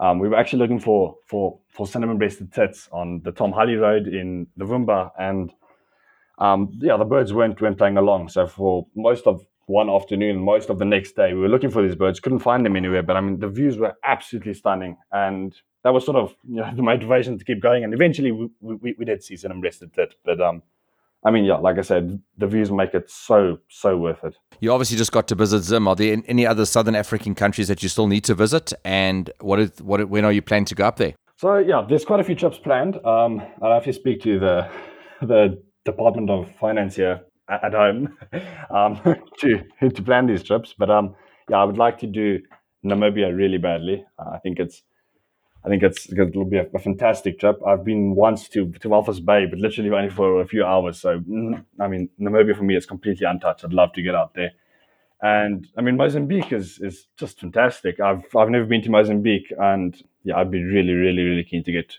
Um, 0.00 0.18
we 0.18 0.28
were 0.28 0.36
actually 0.36 0.60
looking 0.60 0.80
for 0.80 1.16
for 1.26 1.58
for 1.68 1.86
cinnamon-breasted 1.86 2.52
tits 2.52 2.88
on 2.92 3.20
the 3.24 3.32
Tom 3.32 3.52
Hully 3.52 3.76
Road 3.76 4.06
in 4.06 4.46
the 4.56 4.64
Vumba, 4.64 5.10
and 5.18 5.52
um, 6.38 6.72
yeah, 6.80 6.96
the 6.96 7.04
birds 7.04 7.32
weren't 7.32 7.60
weren't 7.60 7.78
playing 7.78 7.96
along. 7.96 8.28
So 8.28 8.46
for 8.46 8.86
most 8.96 9.26
of 9.26 9.44
one 9.66 9.88
afternoon, 9.88 10.38
most 10.38 10.68
of 10.68 10.78
the 10.78 10.84
next 10.84 11.16
day, 11.16 11.32
we 11.32 11.40
were 11.40 11.48
looking 11.48 11.70
for 11.70 11.82
these 11.82 11.94
birds, 11.94 12.20
couldn't 12.20 12.40
find 12.40 12.66
them 12.66 12.76
anywhere. 12.76 13.02
But 13.02 13.16
I 13.16 13.20
mean, 13.20 13.38
the 13.38 13.48
views 13.48 13.76
were 13.78 13.94
absolutely 14.04 14.54
stunning, 14.54 14.96
and 15.12 15.54
that 15.84 15.94
was 15.94 16.04
sort 16.04 16.16
of 16.16 16.34
you 16.48 16.56
know 16.56 16.70
the 16.76 16.82
motivation 16.82 17.38
to 17.38 17.44
keep 17.44 17.60
going. 17.60 17.84
And 17.84 17.94
eventually, 17.94 18.32
we 18.32 18.48
we, 18.60 18.94
we 18.98 19.04
did 19.04 19.22
see 19.22 19.36
cinnamon-breasted 19.36 19.94
tit, 19.94 20.14
but 20.24 20.40
um, 20.40 20.62
I 21.24 21.30
mean, 21.30 21.44
yeah, 21.44 21.56
like 21.56 21.78
I 21.78 21.82
said, 21.82 22.20
the 22.36 22.46
views 22.46 22.70
make 22.70 22.92
it 22.92 23.10
so 23.10 23.58
so 23.70 23.96
worth 23.96 24.22
it. 24.24 24.36
You 24.60 24.72
obviously 24.72 24.98
just 24.98 25.12
got 25.12 25.26
to 25.28 25.34
visit 25.34 25.62
Zim. 25.62 25.88
Are 25.88 25.96
there 25.96 26.22
any 26.26 26.46
other 26.46 26.66
Southern 26.66 26.94
African 26.94 27.34
countries 27.34 27.68
that 27.68 27.82
you 27.82 27.88
still 27.88 28.06
need 28.06 28.24
to 28.24 28.34
visit? 28.34 28.72
And 28.84 29.30
what 29.40 29.58
is 29.58 29.70
what 29.80 30.06
when 30.08 30.24
are 30.24 30.32
you 30.32 30.42
planning 30.42 30.66
to 30.66 30.74
go 30.74 30.84
up 30.84 30.96
there? 30.96 31.14
So 31.36 31.58
yeah, 31.58 31.84
there's 31.88 32.04
quite 32.04 32.20
a 32.20 32.24
few 32.24 32.34
trips 32.34 32.58
planned. 32.58 32.96
Um, 33.06 33.42
I'll 33.62 33.72
have 33.72 33.84
to 33.84 33.92
speak 33.92 34.22
to 34.22 34.38
the 34.38 34.68
the 35.22 35.62
Department 35.84 36.30
of 36.30 36.50
Finance 36.60 36.96
here 36.96 37.20
at, 37.48 37.72
home 37.72 38.16
um, 38.70 39.00
to 39.38 39.62
to 39.88 40.02
plan 40.02 40.26
these 40.26 40.42
trips. 40.42 40.74
But 40.78 40.90
um, 40.90 41.14
yeah, 41.48 41.56
I 41.58 41.64
would 41.64 41.78
like 41.78 41.98
to 42.00 42.06
do 42.06 42.40
Namibia 42.84 43.34
really 43.34 43.58
badly. 43.58 44.04
Uh, 44.18 44.30
I 44.34 44.38
think 44.38 44.58
it's 44.58 44.82
I 45.64 45.68
think 45.68 45.82
it's 45.82 46.12
it'll 46.12 46.44
be 46.44 46.58
a, 46.58 46.66
a, 46.74 46.78
fantastic 46.78 47.40
trip. 47.40 47.58
I've 47.66 47.84
been 47.84 48.14
once 48.14 48.48
to 48.50 48.70
to 48.70 48.88
Walvis 48.88 49.24
Bay, 49.24 49.46
but 49.46 49.58
literally 49.58 49.90
only 49.90 50.10
for 50.10 50.42
a 50.42 50.46
few 50.46 50.64
hours. 50.64 51.00
So 51.00 51.20
mm, 51.20 51.64
I 51.80 51.88
mean, 51.88 52.10
Namibia 52.20 52.56
for 52.56 52.64
me 52.64 52.76
is 52.76 52.84
completely 52.84 53.26
untouched. 53.26 53.64
I'd 53.64 53.72
love 53.72 53.92
to 53.94 54.02
get 54.02 54.14
out 54.14 54.34
there. 54.34 54.52
And 55.22 55.66
I 55.78 55.80
mean, 55.80 55.96
Mozambique 55.96 56.52
is 56.52 56.78
is 56.80 57.06
just 57.16 57.40
fantastic. 57.40 57.98
I've 57.98 58.24
I've 58.36 58.50
never 58.50 58.66
been 58.66 58.82
to 58.82 58.90
Mozambique, 58.90 59.52
and 59.58 59.96
yeah, 60.22 60.36
I'd 60.36 60.50
be 60.50 60.62
really, 60.62 60.92
really, 60.92 61.22
really 61.22 61.44
keen 61.44 61.64
to 61.64 61.72
get 61.72 61.94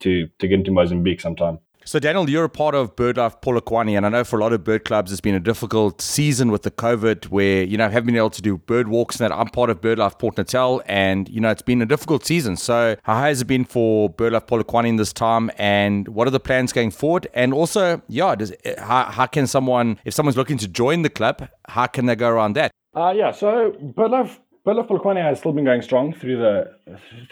to 0.00 0.26
to 0.26 0.48
get 0.48 0.58
into 0.58 0.72
Mozambique 0.72 1.20
sometime. 1.20 1.60
So, 1.88 1.98
Daniel, 1.98 2.28
you're 2.28 2.44
a 2.44 2.50
part 2.50 2.74
of 2.74 2.94
BirdLife 2.96 3.40
Polokwane, 3.40 3.96
and 3.96 4.04
I 4.04 4.10
know 4.10 4.22
for 4.22 4.38
a 4.38 4.42
lot 4.42 4.52
of 4.52 4.62
bird 4.62 4.84
clubs, 4.84 5.10
it's 5.10 5.22
been 5.22 5.34
a 5.34 5.40
difficult 5.40 6.02
season 6.02 6.50
with 6.50 6.62
the 6.62 6.70
COVID 6.70 7.28
where, 7.28 7.62
you 7.62 7.78
know, 7.78 7.88
haven't 7.88 8.08
been 8.08 8.16
able 8.16 8.28
to 8.28 8.42
do 8.42 8.58
bird 8.58 8.88
walks 8.88 9.18
and 9.18 9.30
that. 9.30 9.34
I'm 9.34 9.46
part 9.46 9.70
of 9.70 9.80
BirdLife 9.80 10.18
Port 10.18 10.36
Natal, 10.36 10.82
and, 10.84 11.30
you 11.30 11.40
know, 11.40 11.48
it's 11.48 11.62
been 11.62 11.80
a 11.80 11.86
difficult 11.86 12.26
season. 12.26 12.58
So, 12.58 12.96
how 13.04 13.22
has 13.22 13.40
it 13.40 13.46
been 13.46 13.64
for 13.64 14.10
BirdLife 14.10 14.46
Polokwane 14.46 14.86
in 14.86 14.96
this 14.96 15.14
time, 15.14 15.50
and 15.56 16.08
what 16.08 16.28
are 16.28 16.30
the 16.30 16.38
plans 16.38 16.74
going 16.74 16.90
forward? 16.90 17.26
And 17.32 17.54
also, 17.54 18.02
yeah, 18.06 18.34
does, 18.34 18.52
how, 18.76 19.04
how 19.04 19.24
can 19.24 19.46
someone, 19.46 19.98
if 20.04 20.12
someone's 20.12 20.36
looking 20.36 20.58
to 20.58 20.68
join 20.68 21.00
the 21.00 21.08
club, 21.08 21.48
how 21.68 21.86
can 21.86 22.04
they 22.04 22.16
go 22.16 22.28
around 22.28 22.52
that? 22.52 22.70
Uh, 22.94 23.14
yeah, 23.16 23.30
so 23.30 23.74
BirdLife 23.96 24.38
BirdLife 24.66 24.88
Polokwane 24.88 25.22
has 25.22 25.38
still 25.38 25.52
been 25.52 25.64
going 25.64 25.80
strong 25.80 26.12
through 26.12 26.36
the 26.36 26.70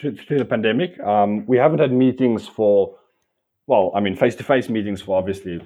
through, 0.00 0.16
through 0.16 0.38
the 0.38 0.46
pandemic. 0.46 0.98
Um, 1.00 1.44
we 1.44 1.58
haven't 1.58 1.80
had 1.80 1.92
meetings 1.92 2.48
for 2.48 2.96
well, 3.66 3.92
I 3.94 4.00
mean, 4.00 4.16
face-to-face 4.16 4.68
meetings 4.68 5.02
for 5.02 5.18
obviously 5.18 5.60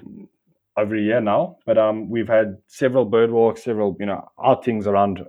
over 0.77 0.95
a 0.95 1.01
year 1.01 1.21
now, 1.21 1.57
but 1.65 1.77
um, 1.77 2.09
we've 2.09 2.27
had 2.27 2.57
several 2.67 3.05
bird 3.05 3.31
walks, 3.31 3.63
several 3.63 3.95
you 3.99 4.05
know 4.05 4.27
outings 4.43 4.87
around 4.87 5.21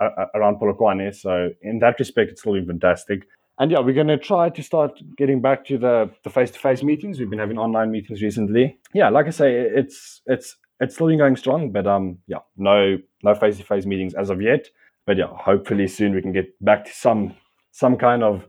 uh, 0.00 0.26
around 0.34 0.56
Polokwane. 0.56 1.14
So 1.14 1.50
in 1.62 1.78
that 1.80 1.98
respect, 1.98 2.30
it's 2.30 2.40
still 2.40 2.54
been 2.54 2.66
fantastic. 2.66 3.26
And 3.58 3.70
yeah, 3.70 3.78
we're 3.78 3.94
going 3.94 4.08
to 4.08 4.18
try 4.18 4.50
to 4.50 4.62
start 4.62 5.00
getting 5.16 5.40
back 5.40 5.64
to 5.66 5.78
the 5.78 6.10
the 6.24 6.30
face-to-face 6.30 6.82
meetings. 6.82 7.18
We've 7.18 7.30
been 7.30 7.38
having 7.38 7.58
online 7.58 7.90
meetings 7.90 8.22
recently. 8.22 8.78
Yeah, 8.92 9.08
like 9.10 9.26
I 9.26 9.30
say, 9.30 9.54
it's 9.54 10.22
it's 10.26 10.56
it's 10.80 10.94
still 10.94 11.06
been 11.06 11.18
going 11.18 11.36
strong, 11.36 11.70
but 11.70 11.86
um, 11.86 12.18
yeah, 12.26 12.38
no 12.56 12.98
no 13.22 13.34
face-to-face 13.34 13.86
meetings 13.86 14.14
as 14.14 14.30
of 14.30 14.42
yet. 14.42 14.66
But 15.06 15.16
yeah, 15.16 15.28
hopefully 15.30 15.86
soon 15.86 16.14
we 16.14 16.22
can 16.22 16.32
get 16.32 16.52
back 16.64 16.86
to 16.86 16.92
some 16.92 17.34
some 17.70 17.96
kind 17.96 18.22
of 18.22 18.46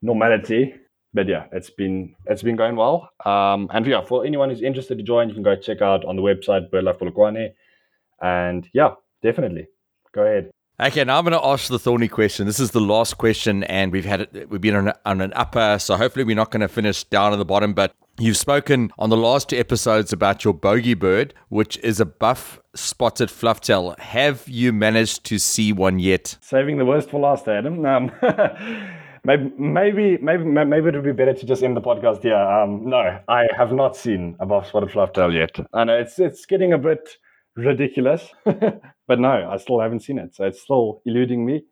normality 0.00 0.74
but 1.14 1.28
yeah, 1.28 1.46
it's 1.52 1.70
been 1.70 2.14
it's 2.26 2.42
been 2.42 2.56
going 2.56 2.76
well. 2.76 3.10
Um, 3.24 3.68
and 3.72 3.86
yeah, 3.86 4.02
for 4.02 4.24
anyone 4.24 4.50
who's 4.50 4.62
interested 4.62 4.98
to 4.98 5.04
join, 5.04 5.28
you 5.28 5.34
can 5.34 5.42
go 5.42 5.56
check 5.56 5.82
out 5.82 6.04
on 6.04 6.16
the 6.16 6.22
website 6.22 6.70
BirdLife 6.70 6.98
Polokwane. 6.98 7.52
And 8.20 8.68
yeah, 8.72 8.94
definitely 9.22 9.68
go 10.12 10.22
ahead. 10.22 10.50
Okay, 10.80 11.02
now 11.02 11.18
I'm 11.18 11.24
going 11.24 11.32
to 11.32 11.44
ask 11.44 11.68
the 11.68 11.78
thorny 11.78 12.06
question. 12.06 12.46
This 12.46 12.60
is 12.60 12.70
the 12.70 12.80
last 12.80 13.18
question, 13.18 13.64
and 13.64 13.90
we've 13.90 14.04
had 14.04 14.20
it. 14.20 14.48
We've 14.48 14.60
been 14.60 14.76
on, 14.76 14.92
on 15.04 15.20
an 15.20 15.32
upper, 15.34 15.76
so 15.80 15.96
hopefully 15.96 16.24
we're 16.24 16.36
not 16.36 16.52
going 16.52 16.60
to 16.60 16.68
finish 16.68 17.02
down 17.02 17.32
at 17.32 17.36
the 17.36 17.44
bottom. 17.44 17.74
But 17.74 17.96
you've 18.16 18.36
spoken 18.36 18.92
on 18.96 19.10
the 19.10 19.16
last 19.16 19.48
two 19.48 19.56
episodes 19.56 20.12
about 20.12 20.44
your 20.44 20.54
bogey 20.54 20.94
bird, 20.94 21.34
which 21.48 21.78
is 21.78 21.98
a 21.98 22.06
buff 22.06 22.60
spotted 22.76 23.28
flufftail. 23.28 23.98
Have 23.98 24.48
you 24.48 24.72
managed 24.72 25.24
to 25.24 25.38
see 25.38 25.72
one 25.72 25.98
yet? 25.98 26.36
Saving 26.40 26.78
the 26.78 26.84
worst 26.84 27.10
for 27.10 27.18
last, 27.18 27.48
Adam. 27.48 27.84
Um, 27.84 28.12
maybe 29.28 30.16
maybe 30.22 30.44
maybe 30.44 30.88
it 30.88 30.94
would 30.94 31.04
be 31.04 31.12
better 31.12 31.34
to 31.34 31.46
just 31.46 31.62
end 31.62 31.76
the 31.76 31.80
podcast 31.80 32.22
here. 32.22 32.36
Um, 32.36 32.88
no, 32.88 33.20
I 33.28 33.46
have 33.56 33.72
not 33.72 33.96
seen 33.96 34.36
Above 34.40 34.66
spotted 34.66 34.90
flufftail 34.90 35.32
yet. 35.32 35.58
I 35.74 35.84
know 35.84 35.98
it's 35.98 36.18
it's 36.18 36.46
getting 36.46 36.72
a 36.72 36.78
bit 36.78 37.18
ridiculous, 37.54 38.32
but 38.44 39.20
no, 39.20 39.48
I 39.50 39.56
still 39.58 39.80
haven't 39.80 40.00
seen 40.00 40.18
it, 40.18 40.34
so 40.34 40.44
it's 40.44 40.62
still 40.62 41.02
eluding 41.04 41.44
me. 41.44 41.64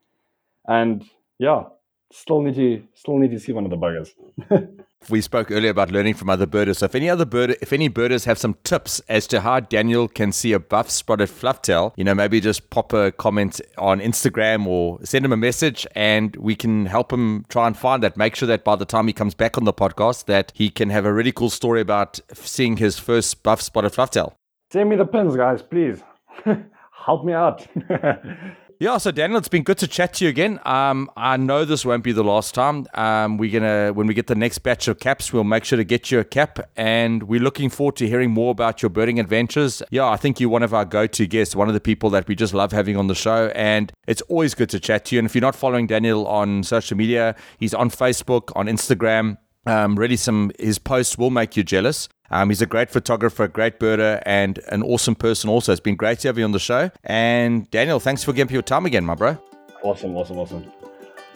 And 0.68 1.04
yeah, 1.38 1.64
still 2.12 2.42
need 2.42 2.56
to 2.56 2.82
still 2.94 3.18
need 3.18 3.30
to 3.30 3.40
see 3.40 3.52
one 3.52 3.64
of 3.64 3.70
the 3.70 3.76
buggers. 3.76 4.10
we 5.10 5.20
spoke 5.20 5.50
earlier 5.50 5.70
about 5.70 5.90
learning 5.90 6.14
from 6.14 6.30
other 6.30 6.46
birders. 6.46 6.78
So 6.78 6.86
if 6.86 6.94
any 6.94 7.08
other 7.08 7.24
bird, 7.24 7.56
if 7.60 7.72
any 7.72 7.88
birders 7.88 8.24
have 8.24 8.38
some 8.38 8.56
tips 8.64 9.00
as 9.08 9.26
to 9.28 9.40
how 9.40 9.60
Daniel 9.60 10.08
can 10.08 10.32
see 10.32 10.52
a 10.52 10.58
buff 10.60 10.90
spotted 10.90 11.28
flufftail, 11.28 11.92
you 11.96 12.04
know, 12.04 12.14
maybe 12.14 12.40
just 12.40 12.70
pop 12.70 12.92
a 12.92 13.12
comment 13.12 13.60
on 13.78 14.00
Instagram 14.00 14.66
or 14.66 14.98
send 15.04 15.24
him 15.24 15.32
a 15.32 15.36
message, 15.36 15.86
and 15.94 16.34
we 16.36 16.54
can 16.54 16.86
help 16.86 17.12
him 17.12 17.44
try 17.48 17.66
and 17.66 17.76
find 17.76 18.02
that. 18.02 18.16
Make 18.16 18.36
sure 18.36 18.48
that 18.48 18.64
by 18.64 18.76
the 18.76 18.84
time 18.84 19.06
he 19.06 19.12
comes 19.12 19.34
back 19.34 19.56
on 19.58 19.64
the 19.64 19.74
podcast, 19.74 20.26
that 20.26 20.52
he 20.54 20.70
can 20.70 20.90
have 20.90 21.04
a 21.04 21.12
really 21.12 21.32
cool 21.32 21.50
story 21.50 21.80
about 21.80 22.20
seeing 22.32 22.76
his 22.76 22.98
first 22.98 23.42
buff 23.42 23.60
spotted 23.60 23.92
flufftail. 23.92 24.34
Send 24.72 24.90
me 24.90 24.96
the 24.96 25.06
pins, 25.06 25.36
guys, 25.36 25.62
please. 25.62 26.02
help 27.06 27.24
me 27.24 27.32
out. 27.32 27.66
Yeah, 28.78 28.98
so 28.98 29.10
Daniel, 29.10 29.38
it's 29.38 29.48
been 29.48 29.62
good 29.62 29.78
to 29.78 29.88
chat 29.88 30.12
to 30.14 30.24
you 30.24 30.28
again. 30.28 30.60
Um, 30.66 31.10
I 31.16 31.38
know 31.38 31.64
this 31.64 31.86
won't 31.86 32.04
be 32.04 32.12
the 32.12 32.22
last 32.22 32.54
time. 32.54 32.86
Um, 32.92 33.38
we're 33.38 33.50
gonna 33.50 33.94
when 33.94 34.06
we 34.06 34.12
get 34.12 34.26
the 34.26 34.34
next 34.34 34.58
batch 34.58 34.86
of 34.86 34.98
caps, 34.98 35.32
we'll 35.32 35.44
make 35.44 35.64
sure 35.64 35.78
to 35.78 35.84
get 35.84 36.10
you 36.10 36.18
a 36.18 36.24
cap, 36.24 36.58
and 36.76 37.22
we're 37.22 37.40
looking 37.40 37.70
forward 37.70 37.96
to 37.96 38.06
hearing 38.06 38.32
more 38.32 38.50
about 38.50 38.82
your 38.82 38.90
birding 38.90 39.18
adventures. 39.18 39.82
Yeah, 39.90 40.06
I 40.06 40.16
think 40.16 40.40
you're 40.40 40.50
one 40.50 40.62
of 40.62 40.74
our 40.74 40.84
go-to 40.84 41.26
guests, 41.26 41.56
one 41.56 41.68
of 41.68 41.74
the 41.74 41.80
people 41.80 42.10
that 42.10 42.28
we 42.28 42.34
just 42.34 42.52
love 42.52 42.72
having 42.72 42.98
on 42.98 43.06
the 43.06 43.14
show, 43.14 43.50
and 43.54 43.90
it's 44.06 44.20
always 44.22 44.54
good 44.54 44.68
to 44.70 44.78
chat 44.78 45.06
to 45.06 45.14
you. 45.14 45.20
And 45.20 45.26
if 45.26 45.34
you're 45.34 45.40
not 45.40 45.56
following 45.56 45.86
Daniel 45.86 46.26
on 46.26 46.62
social 46.62 46.98
media, 46.98 47.34
he's 47.58 47.72
on 47.72 47.88
Facebook, 47.88 48.52
on 48.54 48.66
Instagram. 48.66 49.38
Um, 49.64 49.96
really, 49.98 50.16
some 50.16 50.52
his 50.58 50.78
posts 50.78 51.16
will 51.16 51.30
make 51.30 51.56
you 51.56 51.64
jealous. 51.64 52.10
Um, 52.30 52.50
he's 52.50 52.62
a 52.62 52.66
great 52.66 52.90
photographer, 52.90 53.48
great 53.48 53.78
birder, 53.78 54.22
and 54.26 54.58
an 54.68 54.82
awesome 54.82 55.14
person 55.14 55.50
also. 55.50 55.72
It's 55.72 55.80
been 55.80 55.96
great 55.96 56.20
to 56.20 56.28
have 56.28 56.38
you 56.38 56.44
on 56.44 56.52
the 56.52 56.58
show. 56.58 56.90
And 57.04 57.70
Daniel, 57.70 58.00
thanks 58.00 58.24
for 58.24 58.32
giving 58.32 58.52
me 58.52 58.54
your 58.54 58.62
time 58.62 58.86
again, 58.86 59.04
my 59.04 59.14
bro. 59.14 59.38
Awesome, 59.82 60.16
awesome, 60.16 60.38
awesome. 60.38 60.72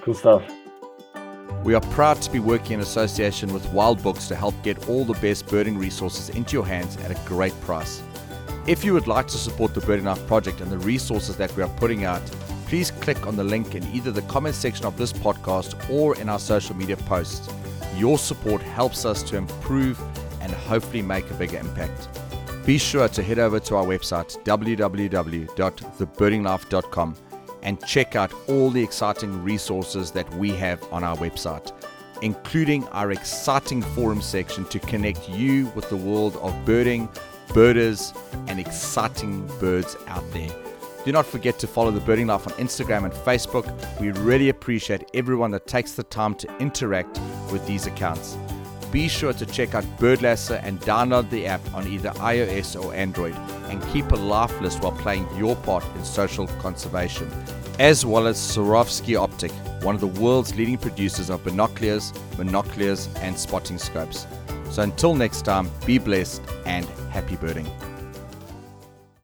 Cool 0.00 0.14
stuff. 0.14 0.42
We 1.64 1.74
are 1.74 1.80
proud 1.80 2.22
to 2.22 2.30
be 2.30 2.38
working 2.38 2.72
in 2.72 2.80
association 2.80 3.52
with 3.52 3.70
Wild 3.72 4.02
Books 4.02 4.28
to 4.28 4.34
help 4.34 4.54
get 4.62 4.88
all 4.88 5.04
the 5.04 5.12
best 5.14 5.46
birding 5.46 5.76
resources 5.76 6.30
into 6.30 6.54
your 6.54 6.66
hands 6.66 6.96
at 6.98 7.10
a 7.10 7.28
great 7.28 7.58
price. 7.60 8.02
If 8.66 8.82
you 8.84 8.94
would 8.94 9.06
like 9.06 9.26
to 9.28 9.36
support 9.36 9.74
the 9.74 9.80
Birding 9.80 10.06
Life 10.06 10.26
project 10.26 10.60
and 10.60 10.70
the 10.70 10.78
resources 10.78 11.36
that 11.36 11.54
we 11.56 11.62
are 11.62 11.68
putting 11.76 12.04
out, 12.04 12.22
please 12.66 12.90
click 12.90 13.26
on 13.26 13.36
the 13.36 13.44
link 13.44 13.74
in 13.74 13.84
either 13.92 14.10
the 14.10 14.22
comment 14.22 14.54
section 14.54 14.86
of 14.86 14.96
this 14.96 15.12
podcast 15.12 15.90
or 15.90 16.16
in 16.18 16.28
our 16.28 16.38
social 16.38 16.74
media 16.74 16.96
posts. 16.96 17.52
Your 17.96 18.16
support 18.16 18.62
helps 18.62 19.04
us 19.04 19.22
to 19.24 19.36
improve 19.36 20.00
and 20.40 20.52
hopefully 20.52 21.02
make 21.02 21.30
a 21.30 21.34
bigger 21.34 21.58
impact. 21.58 22.08
Be 22.66 22.78
sure 22.78 23.08
to 23.08 23.22
head 23.22 23.38
over 23.38 23.60
to 23.60 23.76
our 23.76 23.84
website 23.84 24.42
www.thebirdinglife.com 24.44 27.16
and 27.62 27.84
check 27.84 28.16
out 28.16 28.32
all 28.48 28.70
the 28.70 28.82
exciting 28.82 29.42
resources 29.42 30.10
that 30.12 30.32
we 30.34 30.50
have 30.50 30.82
on 30.92 31.04
our 31.04 31.16
website, 31.16 31.72
including 32.22 32.88
our 32.88 33.12
exciting 33.12 33.82
forum 33.82 34.22
section 34.22 34.64
to 34.66 34.78
connect 34.78 35.28
you 35.28 35.66
with 35.74 35.88
the 35.90 35.96
world 35.96 36.36
of 36.36 36.54
birding, 36.64 37.08
birders, 37.52 38.14
and 38.46 38.60
exciting 38.60 39.46
birds 39.58 39.96
out 40.06 40.24
there. 40.32 40.50
Do 41.04 41.12
not 41.12 41.24
forget 41.24 41.58
to 41.60 41.66
follow 41.66 41.90
the 41.90 42.00
Birding 42.00 42.26
Life 42.26 42.46
on 42.46 42.52
Instagram 42.54 43.04
and 43.04 43.12
Facebook. 43.12 43.66
We 44.00 44.10
really 44.10 44.50
appreciate 44.50 45.10
everyone 45.14 45.50
that 45.52 45.66
takes 45.66 45.92
the 45.92 46.02
time 46.02 46.34
to 46.34 46.56
interact 46.58 47.18
with 47.50 47.66
these 47.66 47.86
accounts. 47.86 48.36
Be 48.92 49.06
sure 49.06 49.32
to 49.32 49.46
check 49.46 49.74
out 49.74 49.84
BirdLasser 49.98 50.60
and 50.64 50.80
download 50.80 51.30
the 51.30 51.46
app 51.46 51.60
on 51.74 51.86
either 51.86 52.10
iOS 52.10 52.82
or 52.82 52.92
Android 52.92 53.34
and 53.68 53.80
keep 53.92 54.10
a 54.10 54.16
life 54.16 54.60
list 54.60 54.82
while 54.82 54.92
playing 54.92 55.28
your 55.36 55.54
part 55.56 55.84
in 55.94 56.04
social 56.04 56.48
conservation, 56.58 57.30
as 57.78 58.04
well 58.04 58.26
as 58.26 58.36
Swarovski 58.36 59.14
Optik, 59.14 59.52
one 59.84 59.94
of 59.94 60.00
the 60.00 60.20
world's 60.20 60.56
leading 60.56 60.76
producers 60.76 61.30
of 61.30 61.44
binoculars, 61.44 62.12
monoculars, 62.32 63.08
and 63.20 63.38
spotting 63.38 63.78
scopes. 63.78 64.26
So 64.70 64.82
until 64.82 65.14
next 65.14 65.42
time, 65.42 65.70
be 65.86 65.98
blessed 65.98 66.42
and 66.66 66.84
happy 67.10 67.36
birding. 67.36 67.70